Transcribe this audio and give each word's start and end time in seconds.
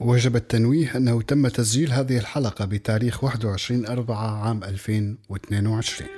وجب 0.00 0.36
التنويه 0.36 0.96
أنه 0.96 1.22
تم 1.22 1.48
تسجيل 1.48 1.92
هذه 1.92 2.18
الحلقة 2.18 2.64
بتاريخ 2.64 3.24
21 3.24 3.86
أربعة 3.86 4.46
عام 4.46 4.64
2022 4.64 6.10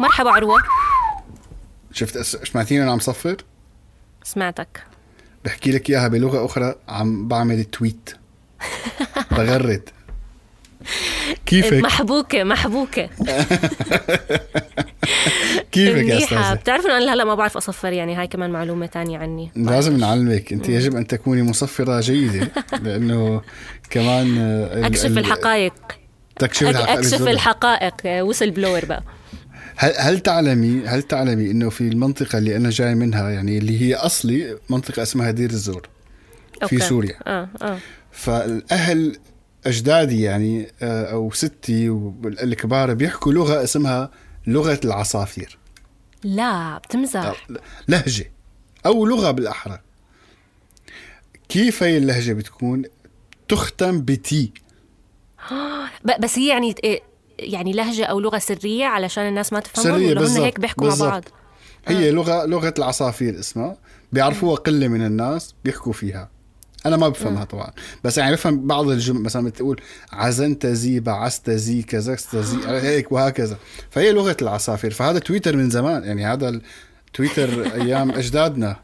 مرحبا 0.00 0.30
عروة. 0.30 0.62
شفت 1.92 2.18
سمعتيني 2.18 2.82
أنا 2.82 2.92
عم 2.92 2.98
صفر؟ 2.98 3.36
سمعتك. 4.22 4.95
بحكي 5.46 5.70
لك 5.72 5.90
إياها 5.90 6.08
بلغة 6.08 6.44
أخرى 6.44 6.74
عم 6.88 7.28
بعمل 7.28 7.64
تويت 7.64 8.10
بغرد. 9.36 9.82
كيفك؟ 11.46 11.72
محبوكة 11.72 12.44
محبوكة. 12.44 13.08
كيفك 15.72 16.04
يا 16.08 16.18
أستاذة؟ 16.18 16.54
بتعرف 16.54 16.86
إنه 16.86 16.96
أنا 16.98 17.14
هلا 17.14 17.24
ما 17.24 17.34
بعرف 17.34 17.56
أصفر 17.56 17.92
يعني 17.92 18.14
هاي 18.14 18.26
كمان 18.26 18.50
معلومة 18.50 18.86
تانية 18.86 19.18
عني. 19.18 19.50
لازم 19.56 19.96
نعلمك 19.96 20.52
أنت 20.52 20.68
يجب 20.68 20.96
أن 20.96 21.06
تكوني 21.06 21.42
مصفرة 21.42 22.00
جيدة 22.00 22.48
لأنه 22.84 23.42
كمان 23.90 24.38
أكشف 24.84 25.06
ال- 25.06 25.18
الحقائق. 25.18 25.72
تكشف 26.38 26.62
الحقائق. 26.68 26.98
أكشف. 26.98 27.22
الحقائق 27.22 28.24
وصل 28.24 28.50
بلور 28.50 28.84
بقى. 28.84 29.02
هل 29.76 29.92
هل 29.98 30.20
تعلمي 30.20 30.86
هل 30.86 31.02
تعلمي 31.02 31.50
إنه 31.50 31.70
في 31.70 31.80
المنطقة 31.80 32.38
اللي 32.38 32.56
أنا 32.56 32.70
جاي 32.70 32.94
منها 32.94 33.30
يعني 33.30 33.58
اللي 33.58 33.80
هي 33.80 33.94
أصلي 33.94 34.58
منطقة 34.70 35.02
اسمها 35.02 35.30
دير 35.30 35.50
الزور 35.50 35.88
في 36.52 36.62
okay. 36.62 36.78
سوريا. 36.78 37.14
آه 37.26 37.48
آه. 37.62 37.78
فالأهل 38.12 39.18
أجدادي 39.66 40.22
يعني 40.22 40.68
آه، 40.82 41.12
أو 41.12 41.30
ستي 41.32 41.88
والكبار 41.90 42.94
بيحكوا 42.94 43.32
لغة 43.32 43.64
اسمها 43.64 44.10
لغة 44.46 44.80
العصافير. 44.84 45.58
لا 46.24 46.78
بتمزح. 46.78 47.46
لهجة 47.88 48.30
أو 48.86 49.06
لغة 49.06 49.30
بالأحرى. 49.30 49.80
كيف 51.48 51.82
هي 51.82 51.96
اللهجة 51.96 52.32
بتكون؟ 52.32 52.82
تختم 53.48 54.00
بتي. 54.00 54.52
بس 56.20 56.38
هي 56.38 56.48
يعني 56.48 56.74
إيه، 56.84 57.02
يعني 57.38 57.72
لهجة 57.72 58.04
أو 58.04 58.20
لغة 58.20 58.38
سرية 58.38 58.84
علشان 58.84 59.28
الناس 59.28 59.52
ما 59.52 59.60
تفهمهم 59.60 59.98
سرية 59.98 60.14
بالضبط 60.14 60.42
هيك 60.42 60.60
بيحكوا. 60.60 60.88
مع 60.88 60.94
بعض؟ 60.94 61.24
هي 61.86 62.10
لغة 62.10 62.46
لغة 62.46 62.74
العصافير 62.78 63.38
اسمها 63.38 63.76
بيعرفوها 64.12 64.56
قلة 64.56 64.88
من 64.88 65.06
الناس 65.06 65.54
بيحكوا 65.64 65.92
فيها. 65.92 66.30
أنا 66.86 66.96
ما 66.96 67.08
بفهمها 67.08 67.44
طبعا 67.44 67.70
بس 68.04 68.18
يعني 68.18 68.32
بفهم 68.32 68.66
بعض 68.66 68.88
الجمل 68.88 69.20
مثلا 69.20 69.44
بتقول 69.44 69.80
عزنت 70.12 70.66
زي 70.66 71.00
بعست 71.00 71.50
زي 71.50 71.82
كزكست 71.82 72.36
زي 72.36 72.58
هيك 72.66 73.12
وهكذا. 73.12 73.56
فهي 73.90 74.12
لغة 74.12 74.36
العصافير. 74.42 74.90
فهذا 74.90 75.18
تويتر 75.18 75.56
من 75.56 75.70
زمان 75.70 76.04
يعني 76.04 76.26
هذا 76.26 76.60
التويتر 77.08 77.64
أيام 77.82 78.10
إجدادنا. 78.10 78.76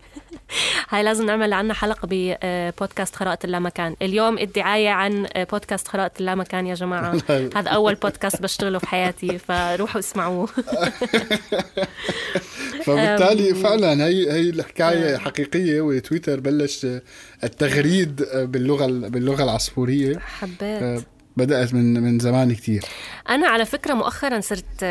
هاي 0.88 1.02
لازم 1.02 1.26
نعمل 1.26 1.52
عنا 1.52 1.74
حلقة 1.74 2.08
ببودكاست 2.10 3.16
خرائط 3.16 3.44
اللامكان. 3.44 3.96
اليوم 4.02 4.38
الدعاية 4.38 4.90
عن 4.90 5.26
آه، 5.32 5.44
بودكاست 5.44 5.88
خرائط 5.88 6.12
اللامكان 6.20 6.66
يا 6.66 6.74
جماعة. 6.74 7.18
هذا 7.56 7.70
أول 7.70 7.94
بودكاست 7.94 8.42
بشتغله 8.42 8.78
في 8.78 8.86
حياتي 8.86 9.38
فروحوا 9.38 10.00
اسمعوه. 10.00 10.46
فبالتالي 12.84 13.54
فعلا 13.54 14.04
هي 14.06 14.32
هي 14.32 14.50
الحكاية 14.50 15.16
حقيقية 15.16 15.80
وتويتر 15.80 16.40
بلش 16.40 16.86
التغريد 17.44 18.22
باللغة 18.34 18.86
باللغة 18.86 19.44
العصفورية. 19.44 20.18
حبيت. 20.18 21.04
بدأت 21.36 21.74
من 21.74 22.02
من 22.02 22.18
زمان 22.18 22.54
كتير. 22.54 22.84
أنا 23.28 23.46
على 23.48 23.64
فكرة 23.64 23.94
مؤخرا 23.94 24.40
صرت 24.40 24.82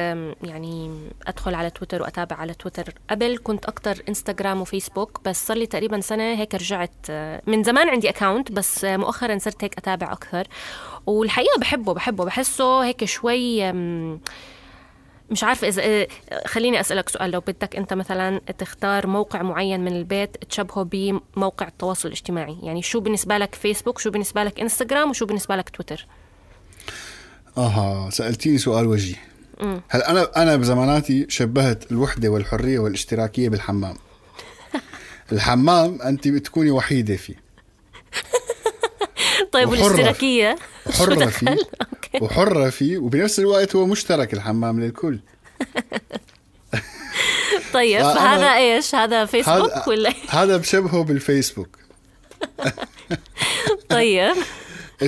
يعني 0.44 0.92
أدخل 1.28 1.56
على 1.56 1.70
تويتر 1.70 2.02
وأتابع 2.02 2.36
على 2.36 2.54
تويتر. 2.54 2.94
قبل 3.10 3.40
كنت 3.44 3.66
أكتر 3.66 4.04
إنستغرام 4.10 4.62
وفيسبوك 4.62 5.22
بس 5.26 5.48
صار 5.48 5.58
لي 5.58 5.66
تقريبا 5.66 6.00
سنة 6.02 6.24
هيك 6.24 6.56
رجعت 6.56 6.92
آه، 7.10 7.42
من 7.48 7.64
زمان 7.64 7.90
عندي 7.90 8.10
أكاونت 8.10 8.52
بس 8.52 8.86
آه، 8.86 8.98
مؤخرا 8.98 9.38
صرت 9.38 9.64
هيك 9.64 9.78
أتابع 9.78 10.12
أكثر 10.12 10.48
والحقيقة 11.06 11.60
بحبه 11.60 11.94
بحبه 11.94 12.26
بحسه 12.26 12.84
هيك 12.86 13.06
شوي 13.06 13.72
مش 15.32 15.44
عارفة 15.44 15.68
إذا 15.68 15.84
آه، 15.84 16.08
خليني 16.46 16.80
أسألك 16.80 17.10
سؤال. 17.10 17.32
لو 17.32 17.40
بدك 17.40 17.76
أنت 17.76 17.94
مثلا 17.94 18.40
تختار 18.58 19.08
موقع 19.08 19.42
معين 19.42 19.80
من 19.80 19.96
البيت 19.96 20.38
تشبهه 20.50 20.84
بموقع 20.84 21.68
التواصل 21.68 22.08
الاجتماعي 22.08 22.58
يعني 22.64 22.82
شو 22.82 23.00
بالنسبة 23.00 23.38
لك 23.38 23.56
فيسبوك 23.56 24.00
شو 24.00 24.12
بالنسبة 24.12 24.44
لك 24.44 24.60
إنستغرام 24.60 25.10
وشو 25.10 25.26
بالنسبة 25.26 25.56
لك 25.56 25.70
تويتر؟ 25.70 26.08
أها 27.58 28.10
سألتيني 28.10 28.58
سؤال 28.58 28.88
وجيه. 28.88 29.16
هلا 29.90 30.12
أنا 30.12 30.32
أنا 30.36 30.56
بزماناتي 30.56 31.26
شبهت 31.30 31.92
الوحدة 31.92 32.30
والحرية 32.30 32.80
والاشتراكية 32.80 33.50
بالحمام؟ 33.50 33.96
الحمام 35.32 36.02
انت 36.02 36.28
بتكوني 36.28 36.72
وحيدة 36.72 37.16
فيه. 37.16 37.36
طيب 39.52 39.76
حرة 39.76 40.12
دخل؟ 41.16 41.32
فيه. 41.32 41.58
وحرة 42.22 42.70
فيه 42.70 42.98
وبنفس 42.98 43.40
الوقت 43.40 43.76
هو 43.76 43.86
مشترك 43.86 44.34
الحمام 44.34 44.80
للكل. 44.80 45.20
طيب 47.74 48.02
فهذا 48.02 48.56
إيش؟ 48.56 48.96
هذا 48.96 49.26
فيسبوك 49.26 49.72
هذا 49.72 49.84
ولا 49.88 50.14
هذا 50.30 50.58
بشبهه 50.58 51.04
بالفيسبوك. 51.04 51.78
طيب. 53.90 54.36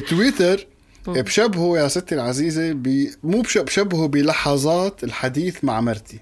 تويتر 0.10 0.68
بشبهه 1.08 1.78
يا 1.78 1.88
ستي 1.88 2.16
العزيزة 2.16 2.72
ب... 2.74 3.08
مو 3.24 3.42
بش- 3.42 3.58
بشبهه 3.58 4.08
بلحظات 4.08 5.04
الحديث 5.04 5.64
مع 5.64 5.82
مرتي. 5.82 6.20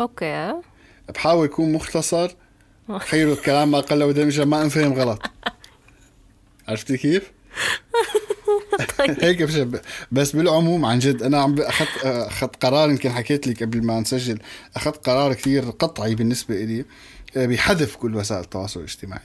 أوكي. 0.00 0.54
بحاول 1.14 1.44
يكون 1.44 1.72
مختصر 1.72 2.30
خير 2.98 3.32
الكلام 3.32 3.70
ما 3.70 3.80
قل 3.80 4.02
ودمجة 4.02 4.44
ما 4.44 4.62
انفهم 4.62 4.92
غلط. 4.92 5.22
عرفتي 6.68 6.96
كيف؟ 6.96 7.32
هيك 9.20 9.42
بشبه 9.42 9.80
بس 10.12 10.36
بالعموم 10.36 10.84
عن 10.84 10.98
جد 10.98 11.22
أنا 11.22 11.42
عم 11.42 11.60
أخذت 11.60 12.04
أخذت 12.04 12.64
قرار 12.64 12.90
يمكن 12.90 13.10
حكيت 13.12 13.46
لك 13.46 13.62
قبل 13.62 13.82
ما 13.82 14.00
نسجل 14.00 14.38
أخذت 14.76 15.06
قرار 15.08 15.34
كثير 15.34 15.70
قطعي 15.70 16.14
بالنسبة 16.14 16.54
لي 16.64 16.84
آه، 17.36 17.46
بحذف 17.46 17.96
كل 17.96 18.14
وسائل 18.16 18.40
التواصل 18.40 18.80
الاجتماعي. 18.80 19.22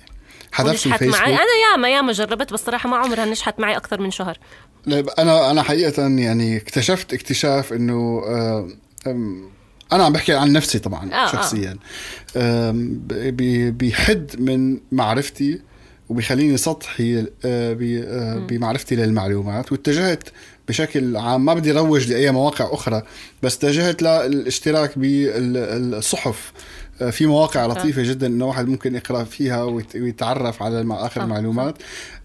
حذفت 0.52 0.86
الفيسبوك 0.88 1.16
معي. 1.22 1.34
أنا 1.34 1.42
ياما 1.72 1.90
ياما 1.90 2.12
جربت 2.12 2.54
بس 2.54 2.60
صراحة 2.66 2.90
ما 2.90 2.98
عمرها 2.98 3.26
نجحت 3.26 3.60
معي 3.60 3.78
أكثر 3.78 4.02
من 4.02 4.12
شهر. 4.12 4.38
لا، 4.86 5.22
أنا 5.22 5.52
أنا 5.52 5.64
حقيقة 5.64 6.08
يعني 6.08 6.58
اكتشفت 6.58 7.14
اكتشاف 7.14 7.74
إنه 7.74 8.22
آه، 8.28 8.68
أنا 9.92 10.04
عم 10.06 10.14
بحكي 10.14 10.34
عن 10.34 10.52
نفسي 10.52 10.80
طبعا 10.80 11.14
آه، 11.14 11.16
آه. 11.16 11.32
شخصيا. 11.32 11.78
آم، 12.38 12.90
ب- 13.08 13.38
بي- 13.38 13.72
بيحد 13.72 14.36
من 14.40 14.78
معرفتي 14.92 15.62
وبيخليني 16.10 16.58
سطحي 16.58 17.20
آه، 17.20 17.26
آه، 17.46 18.38
بمعرفتي 18.40 18.96
للمعلومات. 18.96 19.72
واتجهت 19.72 20.30
بشكل 20.68 21.18
عام 21.18 21.46
ما 21.46 21.54
بدي 21.54 21.72
روج 21.72 22.12
لأي 22.12 22.32
مواقع 22.32 22.74
أخرى 22.74 23.02
بس 23.44 23.56
اتجهت 23.58 24.02
للاشتراك 24.04 24.98
بالصحف. 24.98 26.52
آه، 26.56 26.60
في 27.12 27.26
مواقع 27.26 27.66
لطيفة 27.66 28.02
جدا 28.04 28.28
إنه 28.28 28.46
واحد 28.46 28.68
ممكن 28.68 28.96
يقرأ 28.96 29.24
فيها 29.24 29.64
ويت- 29.64 29.96
ويتعرف 29.96 30.64
على 30.64 30.86
آخر 30.92 31.24
المعلومات 31.24 31.76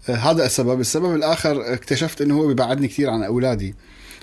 آه، 0.09 0.15
هذا 0.15 0.45
السبب، 0.45 0.79
السبب 0.79 1.15
الآخر 1.15 1.73
اكتشفت 1.73 2.21
إنه 2.21 2.37
هو 2.37 2.47
بيبعدني 2.47 2.87
كثير 2.87 3.09
عن 3.09 3.23
أولادي 3.23 3.75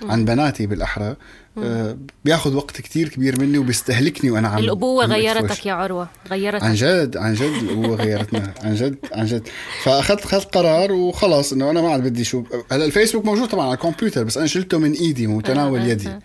عن 0.03 0.25
بناتي 0.25 0.67
بالأحرى. 0.67 1.17
آه، 1.59 1.97
بياخذ 2.25 2.55
وقت 2.55 2.81
كتير 2.81 3.09
كبير 3.09 3.41
مني 3.41 3.59
وبيستهلكني 3.59 4.31
وأنا 4.31 4.49
عم 4.49 4.59
الأبوة 4.59 5.05
عم 5.05 5.13
غيرتك. 5.13 5.67
يا 5.67 5.73
عروة 5.73 6.09
غيرتك. 6.31 6.65
عن 6.65 6.75
جد 6.75 7.17
عن 7.17 7.35
جد 7.35 7.43
الأبوة 7.63 7.97
غيرتنا 7.97 8.55
عن 8.63 8.75
جد 8.75 8.97
عن 9.13 9.27
جد. 9.27 9.49
فأخذت 9.83 10.25
أخذت 10.25 10.55
قرار 10.55 10.93
وخلاص 10.93 11.53
إنه 11.53 11.71
أنا 11.71 11.81
ما 11.83 11.91
عاد 11.91 12.03
بدي 12.03 12.25
شو. 12.25 12.43
هلا 12.73 12.85
الفيسبوك 12.85 13.25
موجود 13.25 13.49
طبعا 13.49 13.65
على 13.67 13.75
الكمبيوتر 13.75 14.25
بس 14.25 14.37
أنا 14.39 14.47
شلته 14.47 14.79
من 14.79 14.93
إيدي 14.93 15.27
متناول 15.27 15.81
آه، 15.81 15.85
آه، 15.85 15.87
يدي. 15.89 16.09
آه. 16.09 16.19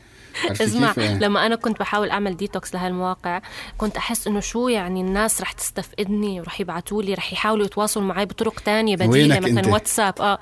اسمع؟ 0.52 0.94
يعني؟ 0.98 1.20
لما 1.20 1.46
أنا 1.46 1.56
كنت 1.56 1.80
بحاول 1.80 2.10
أعمل 2.10 2.38
ديتوكس 2.38 2.74
لهالمواقع 2.74 3.42
كنت 3.78 3.98
أحس 3.98 4.28
إنه 4.28 4.40
شو 4.40 4.68
يعني 4.68 5.02
الناس 5.02 5.42
رح 5.42 5.52
تستفقدني 5.52 6.42
ورح 6.42 6.62
يبعتوا 6.62 7.04
لي 7.04 7.14
رح 7.14 7.34
يحاولوا 7.34 7.66
يتواصلوا 7.66 8.06
معي 8.06 8.26
بطرق 8.26 8.60
تانية 8.60 8.96
بديله 8.96 9.40
مثلا 9.40 9.60
أنت؟ 9.60 9.68
واتساب 9.68 10.14
آه 10.20 10.40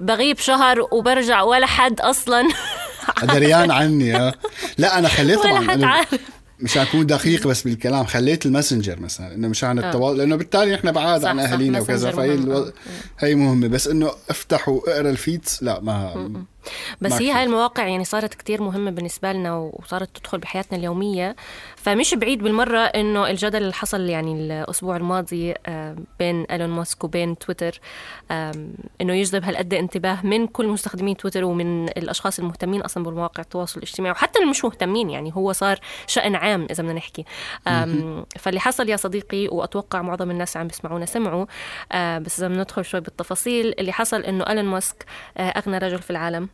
بغيب 0.00 0.38
شهر 0.38 0.80
وبرجع 0.92 1.42
ولا 1.42 1.66
حد 1.66 2.00
أصلا 2.00 2.48
دريان 3.34 3.70
عني 3.70 4.16
آه 4.16 4.34
لا 4.78 4.98
أنا 4.98 5.08
خليت 5.08 5.38
ولا 5.38 5.50
طبعا 5.50 5.70
حد 5.70 5.82
عارف 5.82 6.20
مشان 6.60 6.82
أكون 6.82 7.06
دقيق 7.06 7.46
بس 7.46 7.62
بالكلام 7.62 8.04
خليت 8.04 8.46
الماسنجر 8.46 9.00
مثلا 9.00 9.34
إنه 9.34 9.48
مشان 9.48 9.78
التواصل 9.78 10.18
لأنه 10.18 10.36
بالتالي 10.36 10.74
نحن 10.74 10.92
بعاد 10.92 11.24
عن 11.24 11.38
أهالينا 11.38 11.80
وكذا 11.80 12.10
فهي 12.10 12.34
ألو... 12.34 12.56
آه. 12.56 12.72
هي 13.18 13.34
مهمة 13.34 13.68
بس 13.68 13.88
إنه 13.88 14.10
افتح 14.30 14.68
واقرا 14.68 15.10
الفيدز 15.10 15.58
لا 15.62 15.80
ما 15.80 16.32
بس 17.00 17.12
هي. 17.12 17.32
هاي 17.32 17.44
المواقع 17.44 17.86
يعني 17.86 18.04
صارت 18.04 18.34
كتير 18.34 18.62
مهمة 18.62 18.90
بالنسبة 18.90 19.32
لنا 19.32 19.56
وصارت 19.56 20.16
تدخل 20.16 20.38
بحياتنا 20.38 20.78
اليومية. 20.78 21.36
فمش 21.76 22.14
بعيد 22.14 22.42
بالمرة 22.42 22.78
إنه 22.78 23.30
الجدل 23.30 23.62
اللي 23.62 23.72
حصل 23.72 24.00
يعني 24.00 24.32
الأسبوع 24.32 24.96
الماضي 24.96 25.54
بين 26.18 26.44
إيلون 26.44 26.68
ماسك 26.68 27.04
وبين 27.04 27.38
تويتر 27.38 27.80
إنه 29.00 29.14
يجذب 29.14 29.44
هالقد 29.44 29.74
انتباه 29.74 30.26
من 30.26 30.46
كل 30.46 30.66
مستخدمين 30.66 31.16
تويتر 31.16 31.44
ومن 31.44 31.88
الأشخاص 31.88 32.38
المهتمين 32.38 32.80
أصلا 32.80 33.04
بمواقع 33.04 33.42
التواصل 33.42 33.78
الاجتماعي 33.78 34.12
وحتى 34.12 34.38
اللي 34.38 34.50
مش 34.50 34.64
مهتمين 34.64 35.10
يعني 35.10 35.32
هو 35.34 35.52
صار 35.52 35.78
شأن 36.06 36.34
عام 36.34 36.66
إذا 36.70 36.82
بدنا 36.82 36.94
نحكي. 36.94 37.24
فاللي 38.38 38.60
حصل 38.60 38.88
يا 38.88 38.96
صديقي 38.96 39.48
وأتوقع 39.48 40.02
معظم 40.02 40.30
الناس 40.30 40.56
عم 40.56 40.66
بيسمعونا 40.66 41.06
سمعوا 41.06 41.46
آه، 41.92 42.18
بس 42.18 42.38
إذا 42.38 42.48
بندخل 42.48 42.84
شوي 42.84 43.00
بالتفاصيل 43.00 43.74
اللي 43.78 43.92
حصل 43.92 44.20
إنه 44.20 44.44
إيلون 44.48 44.64
ماسك 44.64 45.04
آه، 45.36 45.48
أغنى 45.48 45.78
رجل 45.78 45.98
في 45.98 46.10
العالم. 46.10 46.48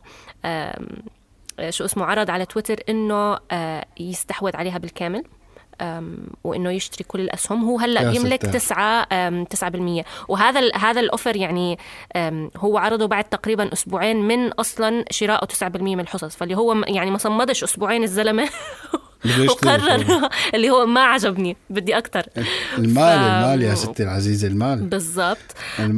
شو 1.69 1.85
اسمه 1.85 2.05
عرض 2.05 2.29
على 2.29 2.45
تويتر 2.45 2.79
إنه 2.89 3.37
آه، 3.51 3.85
يستحوذ 3.99 4.55
عليها 4.55 4.77
بالكامل 4.77 5.23
وإنه 6.43 6.71
يشتري 6.71 7.03
كل 7.03 7.21
الأسهم. 7.21 7.63
هو 7.63 7.79
هلأ 7.79 8.11
بيملك 8.11 8.51
9 8.53 9.07
آم، 9.11 9.45
9% 9.45 10.05
وهذا 10.27 10.75
هذا 10.75 10.99
ال 10.99 11.05
offer 11.05 11.35
يعني 11.35 11.77
هو 12.57 12.77
عرضه 12.77 13.05
بعد 13.05 13.23
تقريبا 13.23 13.73
أسبوعين 13.73 14.27
من 14.27 14.51
أصلا 14.51 15.05
شرائه 15.11 15.45
9% 15.45 15.95
من 15.95 15.99
الحصص. 15.99 16.35
فاللي 16.35 16.57
هو 16.57 16.73
يعني 16.87 17.11
ما 17.11 17.17
صمدش 17.17 17.63
أسبوعين 17.63 18.03
الزلمة. 18.03 18.49
وقرر 19.49 20.29
اللي 20.55 20.69
هو 20.69 20.85
ما 20.85 21.01
عجبني 21.03 21.57
بدي 21.69 21.97
أكثر 21.97 22.25
المال 22.77 23.19
ف- 23.19 23.23
المال 23.23 23.61
يا 23.61 23.75
ستي 23.75 24.03
العزيزة 24.03 24.47
المال. 24.47 24.83
بالضبط. 24.83 25.37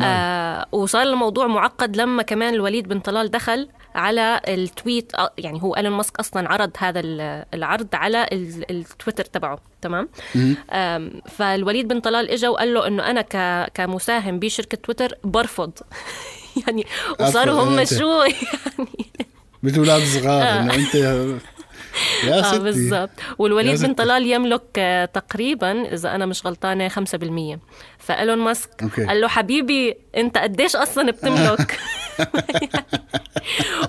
آه 0.02 0.66
وصار 0.72 1.02
الموضوع 1.04 1.48
معقد 1.48 1.98
لما 1.98 2.24
كمان 2.24 2.54
الوليد 2.54 2.88
بن 2.88 3.00
طلال 3.00 3.32
دخل 3.32 3.68
على 3.96 4.42
ال 4.48 4.59
tweet 4.59 5.16
آه، 5.16 5.34
يعني 5.38 5.64
هو 5.64 5.74
إيلون 5.76 5.94
ماسك 5.94 6.20
أصلا 6.20 6.50
عرض 6.52 6.72
هذا 6.78 7.00
ال- 7.00 7.46
العرض 7.54 7.88
على 7.94 8.28
ال- 8.32 8.72
التويتر 8.72 9.26
تبعه 9.26 9.60
تمام؟ 9.82 10.10
فالوليد 11.38 11.88
بن 11.88 12.00
طلال 12.00 12.30
اجى 12.30 12.48
وقال 12.48 12.74
له 12.74 12.88
إنه 12.88 13.04
أنا 13.10 13.22
كمساهم 13.74 14.40
بشركة 14.40 14.78
تويتر 14.78 15.18
برفض. 15.24 15.72
يعني 16.68 16.86
وصاروا 17.20 17.64
هم 17.64 17.86
شو 17.86 18.22
يعني؟ 18.22 19.08
مثل 19.64 19.78
أولاد 19.78 20.02
صغار 20.04 20.44
إنه 20.60 20.74
أنت 20.76 20.96
يا 22.24 22.40
آه 22.40 22.42
ستي. 22.42 22.60
بالضبط. 22.60 23.10
والوليد 23.38 23.82
بن. 23.82 23.94
طلال 23.94 24.32
يملك 24.32 24.62
آه، 24.78 25.06
تقريبا 25.06 25.94
إذا 25.94 26.16
أنا 26.16 26.26
مش 26.26 26.46
غلطانة 26.46 26.88
5% 26.88 27.60
فإيلون 28.00 28.38
ماسك 28.38 28.70
okay. 28.84 29.06
قال 29.06 29.22
له 29.22 29.28
حبيبي 29.28 29.98
أنت 30.18 30.38
قديش 30.38 30.76
أصلا 30.76 31.12
بتملك؟ 31.12 31.80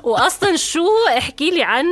واصلا 0.03 0.57
شو؟ 0.57 0.87
احكي 1.19 1.51
لي 1.51 1.63
عن 1.63 1.87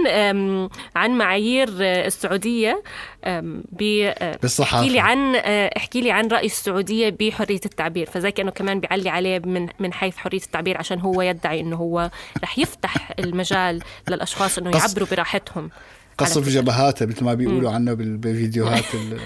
عن 0.96 1.11
معايير 1.11 1.69
آه، 1.81 2.06
السعودية. 2.06 2.82
آم، 3.25 3.64
ب 3.72 3.82
آه، 4.19 4.38
بالصحافة. 4.43 4.78
احكي 4.78 4.90
لي 4.93 5.00
عن 5.00 5.34
آه، 5.37 5.70
احكي 5.76 6.00
لي 6.00 6.10
عن 6.10 6.28
رأي 6.28 6.46
السعودية 6.46 7.17
بحرية 7.20 7.60
التعبير. 7.67 8.06
فزي 8.10 8.31
كانه 8.31 8.50
كمان 8.50 8.81
بيعلي 8.81 9.08
عليه 9.08 9.38
من 9.38 9.69
من 9.78 9.93
حيث 9.93 10.17
حرية 10.17 10.38
التعبير 10.38 10.78
عشان 10.78 11.00
هو 11.00 11.22
يدعي 11.22 11.60
إنه 11.60 11.76
هو 11.76 12.10
رح 12.43 12.58
يفتح 12.58 13.12
المجال 13.19 13.82
للأشخاص 14.08 14.58
إنه 14.58 14.70
يعبروا 14.76 15.08
براحتهم. 15.10 15.70
قصف 16.19 16.49
جبهاته 16.49 17.06
مثل 17.06 17.25
ما 17.25 17.34
بيقولوا 17.34 17.70
عنه 17.70 17.93
بال- 17.93 18.16
بفيديوهات 18.16 18.84
ال- 18.94 19.19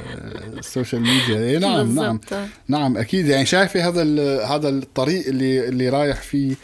ال 0.59 0.65
social 0.65 1.03
media. 1.03 1.38
إيه 1.38 1.58
نعم 1.58 1.94
نعم. 1.94 2.20
آه. 2.32 2.46
نعم 2.69 2.96
أكيد. 2.96 3.26
يعني 3.26 3.46
شايفه 3.46 3.88
هذا 3.88 4.02
هذا 4.44 4.69
الطريق 4.69 5.26
اللي 5.26 5.69
اللي 5.69 5.88
رايح 5.88 6.23
فيه 6.23 6.55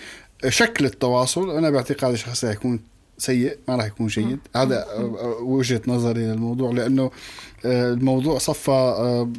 شكل 0.49 0.85
التواصل. 0.85 1.51
أنا 1.51 1.71
باعتقادي 1.71 2.17
شخصيا 2.17 2.51
يكون 2.51 2.81
سيء 3.19 3.57
ما 3.69 3.77
راح 3.77 3.85
يكون 3.85 4.07
جيد. 4.07 4.39
هذا 4.57 4.87
وجهة 5.41 5.81
نظري 5.87 6.21
للموضوع 6.21 6.73
لأنه 6.73 7.11
آه، 7.65 7.93
الموضوع 7.93 8.39
صفى 8.39 8.71
آه، 8.71 9.31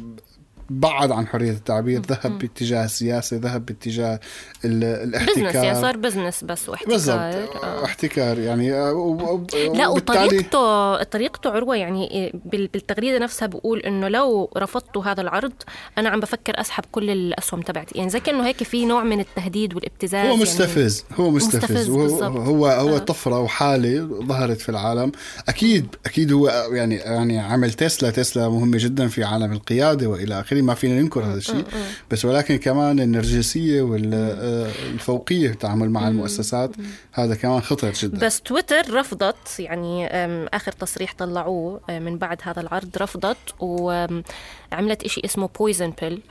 بعد 0.70 1.10
عن 1.10 1.26
حرية 1.26 1.50
التعبير 1.50 2.00
ذهب 2.00 2.38
باتجاه 2.38 2.84
السياسة 2.84 3.36
ذهب 3.36 3.66
باتجاه 3.66 4.20
ال- 4.64 5.10
business 5.10 5.36
يعني 5.36 5.40
الاحتكار. 5.50 5.74
صار 5.82 5.96
بزنس 5.96 6.44
بس 6.44 6.68
واحتكار 6.68 6.92
بالضبط. 6.92 7.16
آه. 7.64 7.84
احتكار 7.84 8.38
يعني 8.38 8.72
آه، 8.74 8.92
و- 8.92 9.34
و- 9.34 9.46
لا 9.74 9.88
وطريقته 9.88 11.02
طريقته 11.02 11.50
عروة 11.50 11.76
يعني 11.76 12.32
بال- 12.44 12.66
بالتغريدة 12.68 13.18
نفسها 13.18 13.46
بقول 13.46 13.80
إنه 13.80 14.08
لو 14.08 14.50
رفضتوا 14.56 15.02
هذا 15.04 15.20
العرض 15.20 15.52
أنا 15.98 16.08
عم 16.08 16.20
بفكر 16.20 16.60
أسحب 16.60 16.84
كل 16.92 17.10
الأسهم 17.10 17.60
تبعتي. 17.60 17.98
يعني 17.98 18.10
زي 18.10 18.20
كأنه 18.20 18.46
هيك 18.46 18.62
في 18.62 18.84
نوع 18.84 19.02
من 19.04 19.20
التهديد 19.20 19.74
والابتزاز 19.74 20.26
هو 20.26 20.30
يعني. 20.30 20.42
مستفز 20.42 21.04
هو 21.20 21.30
مستفز, 21.30 21.56
مستفز 21.64 21.88
بالضبط. 21.88 22.22
هو 22.36 22.66
هو 22.66 22.96
آه. 22.96 22.98
طفرة 22.98 23.40
وحالة 23.40 24.08
ظهرت 24.26 24.60
في 24.60 24.68
العالم. 24.68 25.12
أكيد 25.48 25.86
أكيد 26.06 26.32
هو 26.32 26.48
يعني 26.72 26.94
يعني 26.94 27.38
عمل 27.38 27.72
تسلا 27.72 28.10
تسلا 28.10 28.48
مهمة 28.48 28.78
جدا 28.78 29.08
في 29.08 29.24
عالم 29.24 29.52
القيادة 29.52 30.06
وإلى 30.06 30.40
آخره. 30.40 30.55
ما 30.62 30.74
فينا 30.74 31.00
ننكر 31.00 31.24
هذا 31.24 31.38
الشيء. 31.38 31.64
بس 32.10 32.24
ولكن 32.24 32.56
كمان 32.56 33.00
النرجسية 33.00 33.82
والفوقيه 33.82 35.46
في 35.48 35.54
التعامل 35.54 35.90
مع 35.90 36.08
المؤسسات 36.08 36.70
هذا 37.12 37.34
كمان 37.34 37.60
خطر 37.60 37.92
جدا. 37.92 38.26
بس 38.26 38.40
تويتر 38.40 38.94
رفضت 38.94 39.60
يعني 39.60 40.06
آخر 40.46 40.72
تصريح 40.72 41.14
طلعوه 41.18 41.80
من 41.88 42.18
بعد 42.18 42.38
هذا 42.42 42.60
العرض 42.60 42.90
رفضت 42.96 43.36
وعملت 43.60 45.02
إشي 45.04 45.22
اسمه 45.24 45.48
poison 45.58 45.92
pill 46.02 46.22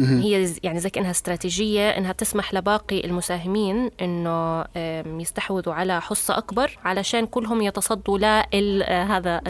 هي 0.00 0.50
يعني 0.62 0.80
زي 0.80 0.90
كأنها 0.90 1.10
استراتيجية 1.10 1.88
إنها 1.88 2.12
تسمح 2.12 2.54
لباقي 2.54 3.04
المساهمين 3.04 3.90
إنه 4.00 4.64
أم، 4.76 5.20
يستحوذوا 5.20 5.74
على 5.74 6.00
حصة 6.00 6.38
أكبر 6.38 6.78
علشان 6.84 7.26
كلهم 7.26 7.62
يتصدوا 7.62 8.18
لهذا 8.18 9.40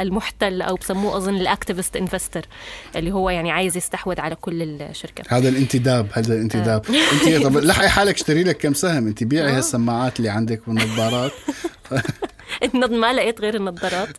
المحتل 0.00 0.62
أو 0.62 0.74
بسموه 0.74 1.16
أظن 1.16 1.36
ال 1.36 1.43
activist 1.43 1.96
investor 1.96 2.46
اللي 2.96 3.12
هو 3.12 3.30
يعني 3.30 3.50
عايز 3.50 3.76
يستحوذ 3.76 4.20
على 4.20 4.34
كل 4.34 4.62
الشركة 4.62 5.24
هذا 5.28 5.48
الانتداب 5.48 6.06
هذا 6.12 6.34
الانتداب. 6.34 6.82
أنت 7.12 7.42
طب 7.44 7.56
لحقي 7.68 7.88
حالك 7.88 8.14
اشتري 8.14 8.44
لك 8.44 8.56
كم 8.58 8.74
سهم؟ 8.74 9.06
أنت 9.06 9.24
بيعي 9.24 9.52
هالسماعات 9.52 10.18
اللي 10.18 10.28
عندك 10.28 10.68
والنظارات. 10.68 11.32
النض 12.74 12.90
ما 12.90 13.12
لقيت 13.12 13.40
غير 13.40 13.54
النظارات. 13.54 14.08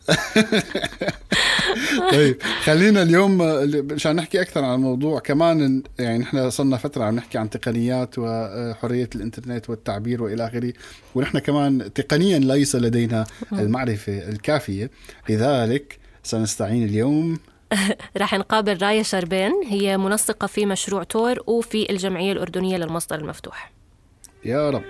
طيب 2.12 2.42
خلينا 2.42 3.02
اليوم 3.02 3.42
آه، 3.42 3.64
مشان 3.90 4.16
نحكي 4.16 4.40
أكثر 4.40 4.64
عن 4.64 4.74
الموضوع 4.74 5.20
كمان 5.20 5.82
يعني 5.98 6.18
نحن 6.18 6.50
صرنا 6.50 6.76
فترة 6.76 7.04
عم 7.04 7.16
نحكي 7.16 7.38
عن 7.38 7.50
تقنيات 7.50 8.14
وحريه 8.18 9.10
الإنترنت 9.14 9.70
والتعبير 9.70 10.22
وإلى 10.22 10.46
آخره. 10.46 10.72
ونحن 11.14 11.38
كمان 11.38 11.92
تقنيا 11.92 12.38
ليس 12.38 12.76
لدينا 12.76 13.26
المعرفة 13.52 14.28
الكافية. 14.28 14.90
لذلك 15.28 15.98
سنستعين 16.22 16.84
اليوم. 16.84 17.38
راح 18.16 18.34
نقابل 18.34 18.82
رايا 18.82 19.02
شربين. 19.02 19.52
هي 19.68 19.98
منسقة 19.98 20.46
في 20.46 20.66
مشروع 20.66 21.02
تور 21.02 21.38
وفي 21.46 21.90
الجمعية 21.90 22.32
الأردنية 22.32 22.76
للمصدر 22.76 23.18
المفتوح. 23.18 23.72
يا 24.44 24.70
رب. 24.70 24.82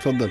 تفضل. 0.00 0.30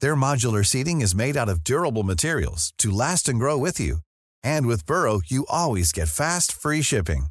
Their 0.00 0.14
modular 0.14 0.64
seating 0.64 1.00
is 1.00 1.14
made 1.14 1.36
out 1.36 1.48
of 1.48 1.64
durable 1.64 2.02
materials 2.02 2.74
to 2.78 2.90
last 2.90 3.28
and 3.28 3.38
grow 3.38 3.56
with 3.56 3.80
you. 3.80 3.98
And 4.44 4.66
with 4.66 4.86
Burrow, 4.86 5.20
you 5.26 5.46
always 5.48 5.92
get 5.92 6.08
fast, 6.08 6.52
free 6.52 6.82
shipping. 6.82 7.26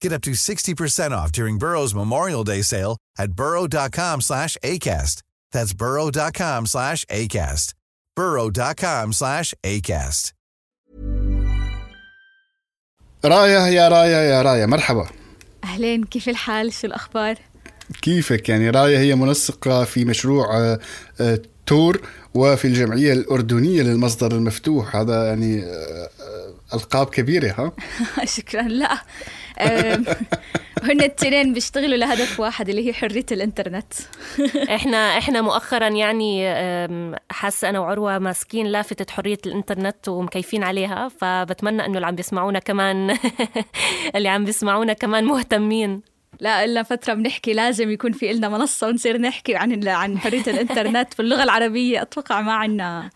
Get 0.00 0.12
up 0.12 0.22
to 0.22 0.32
60% 0.32 1.12
off 1.12 1.32
during 1.32 1.58
Burrow's 1.58 1.94
Memorial 1.94 2.44
Day 2.44 2.62
sale 2.62 2.96
at 3.18 3.32
burrow.com 3.32 4.20
slash 4.22 4.56
ACAST. 4.62 5.22
That's 5.52 5.72
burrow.com 5.74 6.66
slash 6.66 7.04
ACAST. 7.06 7.74
burrow.com 8.16 9.12
slash 9.12 9.54
ACAST. 9.62 10.32
رايا 13.24 13.66
يا 13.68 13.88
رايا 13.88 14.22
يا 14.22 14.42
رايا 14.42 14.66
مرحبا 14.66 15.08
أهلين 15.64 16.04
كيف 16.04 16.28
الحال 16.28 16.72
شو 16.72 16.86
الأخبار؟ 16.86 17.36
كيفك 18.02 18.48
يعني 18.48 18.70
رايا 18.70 18.98
هي 18.98 19.14
منسقة 19.14 19.84
في 19.84 20.04
مشروع 20.04 20.56
آه، 20.56 20.80
آه، 21.20 21.38
تور 21.69 22.01
وفي 22.33 22.65
الجمعية 22.65 23.13
الأردنية 23.13 23.81
للمصدر 23.81 24.31
المفتوح. 24.31 24.95
هذا 24.95 25.27
يعني 25.27 25.63
آه، 25.63 26.09
ألقاب 26.73 27.07
كبيرة 27.09 27.51
ها؟ 27.51 27.71
شكرا. 28.37 28.61
لا. 28.61 28.97
هن 30.83 31.01
التنين 31.01 31.53
بيشتغلوا 31.53 31.97
لهدف 31.97 32.39
واحد 32.39 32.69
اللي 32.69 32.87
هي 32.87 32.93
حرية 32.93 33.25
الإنترنت. 33.31 33.93
إحنا 34.75 34.97
إحنا 35.17 35.41
مؤخرا 35.41 35.87
يعني 35.87 36.47
أم، 36.47 37.15
حاسة 37.31 37.69
أنا 37.69 37.79
وعروة 37.79 38.19
ماسكين 38.19 38.65
لافتة 38.65 39.13
حرية 39.13 39.37
الإنترنت 39.45 40.07
ومكيفين 40.09 40.63
عليها 40.63 41.09
فبتمنى 41.21 41.85
إنه 41.85 41.95
اللي 41.95 42.07
عم 42.07 42.15
بيسمعونا 42.15 42.59
كمان 42.59 43.17
اللي 44.15 44.29
عم 44.29 44.45
بيسمعونا 44.45 44.93
كمان 44.93 45.25
مهتمين. 45.25 46.01
لا 46.39 46.65
إلا 46.65 46.83
فترة 46.83 47.13
بنحكي 47.13 47.53
لازم 47.53 47.91
يكون 47.91 48.11
في 48.11 48.31
إلنا 48.31 48.49
منصة 48.49 48.87
ونصير 48.87 49.17
نحكي 49.21 49.55
عن 49.55 49.71
ال- 49.71 49.89
عن 49.89 50.17
حرية 50.17 50.43
الإنترنت 50.47 51.07
باللغة 51.17 51.43
العربية. 51.43 52.01
أتوقع 52.01 52.41
ما 52.41 52.53
عنا 52.53 53.09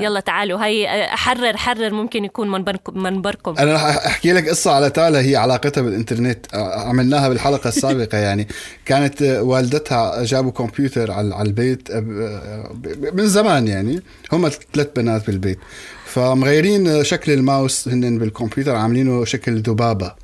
يلا 0.00 0.20
تعالوا 0.20 0.64
هي 0.64 1.06
حرر 1.10 1.56
حرر 1.56 1.90
ممكن 1.94 2.24
يكون 2.24 2.50
منبركم 2.50 3.02
منبركم 3.02 3.54
أنا 3.58 3.74
رح 3.74 3.82
أحكي 3.84 4.32
لك 4.32 4.48
قصة 4.48 4.70
على 4.72 4.90
تالا 4.90 5.20
هي 5.20 5.36
علاقتها 5.36 5.82
بالإنترنت. 5.82 6.46
آه، 6.54 6.88
عملناها 6.88 7.28
بالحلقة 7.28 7.68
السابقة 7.68 8.18
يعني. 8.26 8.48
كانت 8.84 9.22
آه، 9.22 9.42
والدتها 9.42 10.24
جابوا 10.24 10.50
كمبيوتر 10.50 11.10
على 11.10 11.34
على 11.34 11.48
البيت 11.48 11.90
آه، 11.90 12.00
من 13.12 13.26
زمان 13.28 13.68
يعني. 13.68 14.02
هم 14.32 14.48
ثلاث 14.74 14.88
بنات 14.96 15.26
بالبيت. 15.26 15.58
فمغيرين 16.06 17.04
شكل 17.04 17.32
الماوس 17.32 17.88
هن 17.88 18.18
بالكمبيوتر 18.18 18.76
عاملينه 18.76 19.24
شكل 19.24 19.56
ذبابة. 19.60 20.21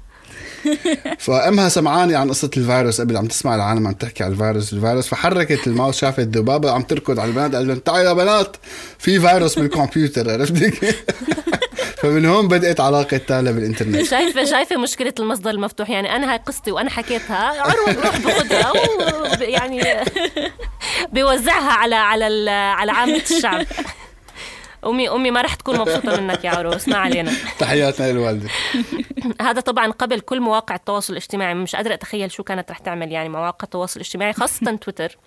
فامها 1.19 1.69
سمعاني 1.69 2.17
عن 2.17 2.29
قصة 2.29 2.51
الفيروس 2.57 3.01
قبل 3.01 3.17
عم 3.17 3.27
تسمع 3.27 3.55
العالم 3.55 3.87
عم 3.87 3.93
تحكي 3.93 4.25
على 4.25 4.33
الفيروس 4.33 4.73
الفيروس. 4.73 5.09
فحركت 5.09 5.67
الماوس 5.67 6.01
شافت 6.01 6.21
ذبابه 6.21 6.71
عم 6.71 6.83
تركض 6.83 7.21
على 7.21 7.29
البنات 7.29 7.55
قال 7.55 7.69
لهم 7.69 7.79
تعالوا 7.79 8.09
يا 8.09 8.13
بنات 8.13 8.57
في 8.99 9.21
فيروس 9.21 9.59
بالكمبيوتر 9.59 10.31
عرفت 10.31 10.65
كيف؟ 10.65 11.05
فمن 12.03 12.27
هون 12.27 12.49
بدأت 12.49 12.81
علاقة 12.81 13.17
تالا 13.17 13.51
بالإنترنت. 13.51 14.03
شايفه 14.03 14.45
شايفة 14.45 14.77
مشكلة 14.77 15.15
المصدر 15.21 15.51
المفتوح 15.51 15.91
يعني 15.91 16.17
أنا 16.17 16.33
هاي 16.33 16.39
قصتي 16.47 16.73
وأنا 16.73 16.91
حكيتها 16.91 17.63
عروه 17.63 17.93
بروح 17.93 18.19
باخذها 18.19 18.73
ويعني 19.41 19.83
بيوزعها 21.13 21.73
على 21.73 21.95
على 21.95 22.51
على 22.51 22.93
عامة 22.93 23.23
الشعب. 23.31 23.67
امي 24.87 25.09
أمي 25.11 25.31
ما 25.31 25.43
رح 25.43 25.55
تكون 25.55 25.79
مبسوطة 25.79 26.21
منك 26.21 26.45
يا 26.45 26.51
عروس 26.51 26.89
ما 26.89 26.97
علينا. 26.97 27.33
تحياتنا 27.59 28.13
للوالدة. 28.13 28.49
هذا 29.41 29.61
طبعا 29.61 29.91
قبل 29.93 30.21
كل 30.21 30.41
مواقع 30.41 30.75
التواصل 30.75 31.13
الاجتماعي 31.13 31.55
مش 31.55 31.77
قادرة 31.77 31.95
أتخيل 31.95 32.31
شو 32.31 32.43
كانت 32.43 32.71
رح 32.71 32.79
تعمل 32.79 33.13
يعني 33.13 33.29
مواقع 33.29 33.65
التواصل 33.65 34.01
الاجتماعي 34.01 34.33
خاصة 34.33 34.77
تويتر. 34.83 35.19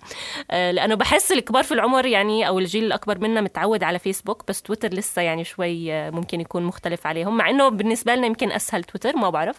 آه، 0.50 0.70
لأنه 0.70 0.94
بحس 0.94 1.32
الكبار 1.32 1.62
في 1.64 1.72
العمر 1.74 2.06
يعني 2.06 2.48
أو 2.48 2.58
الجيل 2.58 2.84
الأكبر 2.84 3.18
منا 3.18 3.40
متعود 3.40 3.82
على 3.82 3.98
فيسبوك 3.98 4.42
بس 4.48 4.62
تويتر 4.62 4.88
لسه 4.88 5.22
يعني 5.22 5.44
شوي 5.44 5.92
آه، 5.92 6.10
ممكن 6.10 6.40
يكون 6.40 6.62
مختلف 6.62 7.06
عليهم 7.06 7.36
مع 7.36 7.50
إنه 7.50 7.68
بالنسبة 7.68 8.14
لنا 8.14 8.26
يمكن 8.26 8.52
أسهل 8.52 8.84
تويتر 8.84 9.16
ما 9.16 9.30
بعرف. 9.30 9.56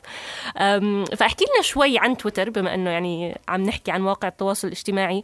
أم، 0.57 1.05
فأحكي 1.05 1.45
لنا 1.53 1.63
شوي 1.63 1.97
عن 1.97 2.17
تويتر 2.17 2.49
بما 2.49 2.73
إنه 2.73 2.89
يعني 2.89 3.39
عم 3.47 3.61
نحكي 3.63 3.91
عن 3.91 4.01
مواقع 4.01 4.27
التواصل 4.27 4.67
الاجتماعي. 4.67 5.21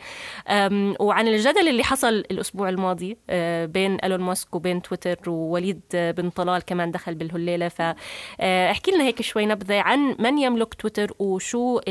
وعن 1.00 1.28
الجدل 1.28 1.68
اللي 1.68 1.84
حصل 1.84 2.08
الأسبوع 2.08 2.70
الماضي 2.70 3.18
آه، 3.30 3.66
بين 3.66 3.98
إيلون 4.04 4.20
ماسك 4.20 4.56
وبين 4.60 4.82
تويتر 4.82 5.30
ووليد 5.30 5.82
آه، 5.96 6.12
بن 6.12 6.30
طلال 6.30 6.62
كمان 6.62 6.92
دخل 6.92 7.16
بالهليلة 7.16 7.68
فاحكي 7.68 8.92
لنا 8.92 9.04
هيك 9.04 9.22
شوي 9.22 9.46
نبذة 9.46 9.80
عن 9.80 10.16
من 10.20 10.38
يملك 10.38 10.74
تويتر 10.74 11.12
وشو 11.20 11.82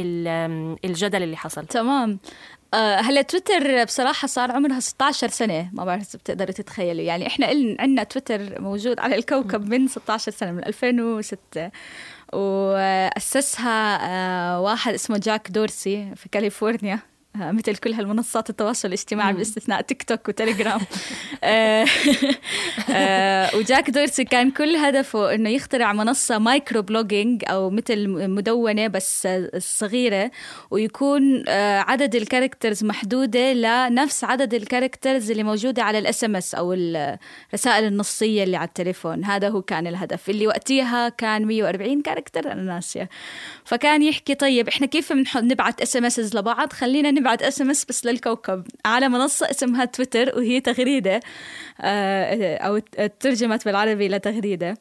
الجدل 0.84 1.22
اللي 1.22 1.36
حصل. 1.36 1.66
تمام. 1.66 2.18
آه، 2.74 2.96
هلا 2.96 3.22
تويتر 3.22 3.84
بصراحة 3.84 4.28
صار 4.28 4.52
عمرها 4.52 4.80
16 4.80 5.28
سنة 5.28 5.70
ما 5.72 5.84
بعرف 5.84 6.02
إذا 6.08 6.18
بتقدروا 6.18 6.52
تتخيلوا 6.52 7.02
يعني 7.02 7.26
إحنا 7.26 7.46
عندنا 7.80 8.02
تويتر 8.02 8.60
موجود 8.60 9.00
على 9.00 9.14
الكوكب 9.16 9.68
من 9.68 9.88
16 9.88 10.32
سنة 10.32 10.52
من 10.52 10.64
2006 10.64 11.70
وأسسها 12.32 13.98
آه، 14.02 14.60
واحد 14.60 14.94
اسمه 14.94 15.18
جاك 15.18 15.50
دورسي 15.50 16.12
في 16.16 16.28
كاليفورنيا. 16.28 16.94
آه، 16.94 17.17
مثل 17.40 17.76
كل 17.76 17.92
هالمنصات 17.92 18.50
التواصل 18.50 18.88
الاجتماعي 18.88 19.32
باستثناء 19.32 19.80
تيك 19.80 20.02
توك 20.02 20.28
وتليجرام. 20.28 20.80
آه، 21.44 21.86
آه، 22.90 23.56
وجاك 23.56 23.90
دورسي 23.90 24.24
كان 24.24 24.50
كل 24.50 24.76
هدفه 24.76 25.34
إنه 25.34 25.50
يخترع 25.50 25.92
منصة 25.92 26.38
micro 26.38 26.82
blogging 26.82 27.42
أو 27.46 27.70
مثل 27.70 28.08
مدونة 28.08 28.86
بس 28.86 29.26
آه، 29.26 29.50
صغيرة 29.58 30.30
ويكون 30.70 31.44
آه، 31.48 31.78
عدد 31.78 32.14
ال 32.14 32.21
characters 32.21 32.84
محدودة 32.84 33.52
لنفس 33.52 34.24
عدد 34.24 34.54
ال 34.54 34.61
characters 34.61 35.30
اللي 35.30 35.42
موجودة 35.42 35.82
على 35.82 35.98
ال 35.98 36.24
SMS 36.24 36.54
أو 36.54 36.72
الرسائل 36.72 37.84
النصية 37.84 38.44
اللي 38.44 38.56
على 38.56 38.68
التليفون. 38.68 39.24
هذا 39.24 39.48
هو 39.48 39.62
كان 39.62 39.86
الهدف. 39.86 40.30
اللي 40.30 40.46
وقتها 40.46 41.08
كان 41.08 41.46
140 41.46 42.02
character 42.02 42.52
أنا 42.52 42.62
ناسية. 42.62 43.08
فكان 43.64 44.02
يحكي 44.02 44.34
طيب 44.34 44.68
إحنا 44.68 44.86
كيف 44.86 45.12
نبعت 45.36 45.80
SMS 45.80 46.34
لبعض؟ 46.34 46.72
خلينا 46.72 47.10
نبعت 47.28 47.42
SMS 47.42 47.84
بس 47.84 48.06
للكوكب 48.06 48.66
على 48.84 49.08
منصة 49.08 49.50
اسمها 49.50 49.84
تويتر 49.84 50.32
وهي 50.36 50.60
تغريدة 50.60 51.20
آه، 51.80 52.56
أو 52.56 52.78
ترجمت 53.20 53.64
بالعربي 53.64 54.08
لتغريدة 54.08 54.74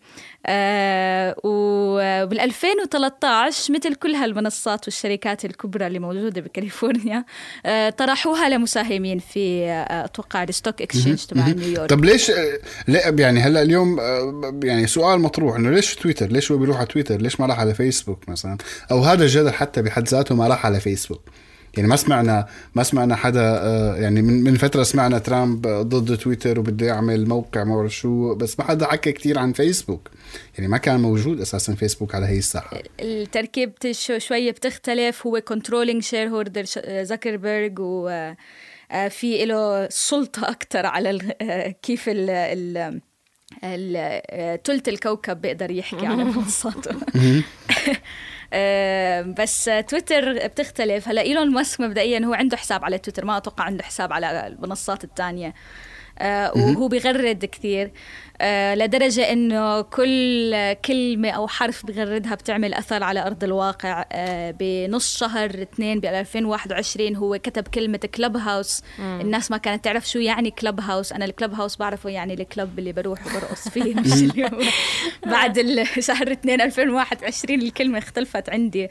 آه، 0.46 1.36
وبال 1.44 2.40
2013 2.40 3.74
مثل 3.74 3.96
كل 3.96 4.16
هالمنصات 4.16 4.86
والشركات 4.86 5.46
الكبرى 5.46 5.88
اللي 5.88 6.00
موجودة 6.00 6.42
بكاليفورنيا 6.42 7.26
آه، 7.66 7.90
طرحوها 7.90 8.50
لمساهمين 8.50 9.20
في 9.20 9.68
أتوقع 9.90 10.44
ال 10.44 10.50
stock 10.50 10.82
exchange 10.82 11.26
تبع 11.26 11.48
نيويورك 11.48 11.90
طب 11.90 12.06
ليش 12.06 12.32
لا 12.88 13.16
يعني 13.20 13.40
هلا 13.40 13.62
اليوم 13.62 14.00
يعني 14.64 14.88
سؤال 14.88 15.20
مطروح 15.20 15.56
إنه 15.56 15.70
ليش 15.70 15.96
تويتر؟ 15.96 16.28
ليش 16.28 16.52
هو 16.52 16.58
بيروح 16.58 16.78
على 16.78 16.86
تويتر؟ 16.86 17.22
ليش 17.22 17.40
ما 17.40 17.46
راح 17.46 17.60
على 17.60 17.74
فيسبوك 17.74 18.30
مثلا؟ 18.30 18.58
أو 18.92 19.00
هذا 19.00 19.24
الجدل 19.24 19.52
حتى 19.52 19.82
بحد 19.82 20.08
ذاته 20.08 20.36
ما 20.36 20.48
راح 20.48 20.66
على 20.66 20.80
فيسبوك. 20.80 21.22
يعني 21.78 21.90
ما 21.90 21.96
سمعنا 21.96 22.48
ما 22.76 22.84
سمعنا 22.84 23.16
حدا 23.16 23.42
آه، 23.62 23.96
يعني 23.96 24.22
من 24.22 24.44
من 24.44 24.56
فترة 24.58 24.84
سمعنا 24.84 25.18
ترامب 25.20 25.68
ضد 25.68 26.18
تويتر 26.18 26.60
وبده 26.60 26.86
يعمل 26.88 27.28
موقع 27.28 27.64
ما 27.64 27.76
بعرف 27.76 27.96
شو 27.96 28.36
بس 28.36 28.60
ما 28.60 28.66
حدا 28.66 28.86
حكى 28.88 29.12
كثير 29.12 29.40
عن 29.40 29.54
فيسبوك. 29.54 30.10
يعني 30.58 30.68
ما 30.68 30.78
كان 30.78 31.00
موجود 31.00 31.42
أساسا 31.42 31.76
فيسبوك 31.76 32.16
على 32.16 32.26
هي 32.26 32.38
الساحة. 32.38 32.80
التركيب 33.00 33.72
شو- 33.92 34.18
شوية 34.18 34.52
بتختلف 34.52 35.28
هو 35.28 35.42
controlling 35.42 36.04
shareholder 36.04 36.64
زكربرج 37.04 37.80
و 37.80 38.08
آه، 38.92 39.08
في 39.08 39.46
له 39.46 39.90
سلطة 39.90 40.50
أكتر 40.50 40.86
على 40.86 41.20
كيف 41.84 42.10
ال 42.10 42.30
ال 42.30 43.00
ال- 43.64 44.22
آه، 44.30 44.56
تلت 44.56 44.88
الكوكب 44.88 45.42
بيقدر 45.42 45.72
يحكي 45.72 46.06
على 46.06 46.24
منصاته. 46.36 46.92
بس 49.40 49.70
تويتر 49.88 50.48
بتختلف. 50.48 51.08
هلا 51.08 51.22
إيلون 51.22 51.52
ماسك 51.52 51.82
مبدئيا 51.82 52.26
هو 52.26 52.34
عنده 52.34 52.58
حساب 52.58 52.86
على 52.86 52.98
تويتر 52.98 53.26
ما 53.26 53.38
أتوقع 53.38 53.64
عنده 53.64 53.84
حساب 53.84 54.14
على 54.14 54.48
المنصات 54.48 55.04
الثانية 55.04 55.54
آه، 56.20 56.52
وهو 56.56 56.88
بيغرد 56.88 57.46
كثير. 57.46 57.92
لدرجة 58.76 59.32
إنه 59.34 59.82
كل 59.82 60.74
كلمة 60.74 61.30
أو 61.30 61.48
حرف 61.48 61.86
بغردها 61.86 62.36
بتعمل 62.36 62.74
أثر 62.74 63.04
على 63.04 63.26
أرض 63.28 63.44
الواقع. 63.44 64.06
آه، 64.12 64.52
بنص 64.60 65.18
شهر 65.18 65.62
اثنين 65.62 66.00
ب 66.00 66.06
2021 66.06 67.16
هو 67.16 67.38
كتب 67.38 67.68
كلمة 67.68 67.98
كلب 67.98 68.38
هاوس 68.38 68.82
الناس 69.00 69.52
ما 69.52 69.58
كانت 69.58 69.86
تعرف 69.86 70.10
شو 70.10 70.20
يعني 70.20 70.52
كلب 70.52 70.80
هاوس 70.80 71.14
أنا 71.14 71.26
الكلب 71.26 71.54
هاوس 71.54 71.76
بعرفه 71.78 72.10
يعني 72.10 72.34
الكلب 72.34 72.80
اللي 72.80 72.94
بروح 72.94 73.28
وبرقص 73.28 73.70
فيه. 73.70 73.96
مش 74.02 74.14
اللي 74.14 74.46
هو. 74.46 74.60
بعد 75.26 75.86
شهر 76.00 76.32
اثنين 76.32 76.62
2021 76.62 77.62
الكلمة 77.62 77.98
اختلفت 77.98 78.50
عندي. 78.50 78.88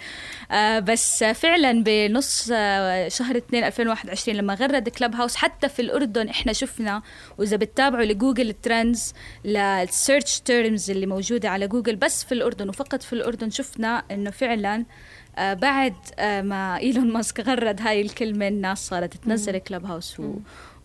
آه، 0.50 0.78
بس 0.78 1.24
فعلا 1.24 1.82
بنص 1.82 2.50
آه، 2.52 3.08
شهر 3.08 3.36
اثنين 3.36 3.64
2021 3.64 4.36
لما 4.38 4.54
غرد 4.54 4.88
Clubhouse 4.88 5.36
حتى 5.36 5.68
في 5.68 5.82
الأردن 5.82 6.28
إحنا 6.28 6.52
شفنا 6.52 7.02
وإذا 7.38 7.56
بتتابعوا 7.56 8.04
ل 8.04 8.11
Google 8.11 8.52
Trends 8.52 9.14
لل 9.46 9.69
search 9.69 10.38
terms 10.40 10.90
اللي 10.90 11.06
موجودة 11.06 11.50
على 11.50 11.68
جوجل 11.68 11.96
بس 11.96 12.24
في 12.24 12.32
الأردن 12.32 12.68
وفقط 12.68 13.02
في 13.02 13.12
الأردن 13.12 13.50
شفنا 13.50 14.02
إنه 14.10 14.30
فعلا 14.30 14.84
آه، 15.38 15.54
بعد 15.54 15.94
آه، 16.18 16.42
ما 16.42 16.76
إيلون 16.78 17.12
ماسك 17.12 17.40
غرد 17.40 17.80
هاي 17.80 18.00
الكلمة 18.00 18.48
الناس 18.48 18.86
صارت 18.88 19.16
تنزل 19.16 19.58
Clubhouse 19.58 20.20
و 20.20 20.34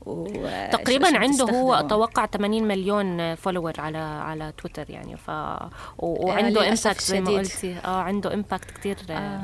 و 0.05 0.45
آه، 0.45 0.69
تقريبا 0.69 1.17
عنده 1.17 1.45
هو. 1.45 1.73
أتوقع 1.73 2.25
80 2.25 2.63
مليون 2.67 3.35
follower 3.35 3.73
على 3.77 3.97
على 3.97 4.53
تويتر 4.57 4.89
يعني 4.89 5.17
ف 5.17 5.29
و- 5.29 6.27
وعنده 6.27 6.69
impact 6.69 7.01
زي 7.01 7.21
ما. 7.21 7.31
قلتي 7.31 7.75
آه 7.85 8.01
عنده 8.01 8.33
impact 8.33 8.71
كثير 8.71 8.97
آه. 9.09 9.43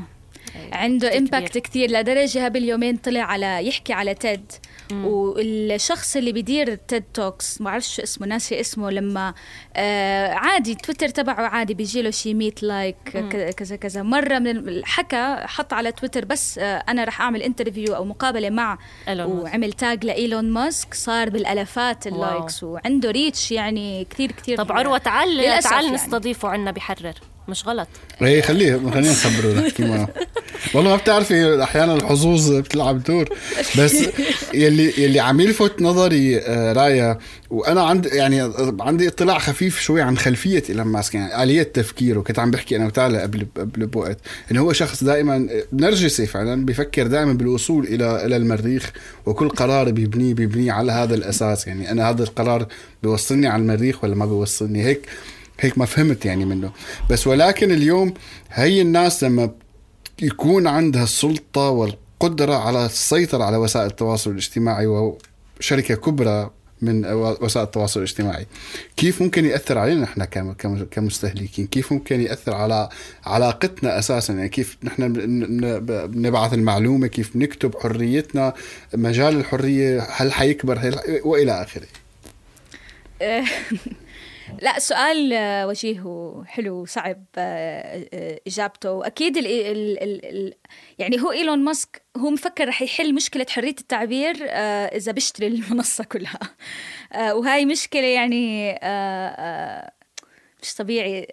عنده 0.73 1.17
impact 1.17 1.57
كثير 1.57 1.91
لدرجة 1.91 2.45
قبل 2.45 2.63
يومين 2.63 2.97
طلع 2.97 3.21
على 3.21 3.67
يحكي 3.67 3.93
على 3.93 4.13
TED 4.13 4.51
والشخص 4.93 6.15
اللي 6.15 6.31
بيدير 6.31 6.75
TED 6.75 7.03
Talks 7.13 7.61
ما 7.61 7.69
بعرفش 7.69 7.95
شو 7.95 8.03
اسمه 8.03 8.27
ناسي 8.27 8.59
اسمه 8.59 8.91
لما 8.91 9.33
آه 9.75 10.33
عادي 10.33 10.75
تويتر 10.75 11.09
تبعه 11.09 11.47
عادي 11.47 11.73
بيجي 11.73 12.01
له 12.01 12.09
شي 12.09 12.33
100 12.33 12.51
like 12.61 12.95
كذا 13.57 13.75
كذا 13.75 14.01
مرة 14.03 14.39
من 14.39 14.85
حكى 14.85 15.37
حط 15.45 15.73
على 15.73 15.91
تويتر 15.91 16.25
بس 16.25 16.57
آه 16.57 16.83
أنا 16.89 17.03
راح 17.03 17.21
أعمل 17.21 17.43
interview 17.43 17.95
أو 17.95 18.05
مقابلة 18.05 18.49
مع. 18.49 18.77
وعمل 19.07 19.73
tag 19.73 20.05
لإيلون 20.05 20.49
ماسك 20.49 20.93
صار 20.93 21.29
بالالافات 21.29 22.07
ال 22.07 22.17
likes 22.17 22.63
وعنده 22.63 23.11
reach 23.11 23.51
يعني 23.51 24.05
كثير 24.09 24.31
كثير 24.31 24.57
طب 24.57 24.71
عروة 24.71 24.97
تعال 24.97 25.59
تعال 25.63 25.83
يعني. 25.83 25.95
نستضيفه 25.95 26.49
عنا 26.49 26.71
بحرر 26.71 27.13
مش 27.47 27.67
غلط. 27.67 27.87
إيه 28.21 28.41
خليه 28.41 28.75
خلينا 28.91 29.11
نخبره 29.11 29.53
نحكي 29.53 29.83
معه 29.83 30.09
والله 30.73 30.89
ما 30.89 30.95
بتعرفي 30.95 31.63
أحيانا 31.63 31.95
الحظوظ 31.95 32.51
بتلعب 32.51 33.03
دور. 33.03 33.29
بس 33.79 33.95
يلي 34.53 34.93
يلي 34.97 35.19
عم 35.19 35.39
يلفت 35.39 35.81
نظري 35.81 36.37
آه، 36.37 36.73
رايا 36.73 37.17
وأنا 37.49 37.81
عندي 37.81 38.09
يعني 38.09 38.51
عندي 38.79 39.07
اطلاع 39.07 39.39
خفيف 39.39 39.79
شوي 39.79 40.01
عن 40.01 40.17
خلفية 40.17 40.63
إيلون 40.69 40.87
ماسك 40.87 41.15
يعني 41.15 41.43
آلية 41.43 41.63
تفكيره. 41.63 42.21
كنت 42.21 42.39
عم 42.39 42.51
بحكي 42.51 42.75
أنا 42.75 42.85
وتعالى 42.85 43.21
قبل 43.21 43.47
قبل 43.57 43.85
بوقت 43.85 44.17
إنه 44.51 44.61
هو 44.61 44.73
شخص 44.73 45.03
دائما 45.03 45.47
نرجسي 45.73 46.25
فعلا 46.25 46.65
بيفكر 46.65 47.07
دائما 47.07 47.33
بالوصول 47.33 47.83
إلى 47.87 48.25
إلى 48.25 48.35
المريخ 48.35 48.91
وكل 49.25 49.49
قرار 49.49 49.91
بيبنيه 49.91 50.33
بيبنيه 50.33 50.71
على 50.71 50.91
هذا 50.91 51.15
الأساس. 51.15 51.67
يعني 51.67 51.91
أنا 51.91 52.09
هذا 52.09 52.23
القرار 52.23 52.67
بيوصلني 53.03 53.47
على 53.47 53.61
المريخ 53.61 54.03
ولا 54.03 54.15
ما 54.15 54.25
بيوصلني 54.25 54.83
هيك؟ 54.83 55.01
هيك 55.59 55.77
ما 55.77 55.85
فهمت 55.85 56.25
يعني 56.25 56.45
منه. 56.45 56.71
بس 57.09 57.27
ولكن 57.27 57.71
اليوم 57.71 58.13
هي 58.51 58.81
الناس 58.81 59.23
لما 59.23 59.51
يكون 60.21 60.67
عندها 60.67 61.03
السلطة 61.03 61.69
والقدرة 61.69 62.55
على 62.55 62.85
السيطرة 62.85 63.43
على 63.43 63.57
وسائل 63.57 63.87
التواصل 63.87 64.31
الاجتماعي 64.31 64.87
وشركة 64.87 65.95
كبرى 65.95 66.51
من 66.81 67.05
وسائل 67.13 67.65
التواصل 67.65 67.99
الاجتماعي 67.99 68.45
كيف 68.97 69.21
ممكن 69.21 69.45
يأثر 69.45 69.77
علينا 69.77 70.01
نحن 70.01 70.23
كم- 70.23 70.53
كم- 70.53 70.85
كمستهلكين؟ 70.91 71.67
كيف 71.67 71.91
ممكن 71.93 72.21
يأثر 72.21 72.55
على 72.55 72.89
علاقتنا 73.25 73.99
أساسا؟ 73.99 74.33
يعني 74.33 74.49
كيف 74.49 74.77
نحن 74.83 75.13
بن- 75.13 75.59
بن- 75.85 76.07
بنبعث 76.07 76.53
المعلومة 76.53 77.07
كيف 77.07 77.35
نكتب 77.35 77.75
حريتنا 77.79 78.53
مجال 78.93 79.35
الحرية 79.37 80.07
هل 80.11 80.33
حيكبر 80.33 80.77
هل 80.79 80.99
وإلى 81.23 81.51
آخره. 81.63 81.87
لا 84.61 84.79
سؤال 84.79 85.33
آه، 85.33 85.67
وجيه 85.67 86.01
وحلو 86.01 86.81
وصعب 86.81 87.25
آه، 87.37 88.07
آه، 88.13 88.39
إجابته. 88.47 88.91
واكيد 88.91 89.37
ال 89.37 89.47
ال 89.47 90.03
ال 90.03 90.25
ال 90.25 90.53
يعني 90.99 91.21
هو 91.21 91.31
إيلون 91.31 91.59
ماسك 91.63 92.01
هو 92.17 92.29
مفكر 92.29 92.67
رح 92.67 92.81
يحل 92.81 93.13
مشكلة 93.13 93.45
حرية 93.49 93.69
التعبير 93.69 94.35
إذا 94.95 95.11
بيشتري 95.11 95.47
المنصة 95.47 96.03
كلها. 96.03 96.39
وهاي 97.15 97.65
مشكلة 97.65 98.05
يعني 98.05 98.71
مش 100.63 100.75
طبيعي 100.77 101.27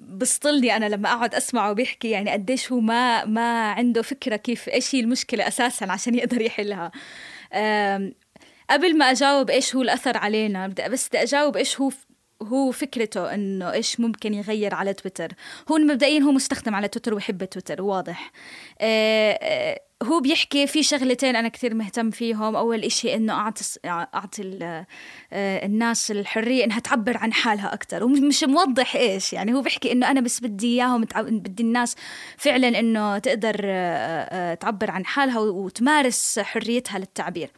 بسطلني 0.00 0.76
أنا 0.76 0.86
لما 0.86 1.12
أقعد 1.12 1.34
أسمعه 1.34 1.72
بيحكي 1.72 2.10
يعني 2.10 2.30
قديش 2.30 2.72
هو 2.72 2.80
ما 2.80 3.24
ما 3.24 3.70
عنده 3.70 4.02
فكرة 4.02 4.36
كيف 4.36 4.68
إيش 4.68 4.94
هي 4.94 5.00
المشكلة 5.00 5.48
أساسا 5.48 5.84
عشان 5.84 6.14
يقدر 6.14 6.40
يحلها. 6.40 6.90
قبل 8.70 8.98
ما 8.98 9.10
أجاوب 9.10 9.50
إيش 9.50 9.76
هو 9.76 9.82
الأثر 9.82 10.16
علينا 10.16 10.66
بدي 10.66 10.88
بس 10.88 11.08
بدي 11.08 11.22
أجاوب 11.22 11.56
إيش 11.56 11.80
هو 11.80 11.90
هو 12.42 12.70
فكرته 12.70 13.34
إنه 13.34 13.72
إيش 13.72 14.00
ممكن 14.00 14.34
يغير 14.34 14.74
على 14.74 14.92
تويتر. 14.92 15.32
هو 15.72 15.76
مبدئيا 15.78 16.20
هو 16.20 16.32
مستخدم 16.32 16.74
على 16.74 16.88
تويتر 16.88 17.14
ويحب 17.14 17.44
تويتر 17.44 17.82
واضح. 17.82 18.32
آه، 18.80 19.32
آه، 19.32 19.80
هو 20.02 20.20
بيحكي 20.20 20.66
في 20.66 20.82
شغلتين 20.82 21.36
أنا 21.36 21.48
كثير 21.48 21.74
مهتم 21.74 22.10
فيهم. 22.10 22.56
أول 22.56 22.84
إشي 22.84 23.14
إنه 23.14 23.32
أعطي 23.32 23.64
أعطي 23.86 24.42
ال- 24.42 24.84
آه، 25.32 25.66
الناس 25.66 26.10
الحرية 26.10 26.64
إنها 26.64 26.78
تعبر 26.78 27.16
عن 27.16 27.32
حالها 27.32 27.74
أكثر. 27.74 28.04
ومش 28.04 28.44
موضح 28.44 28.96
إيش 28.96 29.32
يعني 29.32 29.54
هو 29.54 29.60
بيحكي 29.60 29.92
إنه 29.92 30.10
أنا 30.10 30.20
بس 30.20 30.40
بدي 30.40 30.66
إياهم 30.66 31.04
تع- 31.04 31.20
بدي 31.20 31.62
الناس 31.62 31.96
فعلا 32.36 32.78
إنه 32.78 33.18
تقدر 33.18 33.54
تعبر 34.54 34.90
عن 34.90 35.06
حالها 35.06 35.38
وتمارس 35.38 36.38
حريتها 36.38 36.98
للتعبير. 36.98 37.50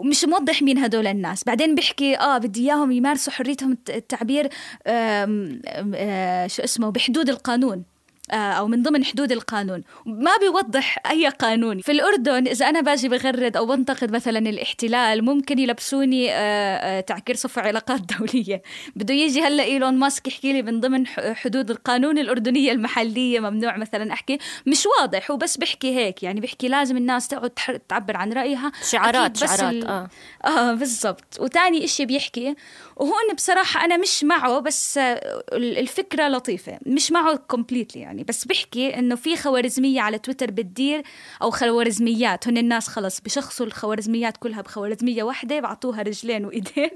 ومش 0.00 0.24
موضح 0.24 0.62
مين 0.62 0.78
هدول 0.78 1.06
الناس. 1.06 1.44
بعدين 1.44 1.74
بيحكي 1.74 2.16
آه 2.18 2.38
بدي 2.38 2.60
إياهم 2.60 2.90
يمارسوا 2.92 3.32
حريتهم 3.32 3.72
الت- 3.72 3.90
التعبير 3.90 4.44
آم، 4.86 5.60
آم، 5.66 5.92
آه 5.94 6.46
شو 6.46 6.62
اسمه 6.62 6.90
بحدود 6.90 7.28
القانون. 7.28 7.82
آه، 8.30 8.34
أو 8.34 8.66
من 8.68 8.82
ضمن 8.82 9.04
حدود 9.04 9.32
القانون. 9.32 9.82
ما 10.06 10.30
بيوضح 10.40 10.98
أي 11.10 11.28
قانون. 11.28 11.80
في 11.80 11.92
الأردن 11.92 12.46
إذا 12.48 12.68
أنا 12.68 12.80
باجي 12.80 13.08
بغرد 13.08 13.56
أو 13.56 13.66
بنتقد 13.66 14.12
مثلا 14.12 14.38
الاحتلال 14.38 15.24
ممكن 15.24 15.58
يلبسوني 15.58 16.30
آه، 16.32 16.36
آه، 16.36 17.00
تعكير 17.00 17.36
صفر 17.36 17.60
علاقات 17.66 18.00
دولية. 18.18 18.62
بده 18.96 19.14
يجي 19.14 19.42
هلأ 19.42 19.62
إيلون 19.62 19.94
ماسك 19.94 20.28
يحكي 20.28 20.52
لي 20.52 20.62
من 20.62 20.80
ضمن 20.80 21.06
حدود 21.06 21.70
القانون 21.70 22.18
الأردنية 22.18 22.72
المحلية 22.72 23.40
ممنوع 23.40 23.76
مثلا 23.76 24.12
أحكي. 24.12 24.38
مش 24.66 24.86
واضح 25.00 25.30
هو 25.30 25.36
بس 25.36 25.56
بيحكي 25.56 25.96
هيك. 25.96 26.22
يعني 26.22 26.40
بيحكي 26.40 26.68
لازم 26.68 26.96
الناس 26.96 27.28
تقعد 27.28 27.50
تعبر 27.88 28.16
عن 28.16 28.32
رأيها. 28.32 28.72
شعارات 28.90 29.36
شعارات 29.36 29.62
ال- 29.72 29.86
آه. 29.86 30.08
آه 30.44 30.72
بالضبط. 30.72 31.36
وتاني 31.40 31.84
إشي 31.84 32.06
بيحكي 32.06 32.54
وهون 33.00 33.34
بصراحة 33.36 33.84
أنا 33.84 33.96
مش 33.96 34.24
معه 34.24 34.58
بس 34.58 34.98
آه، 34.98 35.42
ال- 35.52 35.78
الفكرة 35.78 36.28
لطيفة. 36.28 36.78
مش 36.86 37.12
معه 37.12 37.36
كومبليتلي 37.36 38.02
يعني. 38.02 38.24
بس 38.24 38.44
بيحكي 38.44 38.98
إنه 38.98 39.14
في 39.14 39.36
خوارزمية 39.36 40.00
على 40.00 40.18
تويتر 40.18 40.50
بتدير 40.50 41.02
أو 41.42 41.50
خوارزميات. 41.50 42.48
هن 42.48 42.58
الناس 42.58 42.88
خلص 42.88 43.20
بشخصوا 43.20 43.66
الخوارزميات 43.66 44.36
كلها 44.36 44.60
بخوارزمية 44.62 45.22
واحدة 45.22 45.60
بعطوها 45.60 46.02
رجلين 46.02 46.44
وإيدين. 46.44 46.90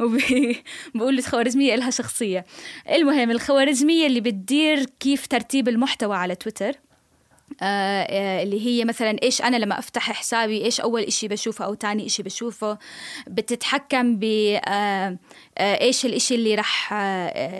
وبقول 0.94 1.18
الخوارزمية 1.18 1.74
إلها 1.74 1.90
شخصية. 1.90 2.44
المهم 2.92 3.30
الخوارزمية 3.30 4.06
اللي 4.06 4.20
بتدير 4.20 4.84
كيف 5.00 5.26
ترتيب 5.26 5.68
المحتوى 5.68 6.16
على 6.16 6.34
تويتر. 6.34 6.72
آه، 7.62 8.02
آه، 8.02 8.42
اللي 8.42 8.66
هي 8.66 8.84
مثلا 8.84 9.16
إيش 9.22 9.42
أنا 9.42 9.56
لما 9.56 9.78
أفتح 9.78 10.12
حسابي 10.12 10.64
إيش 10.64 10.80
أول 10.80 11.02
إشي 11.02 11.28
بشوفه 11.28 11.64
أو 11.64 11.74
تاني 11.74 12.06
إشي 12.06 12.22
بشوفه 12.22 12.78
بتتحكم 13.26 14.16
ب 14.16 14.24
آه، 14.64 15.18
إيش 15.58 16.06
الإشي 16.06 16.34
اللي 16.34 16.54
رح 16.54 16.92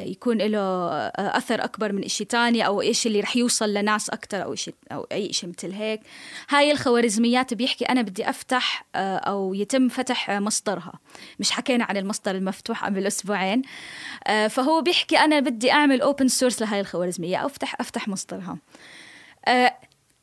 يكون 0.06 0.38
له 0.38 0.88
أثر 1.16 1.64
أكبر 1.64 1.92
من 1.92 2.04
إشي 2.04 2.24
تاني 2.24 2.66
أو 2.66 2.82
إيش 2.82 3.06
اللي 3.06 3.20
رح 3.20 3.36
يوصل 3.36 3.74
لناس 3.74 4.10
أكتر 4.10 4.42
أو 4.42 4.52
إشي 4.52 4.74
أو 4.92 5.06
أي 5.12 5.30
إشي 5.30 5.46
مثل 5.46 5.72
هيك. 5.72 6.00
هاي 6.48 6.72
الخوارزميات 6.72 7.54
بيحكي 7.54 7.84
أنا 7.84 8.02
بدي 8.02 8.30
أفتح 8.30 8.86
أو 8.94 9.54
يتم 9.54 9.88
فتح 9.88 10.30
مصدرها. 10.30 10.92
مش 11.40 11.50
حكينا 11.50 11.84
عن 11.84 11.96
المصدر 11.96 12.30
المفتوح 12.30 12.84
قبل 12.84 13.06
أسبوعين. 13.06 13.62
فهو 14.48 14.82
بيحكي 14.82 15.18
أنا 15.18 15.40
بدي 15.40 15.72
أعمل 15.72 16.00
open 16.00 16.28
source 16.28 16.62
لهاي 16.62 16.80
الخوارزمية 16.80 17.36
أو 17.36 17.46
أفتح 17.46 17.80
أفتح 17.80 18.08
مصدرها. 18.08 18.58
آه، 19.48 19.78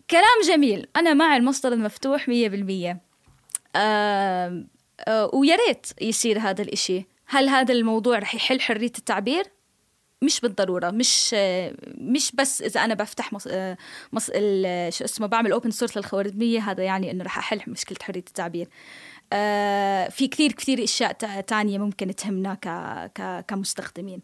كلام 0.10 0.42
جميل. 0.48 0.88
أنا 0.96 1.14
مع 1.14 1.38
المصدر 1.38 1.74
المفتوح 1.74 2.28
مية 2.28 2.50
بالمية. 2.50 3.02
آه، 3.76 4.66
آه، 5.08 5.32
ويا 5.34 5.56
ريت 5.68 5.88
يصير 6.02 6.40
هذا 6.40 6.62
الإشي. 6.62 7.06
هل 7.28 7.50
هذا 7.50 7.74
الموضوع 7.74 8.20
رح 8.20 8.36
يحل 8.36 8.62
حرية 8.62 8.92
التعبير؟ 8.98 9.44
مش 10.22 10.40
بالضرورة. 10.42 10.92
مش 10.92 11.32
آه، 11.34 11.76
مش 11.98 12.32
بس 12.36 12.62
إذا 12.62 12.86
أنا 12.86 12.94
بفتح 12.94 13.34
مص... 13.34 13.48
آه، 13.52 13.78
مص... 14.14 14.26
شو 14.26 15.04
اسمه 15.06 15.28
بعمل 15.28 15.52
open 15.52 15.72
source 15.72 15.98
للخوارزمية 15.98 16.60
هذا 16.60 16.84
يعني 16.84 17.12
إنه 17.12 17.24
رح 17.24 17.38
أحل 17.38 17.62
مشكلة 17.68 17.98
حرية 18.02 18.24
التعبير. 18.28 18.68
في 20.10 20.28
كثير 20.32 20.52
كثير 20.52 20.84
أشياء 20.84 21.12
تا- 21.12 21.42
تانية 21.42 21.78
ممكن 21.78 22.16
تهمنا 22.16 22.54
كمستخدمين. 23.48 24.20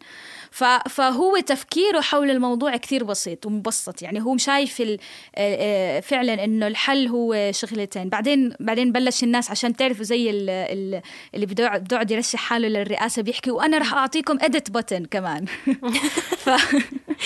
فهو 0.90 1.40
تفكيره 1.40 2.02
حول 2.02 2.30
الموضوع 2.32 2.78
كثير 2.78 3.04
بسيط 3.04 3.46
ومبسط. 3.46 4.02
يعني 4.02 4.22
هو 4.22 4.38
شايف 4.38 4.82
آه، 4.82 4.98
آه، 5.38 6.00
فعلا 6.00 6.44
إنه 6.44 6.68
الحل 6.68 7.08
هو 7.08 7.52
شغلتين. 7.52 8.10
بعدين 8.10 8.54
بعدين 8.60 8.92
بلش 8.92 9.24
الناس 9.24 9.52
عشان 9.52 9.76
تعرفوا 9.76 10.04
زي 10.04 10.30
ال- 10.30 10.50
ال- 10.50 11.02
اللي 11.36 11.46
بده 11.46 11.82
يرشح 12.12 12.40
حاله 12.40 12.68
للرئاسة 12.68 13.22
بيحكي 13.22 13.52
وأنا 13.52 13.78
رح 13.78 13.94
أعطيكم 13.94 14.38
edit 14.42 14.78
button 14.78 15.08
كمان. 15.12 15.46
ف... 16.46 16.50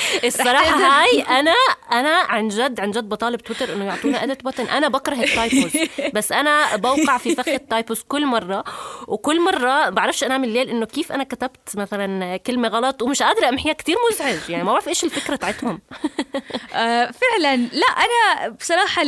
الصراحة 0.25 0.77
هاي 0.77 1.21
أنا 1.21 1.55
أنا 1.91 2.09
عن 2.09 2.47
جد 2.47 2.79
عن 2.79 2.91
جد 2.91 3.09
بطالب 3.09 3.41
تويتر 3.41 3.73
إنه 3.73 3.85
يعطونا 3.85 4.23
edit 4.23 4.47
button 4.47 4.71
أنا 4.71 4.87
بكره 4.87 5.23
ال 5.23 5.30
typos. 5.30 5.71
بس 6.15 6.31
أنا 6.31 6.75
بوقع 6.75 7.17
في 7.17 7.35
فخ 7.35 7.47
ال 7.47 7.56
typos 7.56 8.01
كل 8.07 8.25
مرة. 8.25 8.63
وكل 9.07 9.41
مرة 9.41 9.89
بعرفش 9.89 10.23
أنام 10.23 10.43
الليل 10.43 10.69
إنه 10.69 10.85
كيف 10.85 11.11
أنا 11.11 11.23
كتبت 11.23 11.75
مثلا 11.75 12.37
كلمة 12.37 12.67
غلط 12.67 13.01
ومش 13.01 13.23
قادرة. 13.23 13.49
أمحيها 13.49 13.73
كتير 13.73 13.95
مزعج. 14.11 14.49
يعني 14.49 14.63
ما 14.63 14.71
بعرف 14.71 14.87
إيش 14.87 15.03
الفكرة 15.03 15.35
تاعتهم 15.35 15.79
آه، 16.73 17.11
فعلا. 17.11 17.55
لا 17.55 17.87
أنا 17.87 18.49
بصراحة 18.49 19.03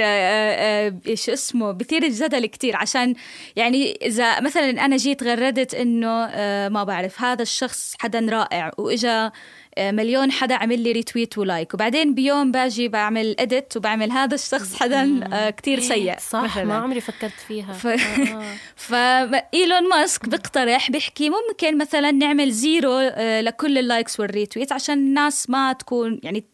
آه، 0.00 0.92
آه، 1.10 1.14
شو 1.14 1.32
اسمه 1.32 1.72
بثير 1.72 2.02
الجدل 2.02 2.46
كتير. 2.46 2.76
عشان 2.76 3.14
يعني 3.56 3.98
إذا 4.02 4.40
مثلا 4.40 4.70
أنا 4.84 4.96
جيت 4.96 5.22
غردت 5.22 5.74
إنه 5.74 6.24
آه، 6.24 6.68
ما 6.68 6.84
بعرف 6.84 7.22
هذا 7.22 7.42
الشخص 7.42 7.94
حدا 8.00 8.26
رائع. 8.30 8.70
وإجا 8.78 9.32
مليون 9.80 10.32
حدا 10.32 10.54
عمل 10.54 10.80
لي 10.80 10.92
retweet 10.92 11.38
و 11.38 11.45
like 11.45 11.74
وبعدين 11.74 12.14
بيوم 12.14 12.52
باجي 12.52 12.88
بعمل 12.88 13.36
edit 13.38 13.76
وبعمل 13.76 14.12
هذا 14.12 14.34
الشخص 14.34 14.76
حدا 14.76 15.20
آه، 15.32 15.50
كتير 15.50 15.80
سيء 15.80 16.18
صح 16.18 16.42
مثلاً. 16.42 16.64
ما 16.64 16.74
عمري 16.74 17.00
فكرت 17.00 17.40
فيها 17.48 17.72
ف... 17.72 17.86
آه. 17.86 18.42
فإيلون 18.88 19.88
ماسك 19.88 20.28
بيقترح 20.28 20.90
بيحكي 20.90 21.30
ممكن 21.30 21.78
مثلا 21.78 22.10
نعمل 22.10 22.50
zero 22.50 22.92
آه، 22.92 23.40
لكل 23.40 23.78
ال 23.78 23.85
likes 23.85 24.20
وال 24.20 24.32
retweet 24.32 24.72
عشان 24.72 24.98
الناس 24.98 25.50
ما 25.50 25.72
تكون 25.72 26.20
يعني 26.22 26.38
آه، 26.38 26.49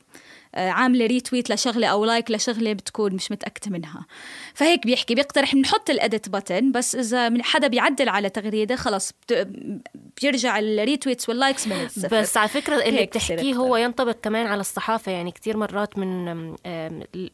عاملة 0.56 1.06
retweet 1.06 1.50
لشغلة 1.50 1.86
أو 1.86 2.04
like 2.04 2.30
لشغلة 2.30 2.72
بتكون 2.72 3.14
مش 3.14 3.32
متأكدة 3.32 3.70
منها. 3.70 4.06
فهيك 4.54 4.86
بيحكي 4.86 5.14
بيقترح 5.14 5.54
بنحط 5.54 5.90
ال 5.90 6.00
edit 6.00 6.36
button 6.36 6.64
بس 6.72 6.94
إذا 6.94 7.28
من 7.28 7.42
حدا 7.42 7.66
بيعدل 7.66 8.08
على 8.08 8.28
تغريدة 8.28 8.76
خلاص 8.76 9.12
بت... 9.12 9.48
بيرجع 10.22 10.58
ال 10.58 10.66
retweets 10.66 11.28
وال 11.28 11.39
likes 11.39 11.66
من 11.66 11.84
الصفر. 11.84 12.20
بس 12.20 12.36
على 12.36 12.48
فكرة 12.48 12.76
اللي 12.76 13.06
بتحكيه. 13.06 13.54
هو 13.54 13.76
ينطبق 13.76 14.16
كمان 14.22 14.46
على 14.46 14.60
الصحافة 14.60 15.12
يعني 15.12 15.30
كتير 15.30 15.56
مرات 15.56 15.98
من 15.98 16.26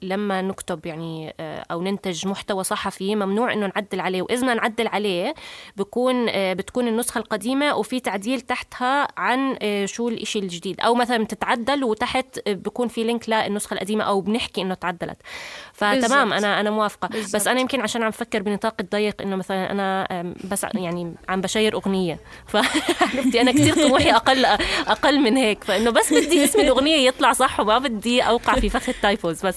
لما 0.02 0.42
نكتب 0.42 0.86
يعني 0.86 1.34
آه، 1.40 1.64
أو 1.70 1.82
ننتج 1.82 2.26
محتوى 2.26 2.64
صحفي 2.64 3.16
ممنوع 3.16 3.52
إنه 3.52 3.66
نعدل 3.66 4.00
عليه 4.00 4.22
بدنا 4.22 4.54
نعدل 4.54 4.86
عليه 4.86 5.34
بكون 5.76 6.28
آه، 6.28 6.52
بتكون 6.52 6.88
النسخة 6.88 7.18
القديمة 7.18 7.74
وفي 7.74 8.00
تعديل 8.00 8.40
تحتها 8.40 9.08
عن 9.16 9.56
آه، 9.62 9.86
شو 9.86 10.08
الإشي 10.08 10.38
الجديد. 10.38 10.80
أو 10.80 10.94
مثلا 10.94 11.24
بتتعدل 11.24 11.84
وتحت 11.84 12.48
بكون 12.48 12.88
في 12.88 13.04
link 13.12 13.28
للنسخة 13.48 13.74
القديمة 13.74 14.04
أو 14.04 14.20
بنحكي 14.20 14.62
إنه 14.62 14.74
تعدلت. 14.74 15.16
فتمام 15.72 16.00
بالضبط. 16.00 16.12
أنا 16.44 16.60
أنا 16.60 16.70
موافقة. 16.70 17.08
بس 17.08 17.14
بالضبط. 17.16 17.48
أنا 17.48 17.60
يمكن 17.60 17.80
عشان 17.80 18.02
عم 18.02 18.10
فكر 18.10 18.42
بنطاق 18.42 18.74
الضيق 18.80 19.22
إنه 19.22 19.36
مثلا 19.36 19.70
أنا 19.70 20.08
آم، 20.20 20.34
بس 20.50 20.66
يعني 20.74 21.14
عم 21.28 21.40
ب 21.40 21.46
share 21.46 21.74
أغنية. 21.74 22.18
فعرفتي 22.48 23.40
أنا 23.40 23.52
كثير 23.52 23.74
طموحي 23.74 24.10
أقل 24.10 24.44
أقل 24.86 25.20
من 25.20 25.36
هيك. 25.36 25.64
فإنه 25.64 25.90
بس 25.90 26.12
بدي 26.12 26.44
اسم 26.44 26.60
الأغنية 26.60 26.96
يطلع 27.08 27.32
صح 27.32 27.60
وما 27.60 27.78
بدي 27.78 28.22
أوقع 28.22 28.54
في 28.54 28.68
فخ 28.68 28.88
ال 28.88 28.98
typos 28.98 29.46
بس. 29.46 29.56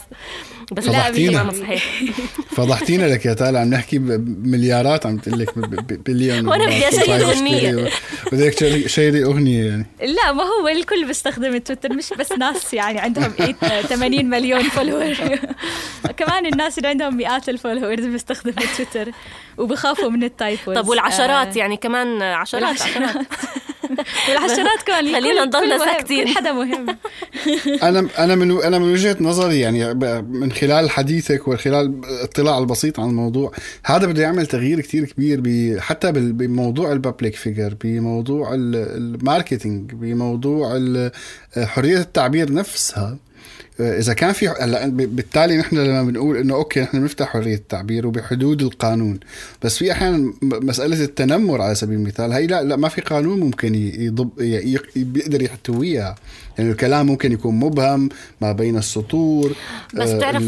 بس 0.71 0.85
لا 0.85 0.91
فضحتينا. 0.91 1.39
تمام 1.39 1.51
صحيح. 1.61 1.83
فضحتينا 2.57 3.05
لك 3.05 3.25
يا 3.25 3.33
تالا 3.33 3.59
عم 3.59 3.69
نحكي 3.69 3.97
بمليارات 3.97 5.05
عم 5.05 5.17
تقول 5.17 5.39
لك 5.39 5.59
ب- 5.59 5.61
ب- 5.75 6.03
بليون 6.03 6.47
وأنا 6.47 6.65
بدي 6.65 6.87
أ 6.87 6.92
share 6.92 7.15
أغنية. 7.21 7.89
بدك 8.31 8.53
ت 8.53 8.59
share 8.59 8.87
ي- 8.89 8.98
share 8.98 9.19
ي 9.19 9.23
أغنية 9.23 9.63
يعني. 9.69 9.85
لا 10.01 10.31
ما 10.31 10.43
هو 10.43 10.67
الكل 10.67 11.05
بيستخدم 11.07 11.57
تويتر 11.57 11.93
مش 11.93 12.05
بس 12.19 12.31
ناس 12.31 12.73
يعني 12.73 12.99
عندهم 12.99 13.31
80 13.89 14.29
مليون 14.29 14.63
follower 14.63 15.13
كمان 16.17 16.45
الناس 16.45 16.77
اللي 16.77 16.89
عندهم 16.89 17.17
مئات 17.17 17.49
ال 17.49 17.55
followers 17.55 18.05
بيستخدموا 18.05 18.67
تويتر 18.77 19.11
وبخافوا 19.57 20.09
من 20.09 20.23
ال 20.23 20.32
typos 20.32 20.75
طب 20.75 20.87
والعشرات 20.87 21.55
آه، 21.55 21.59
يعني 21.59 21.77
كمان 21.77 22.21
عشرات 22.21 22.63
عشرات. 22.81 23.15
والعشرات 24.29 24.81
كمان 24.85 25.15
خلينا 25.15 25.45
نضلنا 25.45 25.77
ساكتين. 25.77 26.27
حدا 26.27 26.51
مهم. 26.51 26.85
أنا 27.83 28.07
أنا 28.19 28.35
من 28.35 28.63
أنا 28.63 28.79
من 28.79 28.91
وجهة 28.93 29.17
نظري 29.19 29.59
يعني 29.59 29.93
ب- 29.93 30.29
من 30.29 30.51
خلال 30.55 30.89
حديثك 30.89 31.47
وخلال 31.47 32.01
اطلاع 32.23 32.57
البسيط 32.57 32.99
عن 32.99 33.09
الموضوع 33.09 33.51
هذا 33.85 34.05
بده 34.07 34.21
يعمل 34.21 34.45
تغيير 34.47 34.81
كتير 34.81 35.05
كبير 35.05 35.79
حتى 35.79 36.11
بموضوع 36.11 36.91
ال 36.91 36.98
public 36.98 37.35
figure 37.35 37.75
بموضوع 37.83 38.53
ال- 38.53 38.75
ال 38.75 38.87
marketing 38.87 39.91
بموضوع 39.93 40.69
حرية 41.57 41.99
التعبير 41.99 42.53
نفسها. 42.53 43.17
إذا 43.79 44.13
كان 44.13 44.31
في 44.31 44.47
هلا 44.47 44.85
بالتالي 44.87 45.57
نحن 45.57 45.77
لما 45.77 46.03
بنقول 46.03 46.37
إنه 46.37 46.55
okay 46.55 46.81
نحن 46.81 46.99
بنفتح 46.99 47.27
حرية 47.27 47.55
التعبير 47.55 48.07
وبحدود 48.07 48.61
القانون 48.61 49.19
بس 49.63 49.77
في 49.77 49.91
أحيانا 49.91 50.33
مسألة 50.41 51.03
التنمر 51.03 51.61
على 51.61 51.75
سبيل 51.75 51.97
المثال 51.97 52.31
هي 52.31 52.47
لا 52.47 52.63
لا 52.63 52.75
ما 52.75 52.89
في 52.89 53.01
قانون 53.01 53.39
ممكن 53.39 53.75
يضب 53.75 54.29
بيقدر 54.95 55.41
يحتويها. 55.41 56.15
يعني 56.57 56.71
الكلام 56.71 57.05
ممكن 57.05 57.31
يكون 57.31 57.55
مبهم 57.55 58.09
ما 58.41 58.51
بين 58.51 58.77
السطور 58.77 59.55
بس 59.93 60.09
آه، 60.09 60.17
بتعرف 60.17 60.43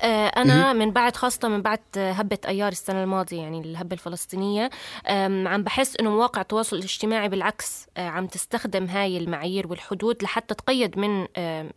آه، 0.00 0.26
أنا 0.26 0.72
من 0.72 0.90
بعد 0.90 1.16
خاصة 1.16 1.48
من 1.48 1.62
بعد 1.62 1.80
هبة 1.96 2.38
أيار 2.48 2.72
السنة 2.72 3.02
الماضية 3.02 3.40
يعني 3.42 3.60
الهبة 3.60 3.94
الفلسطينية 3.94 4.70
آم، 5.08 5.48
عم 5.48 5.62
بحس 5.62 5.96
إنه 5.96 6.10
مواقع 6.10 6.40
التواصل 6.40 6.76
الاجتماعي 6.76 7.28
بالعكس 7.28 7.86
آه، 7.96 8.08
عم 8.08 8.26
تستخدم 8.26 8.84
هاي 8.84 9.18
المعايير 9.18 9.66
والحدود 9.66 10.22
لحتى 10.22 10.54
تقيد 10.54 10.98
من 10.98 11.26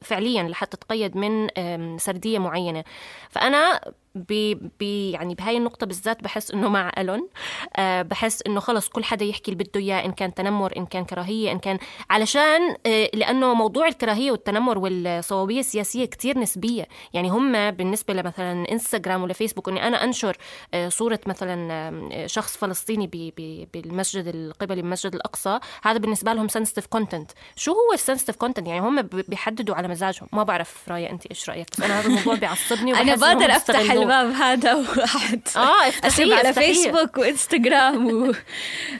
فعليا 0.01 0.43
لحتى 0.43 0.77
تقيد 0.77 1.17
من 1.17 1.59
آم، 1.59 1.97
سردية 1.97 2.39
معينة. 2.39 2.83
فأنا 4.15 4.23
ب 4.29 4.57
ب 4.79 4.81
يعني 5.13 5.35
بهاي 5.35 5.57
النقطة 5.57 5.85
بالذات 5.85 6.23
بحس 6.23 6.51
إنه 6.51 6.69
مع 6.69 6.91
ألون. 6.97 7.27
آه 7.75 8.01
بحس 8.01 8.41
إنه 8.47 8.59
خلص 8.59 8.87
كل 8.89 9.03
حدا 9.03 9.25
يحكي 9.25 9.51
اللي 9.51 9.63
بده 9.63 9.79
إياه 9.79 10.05
إن 10.05 10.11
كان 10.11 10.33
تنمر 10.33 10.77
إن 10.77 10.85
كان 10.85 11.05
كراهية 11.05 11.51
إن 11.51 11.59
كان 11.59 11.77
علشان 12.09 12.75
آه 12.85 13.09
لأنه 13.13 13.53
موضوع 13.53 13.87
الكراهية 13.87 14.31
والتنمر 14.31 14.77
والصوابية 14.77 15.59
السياسية 15.59 16.05
كتير 16.05 16.37
نسبية. 16.39 16.87
يعني 17.13 17.29
هم 17.29 17.71
بالنسبة 17.71 18.13
لمثلا 18.13 18.71
إنستغرام 18.71 19.23
ولا 19.23 19.33
فيسبوك 19.33 19.69
إني 19.69 19.87
أنا 19.87 20.03
أنشر 20.03 20.37
آه 20.73 20.89
صورة 20.89 21.19
مثلا 21.25 22.27
شخص 22.27 22.57
فلسطيني 22.57 23.07
ب- 23.07 23.33
ب- 23.37 23.67
بالمسجد 23.73 24.27
القبلي 24.27 24.81
بالمسجد 24.81 25.15
الأقصى 25.15 25.59
هذا 25.83 25.97
بالنسبة 25.97 26.33
لهم 26.33 26.47
sensitive 26.49 26.87
content 26.89 27.31
شو 27.55 27.71
هو 27.71 27.93
ال 27.93 27.97
sensitive 27.97 28.35
content 28.35 28.67
يعني 28.67 28.79
هم 28.79 29.01
بيحددوا 29.01 29.75
على 29.75 29.87
مزاجهم. 29.87 30.27
ما 30.33 30.43
بعرف 30.43 30.83
رايا 30.89 31.11
أنت 31.11 31.25
إيش 31.25 31.49
رأيك 31.49 31.67
بس 31.71 31.81
أنا 31.81 31.99
هذا 31.99 32.07
الموضوع 32.07 32.35
بيعصبني 32.41 32.91
إنهم 33.01 33.19
بقدر 33.19 33.47
بيستغلوه. 33.53 34.00
الباب 34.01 34.31
هذا 34.31 34.73
واحد 34.73 35.41
آه 35.57 36.07
أسيب 36.07 36.33
على. 36.33 36.53
فيسبوك 36.53 37.17
وإنستغرام 37.17 38.07
و... 38.07 38.33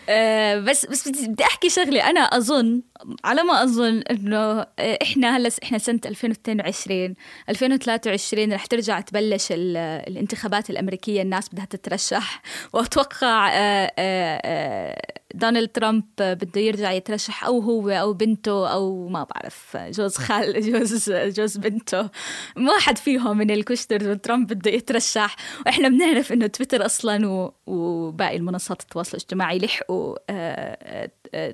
آه 0.09 0.59
بس 0.59 0.85
بس 0.85 1.07
بدي 1.07 1.43
أحكي 1.43 1.69
شغلة 1.69 2.09
أنا 2.09 2.19
أظن 2.19 2.81
على 3.23 3.43
ما 3.43 3.63
أظن 3.63 3.99
إنه 4.11 4.37
آه، 4.79 4.99
إحنا 5.01 5.37
هلا 5.37 5.49
إحنا 5.63 5.77
سنة 5.77 5.99
2022 6.05 7.13
2023 7.49 8.53
رح 8.53 8.65
ترجع 8.65 8.99
تبلش 8.99 9.51
ال- 9.51 9.77
الانتخابات 10.07 10.69
الأمريكية 10.69 11.21
الناس 11.21 11.49
بدها 11.49 11.65
تترشح. 11.65 12.41
وأتوقع 12.73 13.49
آه، 13.49 13.91
آه، 13.99 14.41
آه، 14.45 15.01
دونالد 15.35 15.69
ترامب 15.69 16.03
بده 16.19 16.61
يرجع 16.61 16.91
يترشح 16.91 17.45
أو 17.45 17.59
هو 17.59 17.89
أو 17.89 18.13
بنته 18.13 18.67
أو 18.73 19.07
ما 19.07 19.23
بعرف 19.23 19.77
جوز 19.77 20.17
خال 20.17 20.61
جوز 20.71 21.11
جوز 21.11 21.57
بنته. 21.57 22.09
واحد 22.57 22.97
فيهم 22.97 23.37
من 23.37 23.51
الكشتر 23.51 24.09
وترامب 24.11 24.53
بده 24.53 24.71
يترشح. 24.71 25.35
وإحنا 25.65 25.89
بنعرف 25.89 26.31
إنه 26.33 26.47
تويتر 26.47 26.85
أصلا 26.85 27.51
وباقي 27.67 28.35
المنصات 28.37 28.81
التواصل 28.81 29.09
الاجتماعي 29.17 29.57
لحقوا 29.59 30.15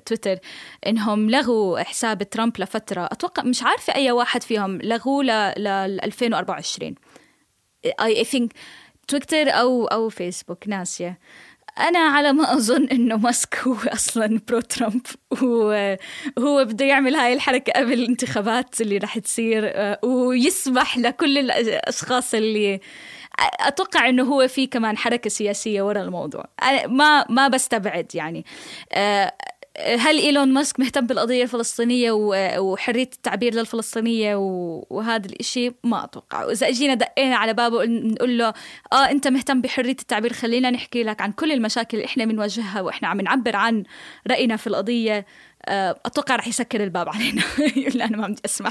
تويتر 0.06 0.38
انهم 0.86 1.30
لغوا 1.30 1.82
حساب 1.82 2.22
ترامب 2.22 2.60
لفترة. 2.60 3.08
أتوقع 3.12 3.42
مش 3.42 3.62
عارفة 3.62 3.94
أي 3.94 4.10
واحد 4.10 4.42
فيهم 4.42 4.78
لغوه 4.82 5.24
ل 5.24 5.26
ل 5.56 6.00
2024 6.04 6.94
I 8.00 8.24
think 8.24 8.52
تويتر 9.08 9.50
أو 9.50 9.86
أو 9.86 10.08
فيسبوك 10.08 10.68
ناسية. 10.68 11.18
أنا 11.78 11.98
على 11.98 12.32
ما 12.32 12.52
أظن 12.52 12.88
إنه 12.88 13.16
ماسك 13.16 13.58
هو 13.58 13.76
أصلا 13.86 14.40
pro 14.48 14.60
ترامب 14.60 15.06
وهو 15.42 16.64
بده 16.64 16.84
يعمل 16.84 17.14
هاي 17.14 17.32
الحركة 17.32 17.72
قبل 17.72 17.92
الانتخابات 17.92 18.80
اللي 18.80 18.98
رح 18.98 19.18
تصير 19.18 19.72
ويسمح 20.04 20.98
لكل 20.98 21.38
الأشخاص 21.38 22.34
اللي 22.34 22.80
أتوقع 23.60 24.08
إنه 24.08 24.22
هو 24.22 24.48
في 24.48 24.66
كمان 24.66 24.96
حركة 24.96 25.30
سياسية 25.30 25.82
ورا 25.82 26.02
الموضوع. 26.02 26.44
أنا 26.62 26.86
ما 26.86 27.24
ما 27.28 27.48
بستبعد 27.48 28.14
يعني. 28.14 28.44
هل 29.78 30.18
إيلون 30.18 30.52
ماسك 30.52 30.80
مهتم 30.80 31.06
بالقضية 31.06 31.42
الفلسطينية 31.42 32.12
وحرية 32.58 33.02
التعبير 33.14 33.54
للفلسطينية 33.54 34.34
وهذا 34.90 35.26
الإشي؟ 35.26 35.72
ما 35.84 36.04
أتوقع. 36.04 36.44
وإذا 36.44 36.68
أجينا 36.68 36.94
دقينا 36.94 37.36
على 37.36 37.54
بابه 37.54 37.84
نقول 37.84 38.38
له 38.38 38.54
آه 38.92 39.10
أنت 39.10 39.28
مهتم 39.28 39.60
بحرية 39.60 39.90
التعبير. 39.90 40.32
خلينا 40.32 40.70
نحكي 40.70 41.02
لك 41.02 41.20
عن 41.20 41.32
كل 41.32 41.52
المشاكل 41.52 41.96
اللي 41.96 42.06
إحنا 42.06 42.24
بنواجهها 42.24 42.80
وإحنا 42.80 43.08
عم 43.08 43.20
نعبر 43.20 43.56
عن 43.56 43.84
رأينا 44.30 44.56
في 44.56 44.66
القضية. 44.66 45.26
أتوقع 46.06 46.36
رح 46.36 46.48
يسكر 46.48 46.84
الباب 46.84 47.08
علينا. 47.08 47.42
يقول 47.76 48.02
أنا 48.02 48.16
ما 48.16 48.26
بدي 48.26 48.40
أسمع. 48.44 48.70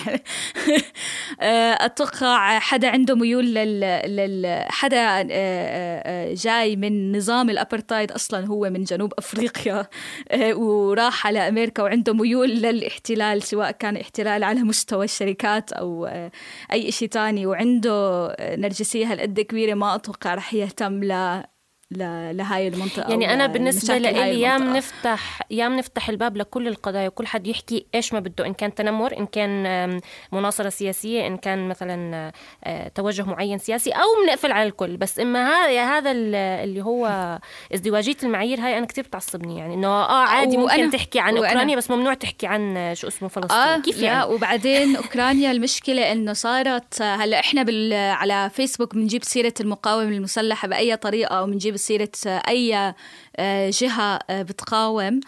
آه، 1.41 1.85
أتوقع 1.85 2.59
حدا 2.59 2.89
عنده 2.89 3.15
ميول 3.15 3.45
لل, 3.53 3.79
لل... 4.15 4.65
حدا 4.69 4.97
آه، 4.97 5.25
آه، 5.31 6.31
آه، 6.31 6.33
جاي 6.33 6.75
من 6.75 7.17
نظام 7.17 7.49
الأبرتايد 7.49 8.11
أصلا 8.11 8.45
هو 8.45 8.69
من 8.69 8.83
جنوب 8.83 9.13
أفريقيا. 9.17 9.87
آه، 10.31 10.53
وراح 10.53 11.27
على 11.27 11.47
أمريكا 11.47 11.83
وعنده 11.83 12.13
ميول 12.13 12.49
للاحتلال 12.49 13.43
سواء 13.43 13.71
كان 13.71 13.97
احتلال 13.97 14.43
على 14.43 14.59
مستوى 14.63 15.05
الشركات 15.05 15.73
أو 15.73 16.05
آه، 16.05 16.31
أي 16.73 16.91
شيء 16.91 17.07
تاني. 17.09 17.45
وعنده 17.45 17.91
آه، 18.39 18.55
نرجسية 18.55 19.11
هالقد 19.11 19.39
كبيرة 19.39 19.73
ما 19.73 19.95
أتوقع 19.95 20.35
رح 20.35 20.53
يهتم 20.53 21.03
ل- 21.03 21.43
لهاي 21.91 22.67
المنطقة 22.67 23.09
يعني 23.09 23.33
أنا 23.33 23.45
بالنسبة 23.47 23.97
لي 23.97 24.41
يا. 24.41 24.57
بنفتح 24.57 25.39
يا 25.51 25.67
بنفتح 25.69 26.09
الباب 26.09 26.37
لكل 26.37 26.67
القضايا 26.67 27.07
وكل 27.07 27.27
حد 27.27 27.47
يحكي 27.47 27.85
إيش 27.95 28.13
ما 28.13 28.19
بده 28.19 28.45
إن 28.45 28.53
كان 28.53 28.75
تنمر 28.75 29.17
إن 29.17 29.25
كان 29.25 29.99
مناصرة 30.31 30.69
سياسية 30.69 31.27
إن 31.27 31.37
كان 31.37 31.67
مثلا 31.67 32.31
آه، 32.63 32.87
توجه 32.87 33.23
معين 33.23 33.57
سياسي 33.57 33.91
أو 33.91 34.23
بنقفل 34.23 34.51
على 34.51 34.67
الكل. 34.69 34.97
بس 34.97 35.19
إما 35.19 35.47
هذا 35.49 35.83
هذا 35.97 36.11
ال- 36.11 36.35
اللي 36.35 36.81
هو 36.83 37.39
ازدواجية 37.73 38.15
المعايير 38.23 38.59
هاي 38.59 38.77
أنا 38.77 38.85
كثير 38.85 39.03
بتعصبني. 39.03 39.57
يعني 39.59 39.73
إنه 39.73 39.87
آه 39.87 40.25
عادي 40.27 40.57
ممكن 40.57 40.89
تحكي 40.91 41.19
عن 41.19 41.37
أوكرانيا 41.37 41.75
بس 41.75 41.91
ممنوع 41.91 42.13
تحكي 42.13 42.47
عن 42.47 42.77
آه، 42.77 42.93
شو 42.93 43.07
اسمه 43.07 43.29
فلسطين. 43.29 43.57
آه 43.57 43.79
كيف 43.79 44.01
يعني؟ 44.01 44.33
وبعدين 44.33 44.95
أوكرانيا 45.03 45.51
المشكلة 45.51 46.11
إنه 46.11 46.33
صارت 46.33 47.01
هلأ 47.01 47.39
إحنا 47.39 47.63
بال 47.63 47.93
على 47.93 48.49
فيسبوك 48.53 48.95
بنجيب 48.95 49.23
سيرة 49.23 49.53
المقاومة 49.59 50.09
المسلحة 50.09 50.67
بأي 50.67 50.95
طريقة 50.95 51.35
أو 51.39 51.47
بنجيب 51.77 52.09
سيره 52.15 52.41
أي 52.47 52.93
آه، 53.37 53.69
جهة 53.69 54.19
آه، 54.29 54.41
بتقاوم. 54.41 55.03
آه، 55.05 55.19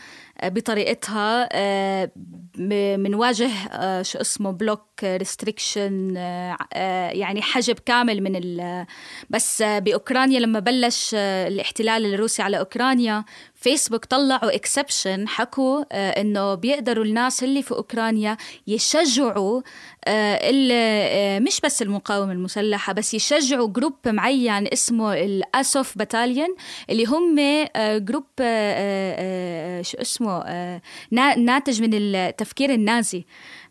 بطريقتها 0.43 1.49
آه، 1.52 2.12
بنواجه 2.58 3.49
آه، 3.71 4.02
شو 4.02 4.17
اسمه 4.19 4.52
block 4.52 4.82
restriction 5.04 6.15
يعني 7.12 7.41
حجب 7.41 7.80
كامل 7.80 8.23
من 8.23 8.36
ال 8.36 8.86
بس 9.30 9.62
آه، 9.62 9.80
بأوكرانيا 9.80 10.39
لما 10.39 10.60
بلش 10.60 11.12
آه، 11.17 11.47
الاحتلال 11.47 12.13
الروسي 12.13 12.41
على 12.41 12.60
أوكرانيا 12.60 13.23
فيسبوك 13.56 14.06
طلعوا 14.06 14.56
exception 14.56 15.28
حكوا 15.28 15.84
آه، 15.91 16.21
إنه 16.21 16.56
بيقدروا 16.56 17.06
الناس 17.06 17.43
اللي 17.43 17.63
في 17.63 17.71
أوكرانيا 17.71 18.38
يشجعوا 18.67 19.62
آه، 20.06 20.39
آه، 20.71 21.39
مش 21.39 21.62
بس 21.62 21.82
المقاومة 21.82 22.32
المسلحة 22.32 22.93
بس 22.93 23.13
يشجعوا 23.13 23.67
group 23.67 23.93
معين 24.06 24.67
اسمه 24.73 25.13
ال 25.13 25.30
Azov 25.30 25.97
Battalion 25.97 26.56
اللي 26.89 27.06
هم 27.06 27.39
آه، 27.75 27.97
group 27.97 28.25
آه، 28.41 28.73
آه، 28.73 29.80
آه، 29.80 29.82
شو 29.82 29.97
اسمه 29.97 30.29
نا- 31.12 31.36
ناتج 31.36 31.82
من 31.82 31.89
التفكير 31.94 32.70
النازي. 32.70 33.26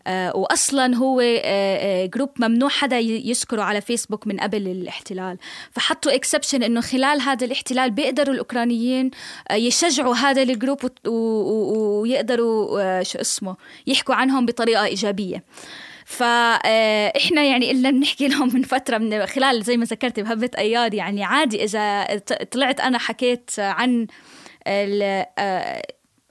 آه، 0.07 0.37
واصلا 0.37 0.97
هو 0.97 1.21
آه، 1.21 1.41
آه، 1.45 2.07
group 2.07 2.31
ممنوع 2.39 2.69
حدا 2.69 2.99
يذكره 2.99 3.63
على 3.63 3.81
فيسبوك 3.81 4.27
من 4.27 4.41
قبل 4.41 4.69
الاحتلال. 4.69 5.39
فحطوا 5.73 6.15
exception 6.15 6.63
إنه 6.63 6.81
خلال 6.81 7.21
هذا 7.21 7.47
الاحتلال 7.47 7.91
بيقدروا 7.91 8.35
الأوكرانيين 8.35 9.11
يشجعوا 9.53 10.15
هذا 10.15 10.43
ال 10.43 10.49
group 10.49 10.79
ويقدروا 11.07 13.03
شو 13.03 13.19
اسمه 13.19 13.57
يحكوا 13.87 14.15
عنهم 14.15 14.47
بطريقة 14.47 14.85
إيجابية. 14.85 15.45
فاحنا 16.05 17.43
يعني 17.43 17.71
اللي 17.71 17.91
بنحكي 17.91 18.29
لهم 18.29 18.55
من 18.55 18.63
فترة 18.63 18.99
من 18.99 19.27
خلال 19.27 19.63
زي 19.63 19.77
ما 19.77 19.85
ذكرتي 19.85 20.23
بهبة 20.23 20.51
ايار 20.59 20.95
يعني 20.95 21.25
عادي 21.25 21.65
إذا 21.65 22.05
طلعت 22.51 22.81
أنا 22.81 22.99
حكيت 22.99 23.51
عن 23.59 24.07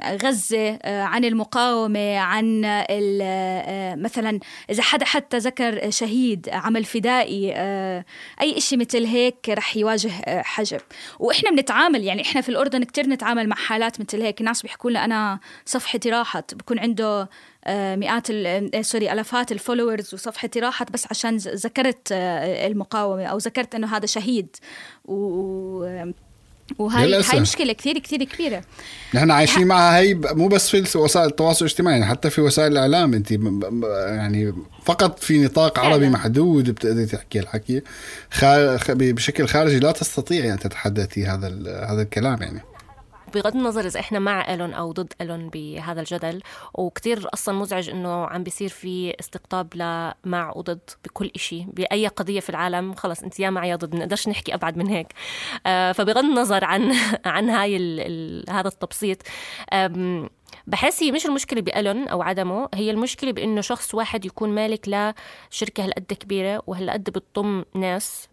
غزة 0.01 0.79
آه، 0.81 1.01
عن 1.03 1.25
المقاومة 1.25 2.17
عن 2.17 2.65
ال- 2.65 3.19
آه، 3.23 3.95
مثلا 3.95 4.39
إذا 4.69 4.83
حدا 4.83 5.05
حتى 5.05 5.37
ذكر 5.37 5.89
شهيد 5.89 6.49
عمل 6.49 6.83
فدائي 6.85 7.53
آه، 7.55 8.05
أي 8.41 8.57
إشي 8.57 8.77
مثل 8.77 9.05
هيك 9.05 9.49
رح 9.49 9.77
يواجه 9.77 10.11
آه، 10.25 10.41
حجب 10.41 10.79
وإحنا 11.19 11.51
بنتعامل 11.51 12.03
يعني 12.03 12.21
إحنا 12.21 12.41
في 12.41 12.49
الأردن 12.49 12.83
كتير 12.83 13.07
نتعامل 13.07 13.47
مع 13.49 13.55
حالات 13.55 14.01
مثل 14.01 14.21
هيك. 14.21 14.41
ناس 14.41 14.61
بيحكوا 14.61 14.89
لنا 14.91 15.05
أنا 15.05 15.39
صفحتي 15.65 16.09
راحت 16.09 16.55
بكون 16.55 16.79
عنده 16.79 17.29
آه، 17.65 17.95
مئات 17.95 18.27
آه، 18.31 18.81
sorry 18.81 19.11
الافات 19.13 19.51
ال 19.51 19.58
followers 19.58 20.13
وصفحتي 20.13 20.59
راحت 20.59 20.91
بس 20.91 21.07
عشان 21.09 21.37
ذكرت 21.37 22.07
آه، 22.11 22.67
المقاومة 22.67 23.25
أو 23.25 23.37
ذكرت 23.37 23.75
إنه 23.75 23.97
هذا 23.97 24.05
شهيد. 24.05 24.55
و 25.05 26.11
وهاي 26.77 27.07
للأسف. 27.07 27.31
هاي 27.31 27.39
مشكلة 27.41 27.73
كثير 27.73 27.99
كثير 27.99 28.23
كبيرة 28.23 28.61
نحن 29.13 29.31
عايشين 29.31 29.67
معها 29.67 29.97
هي 29.99 30.13
مو 30.13 30.47
بس 30.47 30.69
في 30.69 30.97
وسائل 30.97 31.25
التواصل 31.27 31.65
الاجتماعي 31.65 31.99
يعني 31.99 32.11
حتى 32.11 32.29
في 32.29 32.41
وسائل 32.41 32.71
الإعلام 32.71 33.13
أنت 33.13 33.31
يعني 33.31 34.53
فقط 34.85 35.19
في 35.19 35.43
نطاق 35.43 35.79
عربي. 35.79 36.09
محدود 36.09 36.69
بتقدري 36.69 37.05
تحكي 37.05 37.39
الحكي 37.39 37.81
خا- 38.31 38.77
خ- 38.77 38.91
بشكل 38.91 39.47
خارجي 39.47 39.79
لا 39.79 39.91
تستطيعي 39.91 40.53
أن 40.53 40.59
تتحدثي 40.59 41.25
هذا 41.25 41.47
ال- 41.47 41.85
هذا 41.89 42.01
الكلام 42.01 42.41
يعني 42.41 42.61
بغض 43.33 43.55
النظر 43.55 43.85
إذا 43.85 43.99
إحنا 43.99 44.19
مع 44.19 44.53
الون 44.53 44.73
أو 44.73 44.91
ضد 44.91 45.13
الون 45.21 45.49
بهذا 45.49 45.99
الجدل 45.99 46.41
وكتير 46.73 47.29
أصلا 47.33 47.55
مزعج 47.55 47.89
إنه 47.89 48.25
عم 48.25 48.43
بيصير 48.43 48.69
في 48.69 49.13
استقطاب 49.19 49.67
لمع 49.75 50.53
وضد 50.55 50.89
بكل 51.05 51.31
إشي 51.35 51.65
بأي 51.65 52.07
قضية 52.07 52.39
في 52.39 52.49
العالم 52.49 52.93
خلص 52.93 53.23
أنت 53.23 53.39
يا 53.39 53.49
مع 53.49 53.65
يا 53.65 53.75
ضد 53.75 53.89
بنقدرش 53.89 54.27
نحكي 54.27 54.53
أبعد 54.53 54.77
من 54.77 54.87
هيك. 54.87 55.07
آه 55.65 55.91
فبغض 55.91 56.17
النظر 56.17 56.65
عن 56.65 56.93
عن 57.25 57.49
هاي 57.49 57.77
هذا 58.49 58.67
التبسيط 58.67 59.17
بحس 60.67 61.03
هي 61.03 61.11
مش 61.11 61.25
المشكلة 61.25 61.61
بألون 61.61 62.07
أو 62.07 62.21
عدمه 62.21 62.69
هي 62.73 62.91
المشكلة 62.91 63.31
بإنه 63.31 63.61
شخص 63.61 63.95
واحد 63.95 64.25
يكون 64.25 64.49
مالك 64.49 64.87
لشركة 64.87 65.85
هالقد 65.85 66.13
كبيرة 66.13 66.63
وهالقد 66.67 67.03
بتضم 67.03 67.65
ناس 67.75 68.29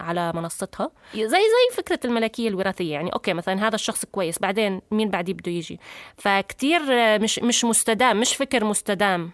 على 0.00 0.32
منصتها. 0.34 0.90
زي 1.14 1.26
زي 1.28 1.76
فكرة 1.76 2.00
الملكية 2.04 2.48
الوراثية 2.48 2.92
يعني 2.92 3.10
أوكي 3.12 3.32
مثلا 3.32 3.66
هذا 3.68 3.74
الشخص 3.74 4.04
كويس 4.04 4.38
بعدين 4.38 4.80
مين 4.90 5.08
بعديه 5.10 5.32
بده 5.32 5.52
يجي؟ 5.52 5.80
فكتير 6.16 6.80
مش 7.18 7.38
مش 7.38 7.64
مستدام 7.64 8.20
مش 8.20 8.36
فكر 8.36 8.64
مستدام. 8.64 9.30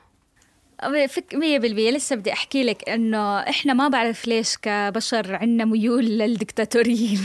فك 1.09 1.35
مية 1.35 1.59
بالمية 1.59 1.91
لسه 1.91 2.17
بدي 2.17 2.33
أحكي 2.33 2.65
لك 2.65 2.89
إنه 2.89 3.39
إحنا 3.39 3.73
ما 3.75 3.89
بعرف 3.89 4.29
ليش 4.29 4.57
كبشر 4.63 5.35
عنا 5.35 5.65
ميول 5.65 6.05
للدكتاتوريين. 6.05 7.21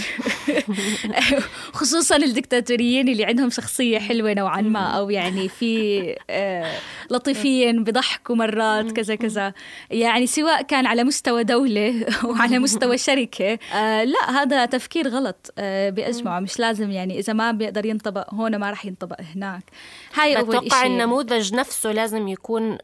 خصوصا 1.73 2.15
الدكتاتوريين 2.15 3.09
اللي 3.09 3.25
عندهم 3.25 3.49
شخصية 3.49 3.99
حلوة 3.99 4.33
نوعا 4.33 4.61
ما 4.61 4.79
أو 4.79 5.09
يعني 5.09 5.49
في 5.49 6.15
آه 6.29 6.71
لطيفين 7.11 7.83
بضحكوا 7.83 8.35
مرات 8.35 8.91
كذا 8.91 9.15
كذا. 9.15 9.53
يعني 9.91 10.27
سواء 10.27 10.61
كان 10.61 10.85
على 10.85 11.03
مستوى 11.03 11.43
دولة 11.43 12.05
وعلى 12.29 12.59
مستوى 12.59 12.97
شركة 12.97 13.59
آه 13.73 14.03
لا 14.03 14.31
هذا 14.41 14.65
تفكير 14.65 15.07
غلط 15.07 15.53
آه 15.57 15.89
بأجمعه 15.89 16.39
مش 16.39 16.59
لازم 16.59 16.91
يعني 16.91 17.19
إذا 17.19 17.33
ما 17.33 17.51
بيقدر 17.51 17.85
ينطبق 17.85 18.33
هون 18.33 18.55
ما 18.55 18.69
راح 18.69 18.85
ينطبق 18.85 19.21
هناك. 19.35 19.63
هاي 20.13 20.37
أول 20.37 20.47
بتوقع 20.47 20.77
إشي. 20.81 20.87
النموذج 20.87 21.53
نفسه 21.53 21.91
لازم 21.91 22.27
يكون 22.27 22.77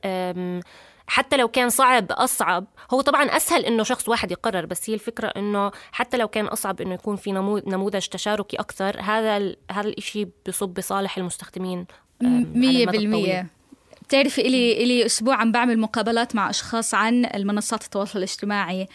حتى 1.07 1.37
لو 1.37 1.47
كان 1.47 1.69
صعب 1.69 2.11
أصعب 2.11 2.65
هو 2.93 3.01
طبعا 3.01 3.23
أسهل 3.23 3.65
إنه 3.65 3.83
شخص 3.83 4.09
واحد 4.09 4.31
يقرر 4.31 4.65
بس 4.65 4.89
هي 4.89 4.93
الفكرة 4.93 5.27
إنه 5.27 5.71
حتى 5.91 6.17
لو 6.17 6.27
كان 6.27 6.45
أصعب 6.45 6.81
إنه 6.81 6.93
يكون 6.93 7.15
في 7.15 7.31
نمو- 7.31 7.67
نموذج 7.67 8.05
تشاركي 8.07 8.57
أكثر 8.57 9.01
هذا 9.01 9.37
ال- 9.37 9.57
هذا 9.71 9.87
الإشي 9.87 10.27
بصب 10.47 10.69
بصالح 10.69 11.17
المستخدمين 11.17 11.85
أم، 12.21 12.27
على 12.27 12.45
مية 12.59 12.69
المدى 12.69 12.83
الطويل. 12.83 13.01
بالمية 13.11 13.47
بتعرفي 14.07 14.41
إلي 14.41 14.83
إلي 14.83 15.05
أسبوع 15.05 15.35
عم 15.35 15.51
بعمل 15.51 15.79
مقابلات 15.79 16.35
مع 16.35 16.49
أشخاص 16.49 16.93
عن 16.93 17.25
المنصات 17.25 17.83
التواصل 17.83 18.17
الاجتماعي 18.19 18.87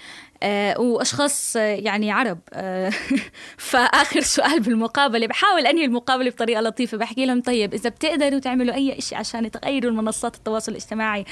آه 0.43 0.81
وأشخاص 0.81 1.57
آه 1.57 1.61
يعني 1.61 2.11
عرب. 2.13 2.39
آه 2.53 2.93
فآخر 3.59 4.21
سؤال 4.21 4.61
بالمقابلة 4.61 5.27
بحاول 5.27 5.67
أنهي 5.67 5.85
المقابلة 5.85 6.31
بطريقة 6.31 6.61
لطيفة 6.61 6.97
بحكي 6.99 7.27
لهم 7.27 7.41
طيب 7.43 7.75
إذا 7.75 7.91
بتقدروا 7.91 8.39
تعملوا 8.39 8.75
أي 8.75 8.99
إشي 8.99 9.15
عشان 9.15 9.51
تغيروا 9.51 9.91
المنصات 9.91 10.37
التواصل 10.37 10.73
الاجتماعي 10.73 11.25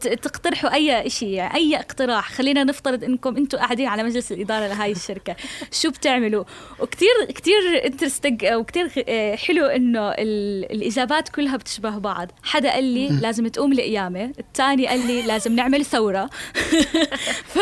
ت- 0.00 0.08
تقترحوا 0.08 0.72
أي 0.74 1.06
إشي 1.06 1.42
أي 1.42 1.76
اقتراح 1.76 2.32
خلينا 2.32 2.64
نفترض 2.64 3.04
إنكم 3.04 3.36
أنتم 3.36 3.58
قاعدين 3.58 3.86
على 3.88 4.02
مجلس 4.02 4.32
الإدارة 4.32 4.66
لهاي 4.66 4.92
الشركة 4.92 5.36
شو 5.82 5.90
بتعملوا؟ 5.90 6.44
وكتير 6.80 7.08
كتير 7.28 7.84
انترستنج 7.84 8.44
وكتير 8.52 8.90
آه، 9.08 9.36
حلو 9.36 9.66
إنه 9.66 10.08
ال- 10.10 10.72
الإجابات 10.72 11.28
كلها 11.28 11.56
بتشبه 11.56 11.98
بعض. 11.98 12.28
حدا 12.42 12.70
قال 12.72 12.84
لي 12.84 13.08
لازم 13.08 13.46
تقوم 13.48 13.72
القيامة 13.72 14.32
الثاني 14.38 14.86
قال 14.86 15.06
لي 15.06 15.22
لازم 15.22 15.52
نعمل 15.56 15.84
ثورة. 15.84 16.30
ف... 17.52 17.58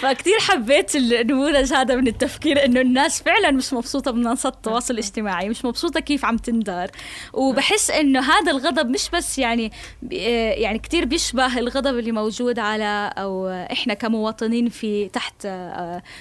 فكتير 0.00 0.38
حبيت 0.40 0.96
النموذج 0.96 1.72
هذا 1.72 1.94
من 1.94 2.08
التفكير 2.08 2.64
إنه 2.64 2.80
الناس 2.80 3.22
فعلا 3.22 3.50
مش 3.50 3.72
مبسوطة 3.72 4.10
بمنصات 4.10 4.54
التواصل 4.54 4.94
الاجتماعي 4.94 5.48
مش 5.48 5.64
مبسوطة 5.64 6.00
كيف 6.00 6.24
عم 6.24 6.36
تندار. 6.36 6.90
وبحس 7.32 7.90
إنه 7.90 8.20
هذا 8.20 8.52
الغضب 8.52 8.90
مش 8.90 9.10
بس 9.12 9.38
يعني 9.38 9.72
يعني 10.10 10.78
كتير 10.78 11.04
بيشبه 11.04 11.58
الغضب 11.58 11.98
اللي 11.98 12.12
موجود 12.12 12.58
على 12.58 13.12
أو 13.18 13.48
إحنا 13.48 13.94
كمواطنين 13.94 14.68
في 14.68 15.08
تحت 15.08 15.42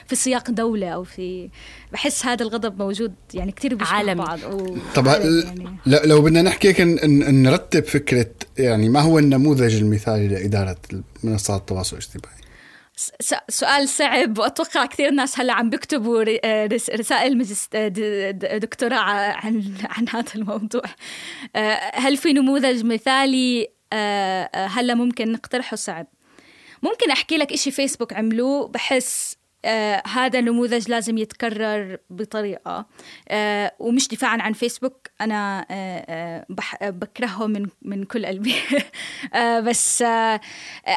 في 0.07 0.15
سياق 0.15 0.51
دولة 0.51 0.89
أو 0.89 1.03
في 1.03 1.49
بحس 1.93 2.25
هذا 2.25 2.43
الغضب 2.43 2.79
موجود 2.79 3.13
يعني 3.33 3.51
كتير 3.51 3.75
بيشبه 3.75 3.93
عالمي. 3.95 4.25
بعض. 4.25 4.39
طب 4.95 5.05
يعني. 5.05 5.77
لو 5.85 6.21
بدنا 6.21 6.41
نحكي 6.41 6.73
نرتب 7.31 7.85
فكرة 7.85 8.29
يعني 8.57 8.89
ما 8.89 8.99
هو 9.01 9.19
النموذج 9.19 9.75
المثالي 9.75 10.27
لإدارة 10.27 10.77
منصات 11.23 11.61
التواصل 11.61 11.97
الاجتماعي؟ 11.97 12.36
سؤال 13.49 13.89
صعب 13.89 14.37
وأتوقع 14.37 14.85
كثير 14.85 15.11
ناس 15.11 15.39
هلأ 15.39 15.53
عم 15.53 15.69
بيكتبوا 15.69 16.25
آه، 16.43 16.65
رس- 16.65 16.89
رسائل 16.89 17.37
دكتوراه 18.59 18.97
عن 19.31 19.73
عن 19.97 20.05
هذا 20.09 20.35
الموضوع. 20.35 20.81
آه، 21.55 21.91
هل 21.93 22.17
في 22.17 22.33
نموذج 22.33 22.85
مثالي؟ 22.85 23.67
آه، 23.93 24.49
هلأ 24.65 24.93
ممكن 24.95 25.31
نقترحه 25.31 25.75
صعب. 25.75 26.07
ممكن 26.83 27.11
أحكي 27.11 27.37
لك 27.37 27.53
إشي 27.53 27.71
فيسبوك 27.71 28.13
عملوه 28.13 28.67
بحس 28.67 29.37
آه 29.65 30.03
هذا 30.07 30.39
النموذج 30.39 30.89
لازم 30.89 31.17
يتكرر 31.17 31.97
بطريقة. 32.09 32.85
آه 33.29 33.71
ومش 33.79 34.07
دفاعا 34.07 34.41
عن 34.41 34.53
فيسبوك 34.53 35.07
أنا 35.21 35.65
آه 35.71 36.45
آه 36.81 36.89
بكرهه 36.89 37.47
من 37.47 37.67
من 37.81 38.03
كل 38.03 38.25
قلبي. 38.25 38.55
آه 39.33 39.59
بس 39.59 40.01
آه 40.01 40.39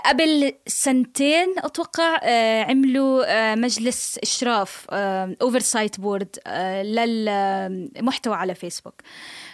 قبل 0.07 0.53
سنتين 0.66 1.55
أتوقع 1.59 2.18
عملوا 2.70 3.55
مجلس 3.55 4.18
إشراف 4.23 4.87
Oversight 4.90 6.01
Board 6.01 6.37
للمحتوى 6.85 8.35
على 8.35 8.55
فيسبوك. 8.55 9.03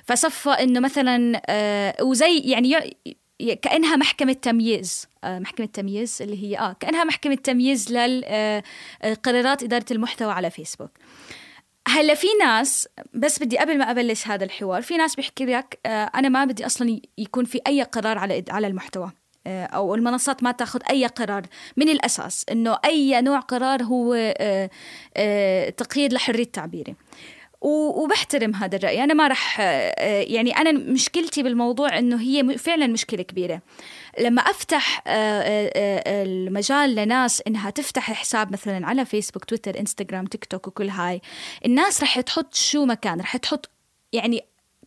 فصفى 0.05 0.51
إنه 0.51 0.81
مثلا 0.81 1.43
وزي 2.03 2.39
يعني 2.39 2.97
كأنها 3.63 3.97
محكمة 3.97 4.33
تمييز. 4.33 5.07
آه، 5.25 5.39
محكمة 5.39 5.67
تمييز 5.67 6.23
اللي 6.23 6.43
هي 6.43 6.59
آه 6.59 6.77
كأنها 6.81 7.05
محكمة 7.05 7.35
تمييز 7.35 7.93
لقرارات 7.93 9.63
إدارة 9.63 9.85
المحتوى 9.91 10.33
على 10.33 10.51
فيسبوك. 10.51 10.91
هلأ 11.89 12.15
في 12.15 12.27
ناس 12.41 12.89
بس 13.15 13.43
بدي 13.43 13.59
قبل 13.59 13.79
ما 13.79 13.91
أبلش 13.91 14.29
هذا 14.29 14.45
الحوار 14.45 14.83
في 14.83 14.97
ناس 14.97 15.17
بيحكي 15.17 15.45
لك 15.45 15.79
آه، 15.87 16.11
أنا 16.15 16.29
ما 16.29 16.45
بدي 16.45 16.67
أصلا 16.67 17.01
يكون 17.19 17.45
في 17.45 17.61
أي 17.67 17.83
قرار 17.83 18.19
على 18.19 18.45
على 18.51 18.67
المحتوى. 18.67 19.13
آه، 19.47 19.65
أو 19.65 19.95
المنصات 19.95 20.43
ما 20.43 20.53
تأخذ 20.53 20.81
أي 20.91 21.07
قرار. 21.07 21.43
من 21.77 21.89
الأساس 21.89 22.47
إنه 22.53 22.79
أي 22.85 23.21
نوع 23.21 23.41
قرار 23.41 23.83
هو 23.83 24.15
آه، 24.15 24.71
آه، 25.17 25.71
تقييد 25.71 26.13
لحرية 26.13 26.45
تعبيري. 26.45 26.95
وبحترم 27.61 28.55
هذا 28.55 28.77
الرأي. 28.77 29.05
أنا 29.05 29.15
ما 29.15 29.29
رح 29.29 29.61
آه، 29.61 30.21
يعني 30.23 30.57
أنا 30.57 30.73
مشكلتي 30.73 31.43
بالموضوع 31.43 31.99
أنه 31.99 32.21
هي 32.21 32.59
فعلا 32.59 32.87
مشكلة 32.87 33.23
كبيرة. 33.23 33.63
لما 34.21 34.43
أفتح 34.43 35.03
آه، 35.07 35.71
آه، 35.77 36.23
المجال 36.23 36.95
لناس 36.95 37.43
إنها 37.47 37.71
تفتح 37.71 38.13
حساب 38.13 38.53
مثلا 38.53 38.87
على 38.87 39.05
فيسبوك 39.05 39.45
تويتر 39.45 39.81
إنستغرام 39.81 40.25
تيك 40.27 40.45
توك 40.45 40.69
وكل 40.69 40.89
هاي 40.89 41.21
الناس 41.67 42.03
رح 42.03 42.21
تحط 42.21 42.55
شو 42.55 42.85
مكان 42.85 43.21
رح 43.21 43.37
تحط 43.37 43.71
يعني 44.13 44.45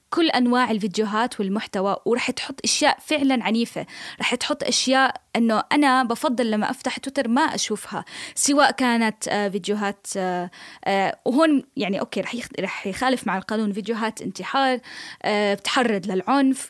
كل 0.10 0.30
أنواع 0.30 0.72
الفيديوهات 0.72 1.39
والمحتوى 1.39 1.98
ورح 2.06 2.32
تحط 2.32 2.60
أشياء 2.63 2.98
فعلا 3.00 3.43
عنيفة. 3.43 3.86
رح 4.19 4.36
تحط 4.36 4.63
أشياء 4.63 5.22
إنه 5.36 5.63
أنا 5.72 6.04
بفضل 6.04 6.52
لما 6.52 6.69
أفتح 6.69 6.98
تويتر 6.98 7.28
ما 7.28 7.41
أشوفها 7.41 8.06
سواء 8.36 8.72
كانت 8.72 9.28
آه، 9.28 9.50
فيديوهات 9.50 10.08
آه، 10.17 10.52
آه، 10.86 11.17
وهون 11.26 11.63
يعني 11.78 12.00
okay 11.99 12.21
رح 12.22 12.36
رح 12.60 12.88
يخالف 12.88 13.28
مع 13.28 13.38
القانون 13.38 13.74
فيديوهات 13.74 14.22
انتحار 14.22 14.80
بتحرض 15.28 16.12
للعنف 16.12 16.69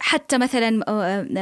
حتى 0.00 0.38
مثلا 0.38 0.84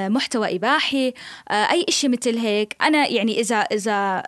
محتوى 0.09 0.57
إباحي 0.57 1.15
أي 1.51 1.87
شيء 1.89 2.11
مثل 2.11 2.39
هيك. 2.39 2.77
أنا 2.83 3.07
يعني 3.07 3.41
إذا 3.41 3.57
إذا 3.57 4.23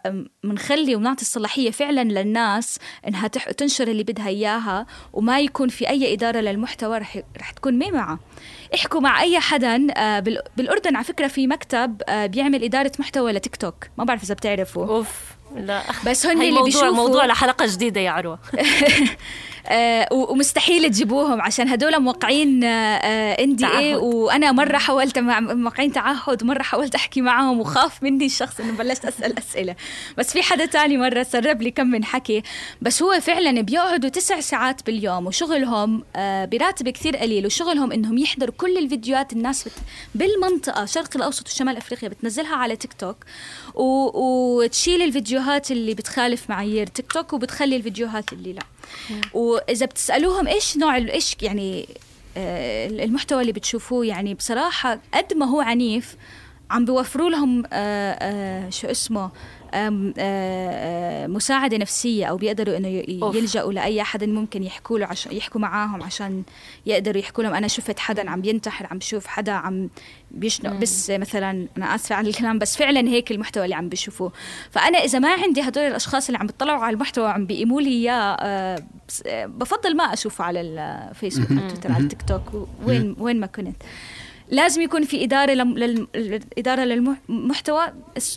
بنخلي 0.51 0.97
وبنعطي 0.97 1.23
الصلاحية 1.23 1.71
فعلا 1.71 2.05
للناس 2.05 2.79
إنها 3.09 3.29
تح- 3.29 3.51
تنشر 3.51 3.89
اللي 3.89 4.03
بدها 4.03 4.29
إياها 4.29 4.87
وما 5.13 5.41
يكون 5.41 5.69
في 5.69 5.89
أي 5.89 6.13
إدارة 6.15 6.41
للمحتوى 6.41 6.99
رح 6.99 7.19
رح 7.41 7.51
تكون 7.51 7.79
معمعة. 7.79 8.19
احكوا 8.75 9.01
مع 9.01 9.23
أي 9.23 9.41
حدا 9.41 9.87
آه، 9.97 10.21
بال- 10.21 10.43
بالأردن 10.57 10.97
على 10.97 11.05
فكرة 11.05 11.27
في 11.29 11.47
مكتب 11.47 12.03
آه، 12.09 12.27
بيعمل 12.27 12.65
إدارة 12.65 12.93
محتوى 12.99 13.33
لتيك 13.33 13.57
توك. 13.57 13.75
ما 13.99 14.05
بعرف 14.05 14.23
إذا 14.23 14.35
بتعرفوا 14.35 14.87
أوف. 14.87 15.25
لا 15.57 15.83
بس 16.07 16.27
هن 16.27 16.33
اللي 16.33 16.51
موضوع 16.51 16.65
بيشوفوا 16.65 16.91
موضوع 16.91 17.27
لحلقة 17.27 17.67
جديدة 17.67 18.01
يا 18.01 18.11
عروة 18.11 18.39
آه، 19.67 20.09
ومستحيل 20.13 20.91
تجيبوهم 20.91 21.41
عشان 21.41 21.69
هدول 21.69 22.01
موقعين 22.01 22.65
ان 22.65 23.57
دي 23.57 23.67
اي. 23.67 23.95
وأنا 23.95 24.53
مرة 24.53 24.79
حاولت 24.79 25.19
مع 25.19 25.41
موقعين 25.41 25.93
تعهد 25.93 26.45
مرة 26.45 26.63
حاولت 26.63 26.95
أحكي 26.95 27.21
معهم 27.21 27.61
وخاف 27.61 28.03
مني 28.03 28.27
الشخص 28.27 28.61
إنه 28.61 28.73
بلشت 28.73 29.05
أسأل 29.05 29.39
أسئلة 29.39 29.77
بس 30.19 30.33
في 30.33 30.43
حدا 30.43 30.67
تاني 30.67 30.97
مرة 30.97 31.23
سرب 31.23 31.63
لي 31.63 31.71
كم 31.71 31.87
من 31.87 32.05
حكي 32.05 32.43
بس 32.83 33.03
هو 33.03 33.21
فعلا 33.21 33.61
بيقعدوا 33.61 34.11
تسع 34.11 34.41
ساعات 34.41 34.87
باليوم 34.87 35.27
وشغلهم 35.27 36.05
آه، 36.17 36.45
براتب 36.45 36.89
كثير 36.89 37.17
قليل 37.17 37.47
وشغلهم 37.47 37.93
إنهم 37.93 38.19
يحضروا 38.19 38.55
كل 38.59 38.79
الفيديوهات 38.79 39.33
الناس. 39.33 39.69
بالمنطقة 40.15 40.85
شرق 40.85 41.17
الأوسط 41.17 41.49
وشمال 41.49 41.77
أفريقيا 41.77 42.09
بتنزلها 42.09 42.57
على 42.57 42.77
تيك 42.77 42.93
توك. 42.93 43.17
وتشيل 43.75 45.03
الفيديوهات 45.41 45.71
اللي 45.71 45.95
بتخالف 45.95 46.51
معايير 46.51 46.87
تيك 46.87 47.13
توك 47.13 47.33
وبتخلي 47.33 47.77
الفيديوهات 47.77 48.33
اللي 48.33 48.53
لا. 48.53 48.63
وإذا 49.35 49.87
بتسألوهم 49.87 50.49
إيش 50.49 50.77
نوع 50.77 50.97
إيش 50.97 51.37
يعني 51.43 51.89
آه، 52.37 52.87
المحتوى 52.87 53.41
اللي 53.41 53.53
بتشوفوه 53.53 54.07
يعني 54.07 54.35
بصراحة 54.35 54.99
قد 55.15 55.35
ما 55.35 55.47
هو 55.47 55.61
عنيف 55.61 56.17
عم 56.71 56.85
بيوفروا 56.85 57.31
لهم 57.31 57.63
آه، 57.73 58.13
آه، 58.13 58.71
شو 58.71 58.87
اسمه 58.87 59.31
آه، 59.75 60.13
آه، 60.19 61.27
مساعدة 61.27 61.77
نفسية 61.77 62.27
أو 62.27 62.37
بيقدروا 62.37 62.75
أوف. 63.23 63.37
يلجأوا 63.37 63.73
لأي 63.73 64.03
حدا 64.03 64.27
ممكن 64.27 64.63
يحكوا 64.63 64.99
له 64.99 65.07
عشان 65.07 65.37
يحكوا 65.37 65.61
معاهم 65.61 66.03
عشان 66.03 66.43
يقدروا 66.87 67.19
يحكوا 67.19 67.45
لهم. 67.45 67.55
أنا 67.55 67.69
شفت 67.69 67.99
حدا 67.99 68.31
عم 68.31 68.45
ينتحر 68.45 68.87
عم 68.91 68.99
بشوف 68.99 69.27
حدا 69.27 69.53
عم 69.53 69.89
بيشنق 70.31 70.73
بس 70.73 71.11
مثلا 71.11 71.67
أنا 71.77 71.95
آسفة 71.95 72.15
على 72.15 72.29
الكلام 72.29 72.59
بس 72.59 72.77
فعلا 72.77 73.09
هيك 73.09 73.31
المحتوى 73.31 73.65
اللي 73.65 73.75
عم 73.75 73.89
بيشوفوه 73.89 74.33
فأنا 74.71 74.99
إذا 74.99 75.19
ما 75.19 75.33
عندي 75.33 75.61
هدول 75.61 75.85
الأشخاص 75.85 76.27
اللي 76.27 76.39
عم 76.39 76.47
بيطلعوا 76.47 76.85
على 76.85 76.95
المحتوى 76.95 77.25
وعم 77.25 77.47
بيقيموا 77.47 77.81
لي 77.81 77.91
إياه 77.91 78.37
آه، 78.41 78.83
بفضل 79.47 79.97
ما 79.97 80.05
أشوفه 80.05 80.45
على 80.45 80.61
الفيسبوك 80.61 81.51
على 81.51 81.69
تويتر 81.69 81.93
على 81.93 82.03
التيك 82.03 82.23
توك 82.23 82.69
وين 82.85 83.17
وين 83.19 83.41
ما 83.41 83.47
كنت. 83.47 83.77
لازم 84.51 84.83
يكون 84.83 85.05
في 85.05 85.25
إدارة 85.25 85.53
لم... 85.53 85.79
لل... 85.79 86.07
الإدارة 86.15 86.83
للمحتوى 86.83 87.93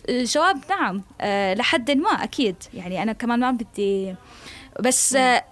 الجواب 0.08 0.60
نعم 0.70 1.02
أه 1.20 1.54
لحد 1.54 1.90
ما 1.90 2.10
أكيد 2.10 2.56
يعني 2.74 3.02
أنا 3.02 3.12
كمان 3.12 3.40
ما 3.40 3.50
بدي 3.50 4.14
بس 4.80 5.16
أه. 5.16 5.44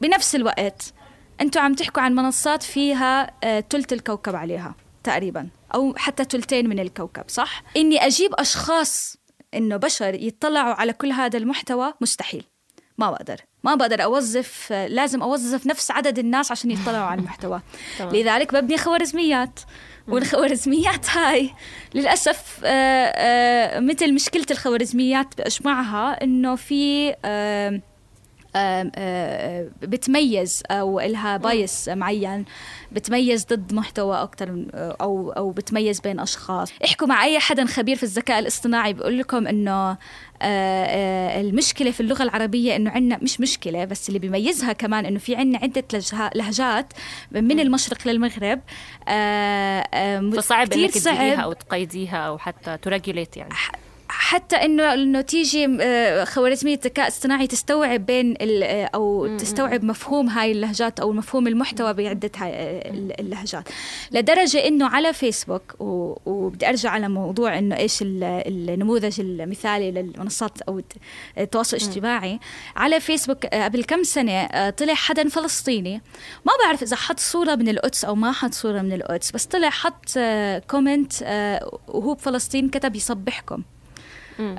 بنفس 0.00 0.34
الوقت 0.34 0.94
أنتوا 1.40 1.62
عم 1.62 1.74
تحكوا 1.74 2.02
عن 2.02 2.14
منصات 2.14 2.62
فيها 2.62 3.30
أه 3.44 3.60
تلت 3.60 3.92
الكوكب 3.92 4.34
عليها 4.34 4.74
تقريبا 5.04 5.48
أو 5.74 5.94
حتى 5.96 6.24
تلتين 6.24 6.68
من 6.68 6.78
الكوكب 6.78 7.24
صح؟ 7.28 7.62
إني 7.76 8.06
أجيب 8.06 8.34
أشخاص 8.34 9.16
إنه 9.54 9.76
بشر 9.76 10.14
يطلعوا 10.14 10.74
على 10.74 10.92
كل 10.92 11.12
هذا 11.12 11.38
المحتوى 11.38 11.94
مستحيل 12.00 12.44
ما 13.00 13.10
بقدر. 13.10 13.40
ما 13.64 13.74
بقدر 13.74 14.04
أوظف 14.04 14.68
آه، 14.72 14.86
لازم 14.86 15.22
أوظف 15.22 15.66
نفس 15.66 15.90
عدد 15.90 16.18
الناس 16.18 16.50
عشان 16.50 16.70
يطلعوا 16.70 17.04
على 17.04 17.20
المحتوى. 17.20 17.60
لذلك 18.12 18.54
ببني 18.54 18.78
خوارزميات. 18.78 19.60
والخوارزميات 20.08 21.10
هاي 21.10 21.50
للأسف 21.94 22.60
آه، 22.64 22.68
آه، 23.16 23.80
مثل 23.80 24.14
مشكلة 24.14 24.46
الخوارزميات 24.50 25.26
بأجمعها 25.38 26.24
إنه 26.24 26.56
في 26.56 27.14
بتميز 29.82 30.62
أو 30.70 31.00
لها 31.00 31.36
بايس 31.36 31.88
معين 31.88 32.44
بتميز 32.92 33.44
ضد 33.46 33.74
محتوى 33.74 34.22
أكثر 34.22 34.64
أو 34.74 35.30
أو 35.30 35.50
بتميز 35.50 36.00
بين 36.00 36.20
أشخاص. 36.20 36.72
احكوا 36.84 37.06
مع 37.06 37.24
أي 37.24 37.38
حدا 37.38 37.66
خبير 37.66 37.96
في 37.96 38.02
الذكاء 38.02 38.38
الاصطناعي 38.38 38.92
بقول 38.92 39.18
لكم 39.18 39.46
إنه 39.46 39.90
آه، 40.42 40.84
آه، 40.86 41.40
المشكلة 41.40 41.90
في 41.90 42.00
اللغة 42.00 42.22
العربية 42.22 42.76
إنه 42.76 42.90
عندنا 42.90 43.18
مش 43.22 43.40
مشكلة 43.40 43.84
بس 43.84 44.08
اللي 44.08 44.18
بيميزها 44.18 44.72
كمان 44.72 45.06
إنه 45.06 45.18
في 45.18 45.36
عندنا 45.36 45.58
عدة 45.62 45.84
لجها- 45.92 46.30
لهجات 46.34 46.92
من 47.32 47.60
المشرق 47.60 47.98
للمغرب 48.08 48.60
آه، 49.08 49.80
آه، 49.94 50.30
فصعب 50.30 50.66
كتير 50.68 50.84
انك 50.84 50.90
تديريها 50.94 51.40
أو 51.40 51.52
تقيديها 51.52 52.16
أو 52.16 52.38
حتى 52.38 52.76
ترجليت 52.82 53.36
يعني. 53.36 53.50
حتى 54.22 54.56
إنه 54.56 54.94
انه 54.94 55.20
تيجي 55.20 55.76
آه، 55.80 56.24
خوارزمية 56.24 56.78
ذكاء 56.84 57.08
اصطناعي 57.08 57.46
تستوعب 57.46 58.06
بين 58.06 58.34
آه، 58.40 58.84
أو 58.94 59.36
تستوعب 59.36 59.84
مفهوم 59.84 60.28
هاي 60.28 60.52
اللهجات 60.52 61.00
أو 61.00 61.12
مفهوم 61.12 61.46
المحتوى 61.46 61.92
بعدة 61.92 62.30
آه، 62.42 62.90
ال- 62.90 63.20
اللهجات. 63.20 63.68
لدرجة 64.12 64.66
إنه 64.68 64.86
على 64.88 65.12
فيسبوك 65.12 65.74
وبدي 65.80 66.68
أرجع 66.68 66.90
على 66.90 67.08
موضوع 67.08 67.58
إنه 67.58 67.76
إيش 67.76 68.02
ال- 68.02 68.24
النموذج 68.70 69.20
المثالي 69.20 69.90
للمنصات 69.90 70.62
أو 70.62 70.78
الت- 70.78 70.96
التواصل 71.38 71.76
الاجتماعي. 71.76 72.38
على 72.76 73.00
فيسبوك 73.00 73.46
قبل 73.46 73.84
كم 73.84 74.02
سنة 74.02 74.70
طلع 74.70 74.94
حدا 74.94 75.28
فلسطيني. 75.28 76.02
ما 76.46 76.52
بعرف 76.64 76.82
إذا 76.82 76.96
حط 76.96 77.20
صورة 77.20 77.54
من 77.54 77.68
القدس 77.68 78.04
أو 78.04 78.14
ما 78.14 78.32
حط 78.32 78.54
صورة 78.54 78.80
من 78.80 78.92
القدس 78.92 79.30
بس 79.30 79.44
طلع 79.46 79.70
حط 79.70 80.18
comment 80.70 81.12
وهو 81.88 82.14
بفلسطين 82.14 82.68
كتب 82.68 82.96
يصبحكم. 82.96 83.62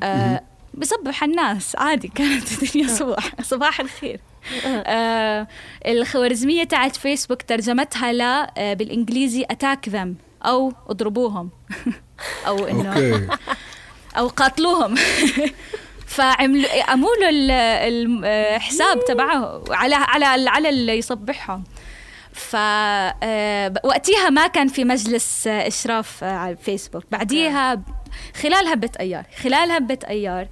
آه 0.04 0.42
بصبح 0.74 1.24
الناس. 1.24 1.76
عادي 1.76 2.08
كانت 2.08 2.64
الدنيا 2.64 2.88
صباح. 2.88 3.32
صباح 3.52 3.80
الخير. 3.80 4.20
آه. 4.66 5.48
الخوارزمية 5.88 6.64
تاعت 6.64 6.96
فيسبوك 6.96 7.42
ترجمتها 7.42 8.14
ل 8.14 8.22
آه 8.22 8.74
بالإنجليزي 8.74 9.46
attack 9.52 9.90
them 9.90 10.16
أو 10.46 10.74
اضربوهم. 10.90 11.50
أو 12.48 12.66
إنه 12.68 12.90
okay. 12.90 13.28
أو 14.18 14.28
قاتلوهم. 14.28 14.96
فعملوا 16.08 16.84
عملوا 16.88 17.30
ال- 17.30 17.52
الحساب 18.26 19.06
تبعه 19.06 19.64
على 19.70 19.96
على 19.96 20.26
على 20.50 20.70
اللي 20.70 20.98
يصبحهم. 20.98 21.64
ف 22.34 22.56
آه، 22.56 23.74
وقتها 23.84 24.30
ما 24.30 24.48
كان 24.48 24.68
في 24.68 24.84
مجلس 24.84 25.48
آه، 25.48 25.68
إشراف 25.68 26.24
آه، 26.24 26.32
على 26.38 26.52
الفيسبوك. 26.52 27.04
بعديها 27.12 27.82
خلال 28.36 28.68
هبة 28.68 28.92
أيار 29.00 29.26
خلال 29.44 29.72
هبة 29.72 30.00
أيار 30.10 30.48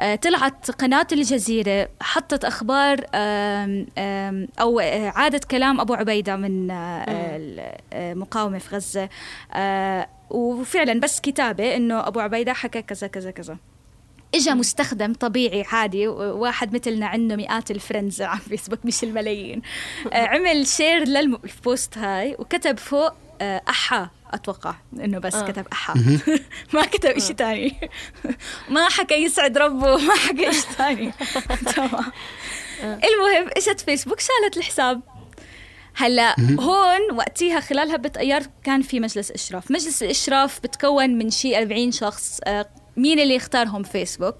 آه، 0.00 0.14
طلعت 0.14 0.70
قناة 0.70 1.06
الجزيرة 1.12 1.88
حطت 2.00 2.44
أخبار 2.44 3.00
أو 4.60 4.80
آه، 4.80 5.08
عادت 5.08 5.44
كلام 5.44 5.80
أبو 5.80 5.94
عبيدة 5.94 6.36
من 6.36 6.70
آه، 6.70 7.04
المقاومة 7.92 8.58
في 8.58 8.76
غزة 8.76 9.08
وفعلا 10.30 11.00
بس 11.00 11.20
كتابة 11.20 11.76
إنه 11.76 12.06
أبو 12.06 12.20
عبيدة 12.20 12.52
حكى 12.52 12.82
كذا 12.82 13.06
كذا 13.06 13.30
كذا. 13.30 13.56
اجى 14.34 14.50
مستخدم 14.50 15.12
طبيعي 15.12 15.64
عادي 15.72 16.08
واحد 16.08 16.74
مثلنا 16.74 17.06
عنده 17.06 17.36
مئات 17.36 17.70
ال 17.70 17.77
friends 17.77 18.22
على 18.22 18.40
فيسبوك 18.48 18.78
مش 18.84 19.04
الملايين 19.04 19.62
عمل 20.12 20.66
share 20.66 21.08
لل 21.08 21.38
post 21.38 21.98
هاي 21.98 22.36
وكتب 22.38 22.78
فوق 22.78 23.12
آه، 23.40 23.62
أحا 23.68 24.10
أتوقع 24.30 24.74
إنه 25.00 25.18
بس 25.18 25.34
آه. 25.34 25.50
كتب 25.50 25.66
أحا. 25.72 25.94
ما 26.74 26.84
كتب 26.84 27.10
إشي 27.10 27.34
تاني. 27.34 27.90
ما 28.68 28.88
حكى 28.88 29.14
يسعد 29.14 29.58
ربه 29.58 29.96
ما 30.06 30.14
حكى 30.14 30.48
إشي 30.50 30.66
تاني. 30.78 31.12
تمام. 31.76 32.12
المهم 32.82 33.50
اجت 33.56 33.80
فيسبوك 33.80 34.20
شالت 34.20 34.56
الحساب. 34.56 35.00
هلأ 35.96 36.36
هون 36.60 37.16
وقتها 37.16 37.60
خلال 37.60 37.90
هبة 37.90 38.12
ايار 38.16 38.42
كان 38.64 38.82
في 38.82 39.00
مجلس 39.00 39.30
إشراف، 39.30 39.70
مجلس 39.70 40.02
الإشراف 40.02 40.60
بتكون 40.60 41.10
من 41.10 41.30
شيء 41.30 41.58
40 41.58 41.92
شخص 41.92 42.40
آه، 42.44 42.66
مين 42.96 43.20
اللي 43.20 43.34
يختارهم 43.34 43.82
فيسبوك؟ 43.82 44.34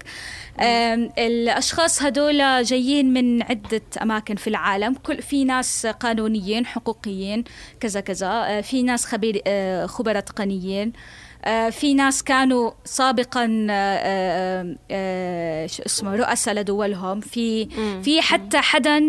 الأشخاص 1.17 2.03
هدول 2.03 2.63
جايين 2.63 3.13
من 3.13 3.43
عدة 3.43 3.81
أماكن 4.01 4.35
في 4.35 4.47
العالم. 4.47 4.93
كل 4.93 5.21
في 5.21 5.43
ناس 5.43 5.85
قانونيين 5.85 6.65
حقوقيين 6.65 7.43
كذا 7.79 7.99
كذا. 7.99 8.27
آه، 8.27 8.61
في 8.61 8.83
ناس 8.83 9.05
خبير 9.05 9.41
آه، 9.47 9.85
خبراء 9.85 10.19
تقنيين. 10.19 10.93
آه، 11.45 11.69
في 11.69 11.93
ناس 11.93 12.23
كانوا 12.23 12.71
سابقا 12.85 13.45
شو 15.67 15.83
اسمه 15.85 16.15
رؤساء 16.15 16.53
لدولهم. 16.53 17.19
في 17.19 17.65
في 18.01 18.21
حتى 18.21 18.57
حدا 18.57 18.99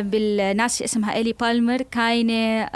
بالناس 0.00 0.82
اسمها 0.82 1.14
إيلي 1.14 1.32
بالمر 1.32 1.82
كاينة 1.82 2.68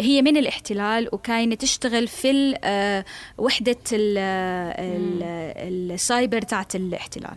هي 0.00 0.22
من 0.22 0.36
الاحتلال 0.36 1.08
وكاينة 1.12 1.54
تشتغل 1.54 2.08
في 2.08 2.54
آه، 2.64 3.04
وحدة 3.38 3.76
ال- 3.92 4.18
ال- 4.78 5.92
السايبر 5.92 6.40
تاعت 6.40 6.76
الاحتلال. 6.76 7.30
آه، 7.30 7.36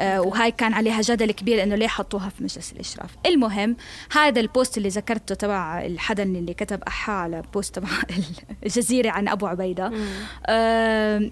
وهاي 0.00 0.50
كان 0.50 0.72
عليها 0.74 1.00
جدل 1.00 1.30
كبير 1.32 1.62
إنه 1.62 1.74
ليه 1.74 1.86
حطوها 1.88 2.28
في 2.28 2.42
مجلس 2.42 2.72
الإشراف. 2.72 3.10
المهم 3.26 3.76
هذا 4.12 4.40
ال 4.40 4.48
post 4.48 4.78
اللي 4.78 4.88
ذكرته 4.88 5.34
تبع 5.34 5.82
الحدا 5.86 6.22
اللي 6.22 6.54
كتب 6.54 6.82
احا 6.82 7.12
على 7.12 7.42
post 7.54 7.74
تبع 7.74 7.88
الجزيرة 8.66 9.10
عن 9.10 9.28
أبو 9.28 9.46
عبيدة. 9.46 9.92
آه، 10.46 11.30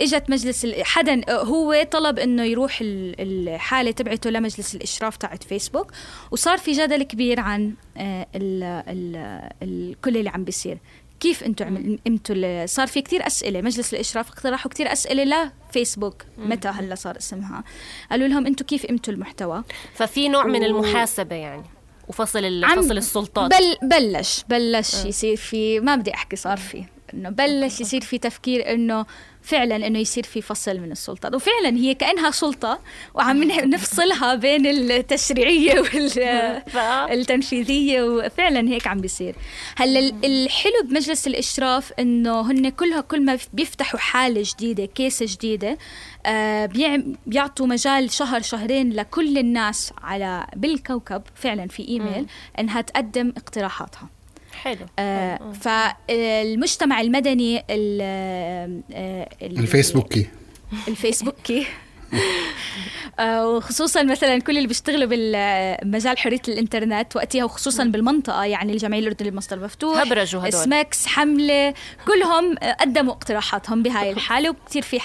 إجت 0.00 0.30
مجلس 0.30 0.66
حدا 0.82 1.20
آه، 1.28 1.42
هو 1.44 1.86
طلب 1.90 2.18
إنه 2.18 2.42
يروح 2.44 2.78
ال- 2.80 3.14
الحالة 3.48 3.90
تبعته 3.90 4.30
لمجلس 4.30 4.74
الإشراف 4.74 5.16
تاعت 5.16 5.42
فيسبوك 5.44 5.92
وصار 6.30 6.58
في 6.58 6.72
جدل 6.72 7.02
كبير 7.02 7.40
عن 7.40 7.72
آه، 7.96 8.26
ال 8.34 8.62
ال 8.88 9.16
ال 9.62 10.00
كل 10.00 10.16
اللي 10.16 10.30
عم 10.30 10.44
بيصير. 10.44 10.78
كيف 11.20 11.44
أنتم 11.44 11.66
عمل 11.66 11.98
أنتوا 12.06 12.34
ال- 12.38 12.68
صار 12.68 12.86
في 12.86 13.02
كتير 13.02 13.26
أسئلة 13.26 13.60
مجلس 13.62 13.94
الإشراف 13.94 14.28
اقترحوا 14.30 14.70
كتير 14.70 14.92
أسئلة 14.92 15.50
لفيسبوك 15.70 16.22
متى 16.38 16.68
هلأ 16.68 16.94
صار 16.94 17.16
اسمها؟ 17.16 17.64
قالوا 18.10 18.28
لهم 18.28 18.46
أنتم 18.46 18.64
كيف 18.66 18.84
أنتوا 18.86 19.14
المحتوى؟ 19.14 19.64
ففي 19.94 20.28
نوع 20.28 20.44
من 20.46 20.60
و- 20.62 20.64
المحاسبة 20.64 21.36
يعني 21.36 21.62
وفصل 22.08 22.44
ال- 22.44 22.64
عم- 22.64 22.82
فصل 22.82 22.96
السلطات. 22.96 23.50
بل 23.50 23.88
بلش 23.88 24.44
بلش 24.48 25.04
يصير 25.04 25.36
في 25.36 25.80
ما 25.80 25.96
بدي 25.96 26.14
أحكي 26.14 26.36
صار 26.36 26.56
في. 26.56 26.84
إنه 27.14 27.30
بلش 27.30 27.80
يصير 27.80 28.00
في 28.00 28.18
تفكير 28.18 28.72
إنه 28.72 29.06
فعلا 29.42 29.86
إنه 29.86 29.98
يصير 29.98 30.24
في 30.24 30.42
فصل 30.42 30.78
من 30.80 30.92
السلطات. 30.92 31.34
وفعلا 31.34 31.76
هي 31.76 31.94
كأنها 31.94 32.30
سلطة 32.30 32.78
وعم 33.14 33.42
نفصلها 33.42 34.34
بين 34.34 34.66
التشريعية 34.66 35.80
والتنفيذيه 37.10 38.02
وفعلا 38.02 38.68
هيك 38.68 38.86
عم 38.86 39.00
بيصير. 39.00 39.34
هلأ 39.76 39.98
ال- 39.98 40.14
الحلو 40.24 40.72
بمجلس 40.84 41.26
الإشراف 41.26 41.92
إنه 41.98 42.40
هن 42.50 42.68
كلها 42.68 43.00
كل 43.00 43.24
ما 43.24 43.38
بيفتحوا 43.52 44.00
حالة 44.00 44.42
جديدة 44.56 44.84
كيس 44.86 45.22
جديدة 45.22 45.78
آه 46.26 46.66
بيعطوا 47.26 47.66
مجال 47.66 48.10
شهر 48.10 48.42
شهرين 48.42 48.92
لكل 48.92 49.38
الناس 49.38 49.92
على 50.02 50.46
بالكوكب 50.56 51.22
فعلا 51.34 51.68
في 51.68 51.88
إيميل 51.88 52.26
إنها 52.58 52.80
تقدم 52.80 53.32
اقتراحاتها. 53.36 54.08
حلو. 54.64 54.86
آه 54.98 55.52
فالمجتمع 55.60 57.00
المدني 57.00 57.58
ال- 57.70 57.98
آه، 58.92 59.28
ال- 59.42 59.58
الفيسبوكي. 59.58 60.26
الفيسبوكي. 60.88 61.66
آه، 63.18 63.48
وخصوصا 63.48 64.02
مثلا 64.02 64.38
كل 64.38 64.56
اللي 64.56 64.68
بيشتغلوا 64.68 65.08
بالمجال 65.08 66.18
حرية 66.18 66.40
الإنترنت 66.48 67.16
وقتها 67.16 67.44
وخصوصا 67.44 67.84
بالمنطقة 67.84 68.44
يعني 68.44 68.72
الجمعية 68.72 69.00
الأردنية 69.00 69.30
للمصدر 69.30 69.56
المفتوح 69.56 69.98
هبرجوا 70.00 70.40
هدول. 70.40 70.52
سماكس 70.52 71.06
حملة 71.06 71.74
كلهم 72.06 72.56
آه، 72.62 72.72
قدموا 72.72 73.12
اقتراحاتهم 73.12 73.82
بهاي 73.82 74.10
الحالة 74.10 74.50
وكثير 74.50 74.82
في 74.82 74.98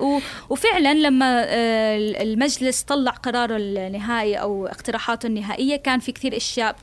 و- 0.00 0.18
وفعلا 0.50 0.94
لما 0.94 1.44
آه، 1.48 1.96
المجلس 2.22 2.82
طلع 2.82 3.10
قراره 3.12 3.56
النهائي 3.56 4.34
أو 4.36 4.66
اقتراحاته 4.66 5.26
النهائية 5.26 5.76
كان 5.76 5.98
في 6.00 6.12
كثير 6.12 6.36
أشياء 6.36 6.76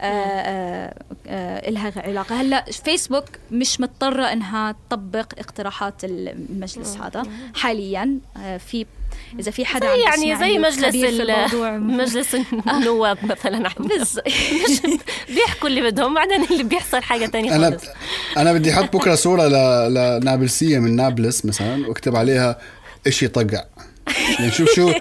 آه، 0.00 0.04
آه، 0.04 0.94
آه، 1.26 1.68
إلها 1.68 1.92
علاقة. 1.96 2.40
هلأ 2.40 2.64
فيسبوك 2.84 3.24
مش 3.50 3.80
مضطرة 3.80 4.24
إنها 4.24 4.76
تطبق 4.90 5.26
اقتراحات 5.38 6.04
المجلس 6.04 6.96
هذا 6.96 7.22
حاليا. 7.54 8.18
في 8.58 8.86
إذا 9.38 9.50
في 9.50 9.64
حدا 9.64 9.86
عم 9.88 9.98
يعني 9.98 10.34
بيسمعني 10.34 10.52
زي 10.52 10.58
مجلس 10.58 11.20
مجلس 12.00 12.36
النواب 12.68 13.18
مثلا. 13.24 13.58
بيحكوا 15.34 15.68
اللي 15.68 15.82
بدهم. 15.82 16.14
بعدين 16.14 16.44
اللي 16.44 16.62
بيحصل 16.62 17.02
حاجة 17.02 17.26
تانية 17.26 17.54
أنا 17.56 17.70
خالص. 17.70 17.84
أنا 18.36 18.52
بدي 18.52 18.72
أحط 18.72 18.96
بكرة 18.96 19.14
صورة 19.14 19.48
ل... 19.48 19.94
لنابلسية 19.94 20.78
من 20.78 20.96
نابلس 20.96 21.44
مثلا 21.44 21.88
واكتب 21.88 22.16
عليها 22.16 22.58
إشي 23.06 23.28
طقع. 23.28 23.64
يعني 24.38 24.50
شوف 24.50 24.68
شو 24.70 24.92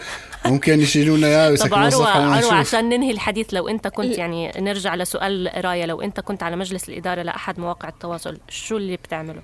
ممكن 0.50 0.80
يشيلونا 0.82 1.28
اياه 1.28 1.56
طب 1.56 1.74
عروة 1.74 2.08
عروة 2.08 2.54
عشان 2.54 2.90
ننهي 2.90 3.12
الحديث 3.12 3.48
لو 3.54 3.68
انت 3.68 3.88
كنت 3.88 4.18
يعني 4.18 4.52
نرجع 4.58 4.96
لسؤال 4.96 5.52
رايا 5.66 5.86
لو 5.86 6.02
انت 6.02 6.20
كنت 6.20 6.44
على 6.44 6.56
مجلس 6.56 6.90
الإدارة 6.90 7.22
لأحد 7.22 7.60
مواقع 7.60 7.90
التواصل 7.90 8.38
شو 8.50 8.78
اللي 8.78 8.96
بتعمله؟ 8.98 9.42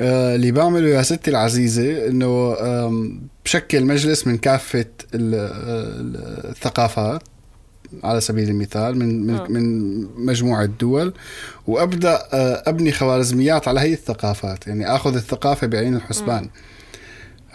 آه، 0.00 0.34
اللي 0.34 0.52
بعمله 0.52 0.88
يا 0.88 1.02
ستي 1.02 1.30
العزيزة 1.30 2.06
إنه 2.06 2.56
بشكل 3.44 3.84
مجلس 3.84 4.26
من 4.26 4.38
كافة 4.38 4.84
ال- 5.14 5.34
ال- 5.34 6.50
الثقافات 6.50 7.22
على 8.04 8.20
سبيل 8.20 8.48
المثال 8.48 8.98
من 8.98 9.30
آه. 9.30 9.46
من, 9.48 9.52
من 9.52 10.26
مجموعة 10.26 10.64
دول 10.64 11.14
وأبدأ 11.66 12.22
آه، 12.32 12.62
أبني 12.66 12.92
خوارزميات 12.92 13.68
على 13.68 13.80
هي 13.80 13.92
الثقافات 13.92 14.66
يعني 14.66 14.94
آخذ 14.94 15.14
الثقافة 15.14 15.66
بعين 15.66 15.94
الحسبان 15.96 16.48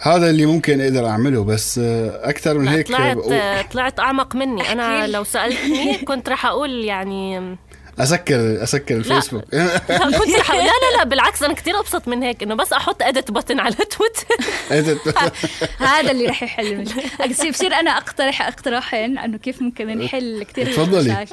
هذا 0.02 0.30
اللي 0.30 0.46
ممكن 0.46 0.80
أقدر 0.80 1.06
أعمله 1.08 1.44
بس 1.44 1.78
أكثر 2.22 2.58
من 2.58 2.64
لا، 2.64 2.72
هيك 2.72 2.88
طلعت 2.88 3.16
بقول- 3.16 3.64
طلعت 3.72 4.00
أعمق 4.00 4.34
مني. 4.36 4.72
أنا. 4.72 5.06
لو 5.06 5.24
سألتني 5.24 5.98
كنت 6.08 6.28
رح 6.28 6.46
أقول 6.46 6.84
يعني 6.84 7.56
اسكر 7.98 8.62
أسكر 8.62 8.96
الفيسبوك. 8.96 9.44
لا 9.52 9.78
كنت 10.18 10.36
رح 10.38 10.50
لا 10.50 10.62
لا 10.64 10.96
لا 10.98 11.04
بالعكس 11.04 11.42
أنا 11.42 11.54
كثير 11.54 11.78
أبسط 11.80 12.08
من 12.08 12.22
هيك 12.22 12.42
إنه 12.42 12.54
بس 12.54 12.72
أحط 12.72 13.02
ادت 13.02 13.30
بutton 13.30 13.60
على 13.60 13.74
تويتر 13.74 14.26
هذا 15.78 16.10
اللي 16.10 16.26
رح 16.26 16.42
يحل 16.42 16.66
المشكلة 16.66 17.26
بصير 17.30 17.50
بصير 17.50 17.74
أنا 17.74 17.90
اقترح 17.90 18.42
أقتراحين 18.42 19.18
إنه 19.18 19.38
كيف 19.38 19.62
ممكن 19.62 19.86
نحل 19.98 20.42
كثير 20.42 20.66
تفضلي. 20.72 21.26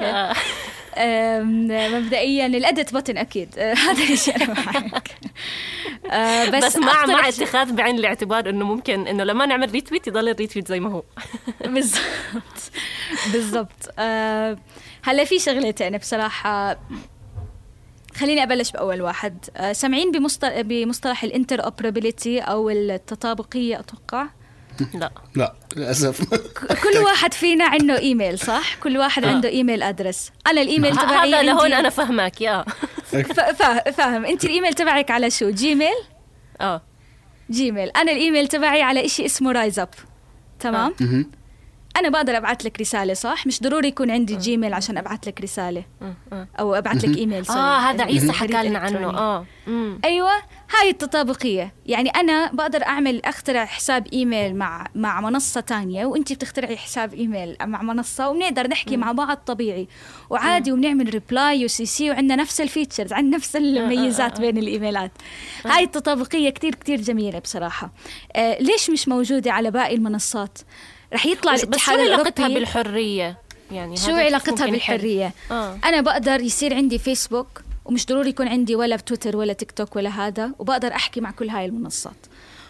مبدئيا 1.93 2.45
الأدت 2.45 2.89
بutton 2.89 3.17
أكيد. 3.17 3.49
أه، 3.57 3.73
هذا 3.89 4.13
الشيء 4.13 4.35
أنا 4.35 4.53
معك. 4.53 5.09
أه، 6.11 6.49
بس, 6.49 6.65
بس 6.65 6.75
مع 6.77 7.05
مع 7.05 7.27
اتخاذ 7.27 7.73
بعين 7.73 7.99
الاعتبار 7.99 8.49
إنه 8.49 8.65
ممكن 8.65 9.07
إنه 9.07 9.23
لما 9.23 9.45
نعمل 9.45 9.71
ريتويت 9.71 10.07
يضل 10.07 10.29
الريتويت 10.29 10.67
زي 10.67 10.79
ما 10.79 10.91
هو. 10.91 11.03
بالضبط. 11.73 12.71
بالضبط. 13.33 13.93
آه 13.99 14.57
هلا 15.03 15.23
في 15.23 15.39
شغلتين 15.39 15.97
بصراحة. 15.97 16.79
خليني 18.15 18.43
أبلش 18.43 18.71
بأول 18.71 19.01
واحد. 19.01 19.45
سامعين 19.71 20.11
بمصطلح 20.11 20.61
بمصطلح 20.61 21.23
ال 21.23 21.63
interoperability 21.65 22.39
أو 22.39 22.69
التطابقية 22.69 23.79
أتوقع؟ 23.79 24.27
لا. 24.93 25.11
لا 25.35 25.53
للأسف. 25.75 26.33
كل 26.83 26.97
واحد 26.97 27.33
فينا 27.33 27.65
عنده 27.65 27.99
إيميل 27.99 28.39
صح؟ 28.39 28.75
كل 28.75 28.97
واحد 28.97 29.25
عنده 29.25 29.49
email 29.49 29.83
address. 29.83 30.31
أنا 30.47 30.61
الإيميل 30.61 30.97
تبعي 30.97 31.29
هذا 31.29 31.41
لهون 31.41 31.73
أنا 31.73 31.89
فهمك 31.89 32.41
يا. 32.41 32.65
فاهم. 33.93 34.25
أنت 34.25 34.45
الإيميل 34.45 34.73
تبعك 34.73 35.11
على 35.11 35.29
شو؟ 35.29 35.49
جيميل؟ 35.49 35.97
آه. 36.61 36.81
جيميل. 37.51 37.89
أنا 37.89 38.11
الإيميل 38.11 38.47
تبعي 38.47 38.81
على 38.81 39.05
إشي 39.05 39.25
اسمه 39.25 39.51
Riseup 39.51 39.89
تمام؟ 40.59 40.95
أنا 41.97 42.09
بقدر 42.09 42.37
ابعث 42.37 42.65
لك 42.65 42.79
رسالة 42.79 43.13
صح؟ 43.13 43.47
مش 43.47 43.61
ضروري 43.61 43.87
يكون 43.87 44.11
عندي 44.11 44.35
جيميل 44.35 44.73
عشان 44.73 44.97
ابعث 44.97 45.27
لك 45.27 45.41
رسالة. 45.41 45.83
أو 46.59 46.75
ابعث 46.75 47.05
لك 47.05 47.17
إيميل 47.17 47.45
sorry. 47.45 47.59
آه 47.59 47.77
هذا 47.77 48.03
عيسى 48.03 48.31
حكى 48.31 48.63
لنا 48.63 48.79
عنه. 48.79 49.09
آه. 49.09 49.45
أيوه. 50.03 50.31
هاي 50.79 50.89
التطابقية. 50.89 51.73
يعني 51.85 52.09
أنا 52.09 52.51
بقدر 52.51 52.83
أعمل 52.83 53.25
أخترع 53.25 53.65
حساب 53.65 54.07
إيميل 54.13 54.55
مع 54.55 54.87
مع 54.95 55.21
منصة 55.21 55.61
تانية 55.61 56.05
وانت 56.05 56.33
بتخترعي 56.33 56.77
حساب 56.77 57.13
إيميل 57.13 57.55
مع 57.61 57.81
منصة 57.81 58.29
وبنقدر 58.29 58.67
نحكي 58.67 58.97
مع 58.97 59.11
بعض 59.11 59.37
طبيعي. 59.37 59.87
وعادي 60.29 60.71
وبنعمل 60.71 61.09
reply 61.09 61.65
و 61.65 61.85
CC 61.85 62.11
وعندنا 62.11 62.35
نفس 62.35 62.61
ال 62.61 62.67
features 62.67 63.13
عندنا 63.13 63.37
نفس 63.37 63.55
الميزات 63.55 64.41
بين 64.41 64.57
الإيميلات. 64.57 65.11
هاي 65.65 65.83
التطابقية 65.83 66.49
كتير 66.49 66.75
كتير 66.75 67.01
جميلة 67.01 67.39
بصراحة. 67.39 67.91
آه 68.35 68.57
ليش 68.59 68.89
مش 68.89 69.07
موجودة 69.07 69.51
على 69.51 69.71
باقي 69.71 69.95
المنصات؟ 69.95 70.59
رح 71.13 71.25
يطلع 71.25 71.53
بس, 71.53 71.65
بس 71.65 71.79
شو 71.79 71.91
الاتحاد 71.91 71.99
علاقتها 71.99 72.47
بالحرية؟ 72.47 73.37
يعني 73.71 73.97
شو 73.97 74.11
علاقتها؟ 74.11 74.65
بالحرية؟ 74.65 75.33
آه. 75.51 75.79
أنا 75.85 76.01
بقدر 76.01 76.41
يصير 76.41 76.75
عندي 76.75 76.99
فيسبوك 76.99 77.61
ومش 77.89 78.05
ضروري 78.05 78.29
يكون 78.29 78.47
عندي 78.47 78.75
ولا 78.75 78.95
تويتر 78.97 79.37
ولا 79.37 79.53
تيك 79.53 79.71
توك 79.71 79.95
ولا 79.95 80.09
هذا 80.09 80.51
وبقدر 80.59 80.87
أحكي 80.95 81.21
مع 81.21 81.31
كل 81.31 81.49
هاي 81.49 81.65
المنصات. 81.65 82.25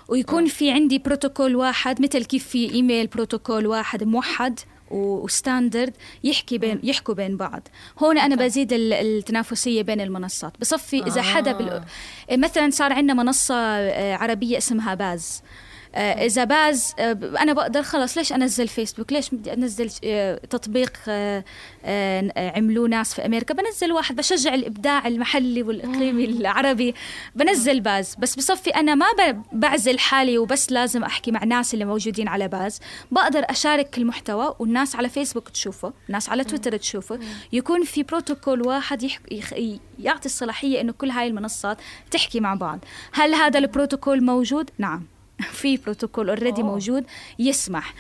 ويكون 0.08 0.46
في 0.46 0.72
عندي 0.72 0.98
بروتوكول 0.98 1.56
واحد 1.56 2.02
مثل 2.02 2.26
كيف 2.26 2.48
في 2.48 2.72
إيميل 2.74 3.08
بروتوكول 3.08 3.68
واحد 3.68 4.04
موحد 4.04 4.60
و 4.92 5.03
standard 5.03 5.94
يحكي 6.24 6.58
بين 6.58 6.80
يحكوا 6.84 7.14
بين 7.14 7.38
بعض. 7.38 7.68
هون 8.00 8.18
أنا 8.18 8.36
بزيد 8.36 8.74
ال- 8.74 8.94
التنافسية 8.94 9.82
بين 9.82 10.02
المنصات. 10.02 10.54
بصفي 10.60 11.04
إذا 11.08 11.22
حدا 11.22 11.52
بال... 11.52 11.84
مثلا 12.32 12.70
صار 12.70 12.94
عندنا 12.94 13.14
منصة 13.14 13.56
آه، 13.56 14.16
عربية 14.16 14.58
اسمها 14.58 14.94
باز. 14.94 15.42
آه، 15.44 15.69
إذا 15.96 16.44
باز 16.44 16.94
آه، 17.00 17.12
أنا 17.40 17.54
بقدر 17.54 17.84
خلص 17.84 18.18
ليش 18.18 18.34
أنزل 18.34 18.68
فيسبوك؟ 18.68 19.14
ليش 19.14 19.30
بدي 19.30 19.54
أنزل 19.54 19.90
آه، 20.04 20.36
تطبيق 20.50 20.94
آه، 21.08 21.44
آه، 21.86 22.32
آه، 22.38 22.58
عملوه 22.58 22.88
ناس 22.88 23.14
في 23.14 23.26
أمريكا؟ 23.26 23.54
بنزل 23.54 23.92
واحد 23.92 24.16
بشجع 24.16 24.54
الإبداع 24.54 25.08
المحلي 25.08 25.64
والإقليمي 25.64 26.26
العربي 26.26 26.96
بنزل 27.36 27.80
باز. 27.80 28.16
بس 28.20 28.36
بصفي 28.36 28.70
أنا 28.70 28.96
ما 28.96 29.06
بعزل 29.52 30.00
حالي 30.00 30.38
وبس 30.38 30.72
لازم 30.72 31.04
أحكي 31.04 31.32
مع 31.32 31.44
ناس 31.44 31.74
اللي 31.74 31.86
موجودين 31.86 32.28
على 32.28 32.48
باز. 32.48 32.80
بقدر 33.12 33.46
أشارك 33.50 33.98
المحتوى 33.98 34.56
والناس 34.60 34.96
على 34.96 35.10
فيسبوك 35.10 35.50
تشوفه 35.50 35.94
الناس 36.08 36.30
على 36.30 36.44
تويتر 36.44 36.78
تشوفه. 36.78 37.20
يكون 37.54 37.84
في 37.84 38.04
بروتوكول 38.04 38.68
واحد 38.68 39.04
يح... 39.04 39.20
يخ... 39.32 39.54
يعطي 40.00 40.26
الصلاحية 40.26 40.82
إنه 40.82 40.92
كل 40.92 41.10
هاي 41.10 41.28
المنصات 41.28 41.78
تحكي 42.12 42.40
مع 42.40 42.54
بعض. 42.54 42.80
هل 43.14 43.34
هذا 43.34 43.60
البروتوكول 43.60 44.24
موجود؟ 44.24 44.70
نعم. 44.78 45.19
في 45.52 45.78
بروتوكول 45.78 46.30
already 46.30 46.64
موجود 46.64 47.04
يسمح. 47.40 47.94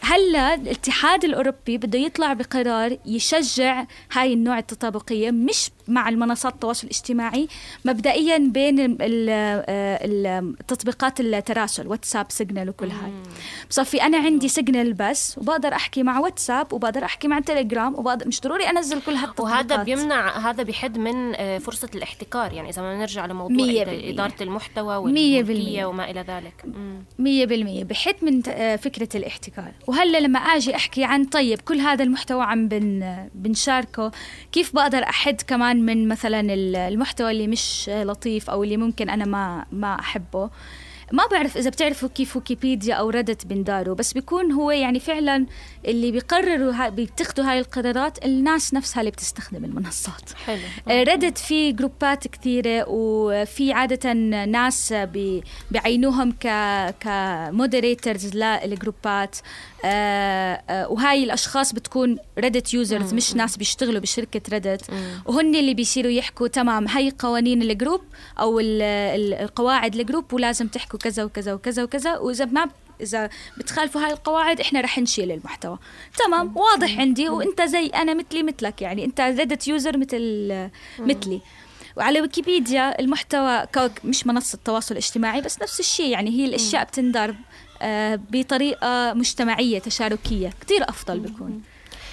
هلا 0.00 0.54
الاتحاد 0.54 1.24
الأوروبي 1.24 1.78
بده 1.78 1.98
يطلع 1.98 2.32
بقرار 2.32 2.96
يشجع 3.06 3.84
هاي 4.12 4.32
النوع 4.32 4.58
التطابقية 4.58 5.30
مش 5.30 5.70
مع 5.90 6.08
المنصات 6.08 6.54
التواصل 6.54 6.86
الاجتماعي 6.86 7.48
مبدئيا 7.84 8.38
بين 8.38 8.80
ال- 8.80 8.96
ال- 9.02 9.28
آه، 9.68 9.98
ال- 10.04 10.56
تطبيقات 10.66 11.20
التراسل 11.20 11.86
واتساب 11.86 12.26
سيجنال 12.28 12.68
وكل 12.68 12.86
هاي 12.90 13.10
بصفي 13.70 14.02
أنا 14.02 14.18
عندي 14.18 14.48
سيجنال 14.48 14.92
بس 14.92 15.38
وبقدر 15.38 15.72
أحكي 15.74 16.02
مع 16.02 16.18
واتساب 16.20 16.72
وبقدر 16.72 17.04
أحكي 17.04 17.28
مع 17.28 17.40
تليجرام 17.40 17.94
وبقدر 17.94 18.28
مش 18.28 18.40
ضروري 18.40 18.64
أنزل 18.70 19.00
كل 19.02 19.12
هالتطبيقات 19.12 19.40
وهذا 19.40 19.82
بيمنع 19.82 20.50
هذا 20.50 20.62
بيحد 20.62 20.98
من 20.98 21.34
آه، 21.34 21.58
فرصة 21.58 21.88
الاحتكار 21.94 22.52
يعني 22.52 22.68
إذا 22.70 22.82
بدنا 22.82 22.98
نرجع 22.98 23.26
لموضوع 23.26 23.56
مية 23.56 23.84
إد- 23.84 23.88
بالمية. 23.88 24.12
إدارة 24.14 24.34
المحتوى 24.42 24.96
بالمية. 25.42 25.84
وما 25.86 26.10
إلى 26.10 26.20
ذلك 26.20 26.62
مم. 26.64 27.02
مية 27.18 27.46
بالمية 27.46 27.84
بحد 27.84 28.14
من 28.22 28.42
آه، 28.48 28.76
فكرة 28.76 29.08
الاحتكار 29.14 29.72
وهلا 29.86 30.18
لما 30.20 30.38
أجي 30.38 30.76
أحكي 30.76 31.04
عن 31.04 31.24
طيب 31.24 31.60
كل 31.60 31.78
هذا 31.80 32.04
المحتوى 32.04 32.42
عم 32.44 32.68
بن 32.68 33.16
بنشاركه 33.34 34.10
كيف 34.52 34.74
بقدر 34.74 35.02
أحد 35.02 35.42
كمان 35.46 35.79
من 35.86 36.08
مثلا 36.08 36.40
ال- 36.40 36.76
المحتوى 36.76 37.30
اللي 37.30 37.46
مش 37.46 37.86
آه، 37.88 38.04
لطيف 38.04 38.50
أو 38.50 38.64
اللي 38.64 38.76
ممكن 38.76 39.10
أنا 39.10 39.24
ما 39.24 39.64
ما 39.72 40.00
أحبه. 40.00 40.50
ما 41.12 41.22
بعرف 41.32 41.56
إذا 41.56 41.70
بتعرفوا 41.70 42.08
كيف 42.08 42.36
ويكيبيديا 42.36 42.94
أو 42.94 43.10
ردت 43.10 43.46
بنداروا 43.46 43.94
بس 43.94 44.12
بيكون 44.12 44.52
هو 44.52 44.70
يعني 44.70 45.00
فعلا 45.00 45.46
اللي 45.86 46.12
بيقرروا 46.12 46.72
ها 46.72 46.88
بيتخذوا 46.88 47.50
هاي 47.50 47.58
القرارات 47.58 48.24
الناس 48.24 48.74
نفسها 48.74 49.00
اللي 49.00 49.10
بتستخدم 49.10 49.64
المنصات. 49.64 50.30
حلو. 50.46 50.58
آه، 50.88 51.02
Reddit 51.02 51.38
في 51.38 51.72
جروبات 51.72 52.28
كثيرة 52.28 52.84
وفي 52.88 53.72
عادة 53.72 54.12
ناس 54.44 54.92
بي- 54.92 55.42
بيعينوهم 55.70 56.32
ك 56.32 56.46
ك 57.00 57.12
moderators 57.12 58.36
للجروبات. 58.36 59.36
آه، 59.36 59.40
آه، 59.40 59.42
وهاي 60.90 61.24
الأشخاص 61.24 61.72
بتكون 61.72 62.18
Reddit 62.38 62.74
users 62.74 63.14
مش 63.14 63.34
ناس 63.34 63.56
بيشتغلوا 63.56 64.00
بشركة 64.00 64.40
Reddit 64.56 64.82
وهن 65.26 65.54
اللي 65.54 65.74
بيصيروا 65.74 66.10
يحكوا 66.12 66.48
تمام 66.48 66.88
هاي 66.88 67.12
قوانين 67.18 67.62
ال 67.62 67.68
group 67.68 68.00
ال- 68.40 69.34
القواعد 69.34 69.94
ال 69.96 70.02
group 70.02 70.32
ولازم 70.32 70.68
تحكوا 70.68 70.98
كذا 70.98 71.24
وكذا 71.24 71.52
وكذا 71.54 71.82
وكذا. 71.82 72.18
وإذا 72.18 72.44
ما 72.44 72.68
إذا 73.00 73.30
بتخالفوا 73.58 74.00
هاي 74.00 74.12
القواعد 74.12 74.60
إحنا 74.60 74.80
رح 74.80 74.98
نشيل 74.98 75.32
المحتوى. 75.32 75.78
تمام 76.26 76.56
واضح 76.56 76.98
عندي 76.98 77.28
وأنت 77.28 77.62
زي 77.62 77.86
أنا 77.86 78.14
مثلي 78.14 78.42
مثلك 78.42 78.82
يعني 78.82 79.04
أنت 79.04 79.20
ردت 79.20 79.68
يوزر 79.68 79.96
مثل 79.98 80.18
مثلي. 80.98 81.40
وعلى 81.96 82.20
ويكيبيديا 82.20 83.00
المحتوى 83.00 83.66
مش 84.04 84.26
منصة 84.26 84.58
تواصل 84.64 84.96
اجتماعي 84.96 85.40
بس 85.40 85.62
نفس 85.62 85.80
الشيء 85.80 86.06
يعني 86.08 86.30
هي 86.30 86.44
الأشياء 86.44 86.84
بتندار 86.84 87.34
آه، 87.82 88.20
بطريقة 88.30 89.12
مجتمعية 89.14 89.78
تشاركية. 89.78 90.50
كتير 90.60 90.88
أفضل 90.88 91.18
بيكون 91.20 91.62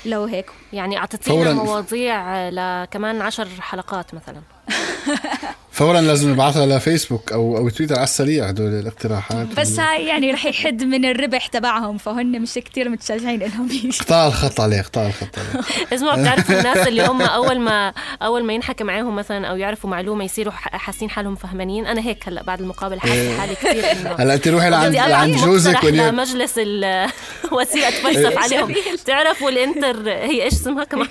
لو 0.06 0.24
هيك. 0.24 0.46
يعني 0.74 0.98
أعطيتينا 0.98 1.44
فوراً. 1.44 1.54
مواضيع 1.54 2.50
لكمان 2.50 3.22
عشر 3.22 3.48
حلقات 3.60 4.14
مثلا. 4.14 4.42
فورا 5.78 6.02
لازم 6.02 6.30
نبعثها 6.32 6.66
لفيسبوك 6.66 7.32
أو 7.32 7.58
أو 7.58 7.70
تويتر 7.70 7.96
على 7.96 8.04
السريع 8.04 8.46
هدول 8.46 8.80
الاقتراحات. 8.80 9.48
بس 9.60 9.80
هاي 9.80 10.06
يعني 10.06 10.32
رح 10.32 10.46
يحد 10.46 10.84
من 10.84 11.06
الربح 11.06 11.48
تبعهم 11.48 11.98
فهن 11.98 12.42
مش 12.42 12.54
كتير 12.54 12.90
متشجعين 12.90 13.42
انهم 13.44 13.70
يجوا 13.72 13.92
قطاع 14.00 14.28
الخط 14.28 14.62
عليه 14.62 14.82
قطاع 14.82 15.08
الخط 15.08 15.40
عليه. 15.40 15.66
اسمعوا 15.94 16.22
بتعرفوا 16.22 16.58
الناس 16.60 16.88
اللي 16.88 17.06
هم 17.06 17.22
أول 17.22 17.60
ما 17.60 17.94
أول 18.22 18.44
ما 18.44 18.54
ينحكى 18.54 18.84
معاهم 18.84 19.16
مثلا 19.16 19.48
أو 19.48 19.56
يعرفوا 19.56 19.90
معلومة 19.90 20.24
يصيروا 20.26 20.54
ح- 20.54 20.78
حاسين 20.78 21.10
حالهم 21.10 21.36
فهمانين. 21.36 21.86
أنا 21.86 22.02
هيك 22.02 22.28
هلأ 22.28 22.44
بعد 22.44 22.62
المقابلة 22.62 23.00
حاسة 23.00 23.38
حالي 23.40 23.56
كثير 23.56 23.92
إنه 23.92 24.16
هلأ 24.24 24.34
انت 24.34 24.48
روحي 24.48 24.70
لعند 24.70 24.96
لعند 24.96 25.36
جوزك 25.36 25.86
لمجلس 25.86 26.54
ال- 26.58 27.10
وسيلة 27.62 27.88
اتفلسف 27.88 28.38
عليهم. 28.38 28.76
تعرفوا 29.06 29.50
الإنتر 29.50 30.10
هي 30.10 30.44
إيش 30.44 30.54
اسمها 30.54 30.84
كمان؟ 30.84 31.08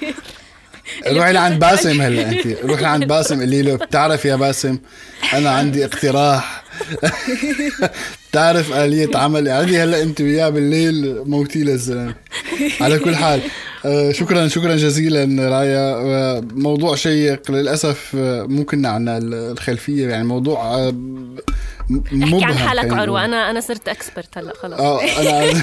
روحي 1.09 1.33
لعند 1.33 1.59
باسم 1.61 2.01
هلا 2.03 2.31
انت 2.31 2.47
روحي 2.65 2.83
لعند 2.83 3.05
باسم 3.05 3.41
قولي 3.41 3.63
له 3.63 3.75
بتعرف 3.75 4.25
يا 4.25 4.37
باسم 4.37 4.79
أنا 5.35 5.51
عندي 5.51 5.85
اقتراح. 5.85 6.65
بتعرف 8.31 8.73
آلية 8.73 9.11
عمل؟ 9.15 9.49
عندي 9.49 9.83
هلا 9.83 10.03
انت 10.03 10.21
وياه 10.21 10.49
بالليل 10.49 11.23
موتي 11.27 11.59
للزلمه 11.65 12.15
على 12.81 12.99
كل 12.99 13.17
حال 13.17 13.41
آه، 13.85 14.13
شكرا 14.13 14.49
شكرا 14.49 14.77
جزيلا 14.77 15.49
رايا 15.49 15.95
آه، 15.95 16.45
موضوع 16.55 16.95
شيق 16.97 17.51
للأسف 17.51 18.17
آه، 18.19 18.43
ممكن 18.43 18.87
عنا 18.87 19.19
الخلفية 19.23 20.09
يعني 20.09 20.25
موضوع 20.25 20.75
آه، 20.75 20.91
م- 20.91 21.37
احكي 22.05 22.17
مبهم 22.17 22.45
عن 22.45 22.59
حالك 22.59 22.93
عروة. 22.93 23.25
أنا 23.25 23.51
أنا 23.51 23.61
صرت 23.61 23.89
اكسبرت 23.89 24.39
هلا 24.39 24.53
خلص 24.63 24.81
آه 24.81 25.01
أنا 25.03 25.63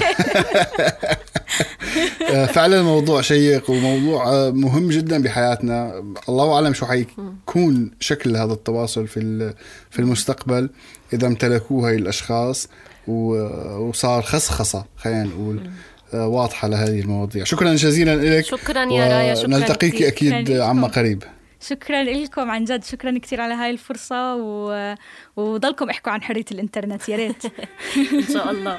فعلا 2.54 2.82
موضوع 2.82 3.20
شيق 3.20 3.70
وموضوع 3.70 4.28
آه، 4.28 4.50
مهم 4.50 4.88
جدا 4.88 5.22
بحياتنا. 5.22 6.04
الله 6.28 6.54
أعلم 6.54 6.74
شو 6.74 6.86
حيكون 6.86 7.90
شكل 8.00 8.36
هذا 8.36 8.52
التواصل 8.52 9.06
في 9.06 9.54
في 9.90 9.98
المستقبل 9.98 10.70
إذا 11.12 11.26
امتلكوه 11.26 11.88
هاي 11.88 11.96
الأشخاص 11.96 12.68
وصار 13.08 14.22
خصخصة 14.22 14.84
خلينا 14.96 15.24
نقول 15.24 15.70
آه، 16.14 16.28
واضحة 16.28 16.68
لهذه 16.68 17.00
المواضيع. 17.00 17.44
شكرا 17.44 17.74
جزيلا 17.74 18.38
لك 18.38 18.44
شكرا 18.44 18.92
يا 18.92 19.16
رايا 19.16 19.34
شكرا 19.34 19.48
نلتقيك 19.48 20.02
أكيد 20.02 20.50
عما 20.50 20.88
قريب. 20.88 21.22
شكرا 21.60 22.02
لكم 22.02 22.50
عن 22.50 22.64
جد 22.64 22.84
شكرا 22.84 23.18
كثير 23.18 23.40
على 23.40 23.54
هاي 23.54 23.70
الفرصة 23.70 24.36
و... 24.36 24.94
وضلكم 25.36 25.90
احكوا 25.90 26.12
عن 26.12 26.22
حرية 26.22 26.44
الإنترنت 26.52 27.08
يا 27.08 27.16
ريت. 27.16 27.42
إن 28.12 28.32
شاء 28.32 28.50
الله. 28.50 28.78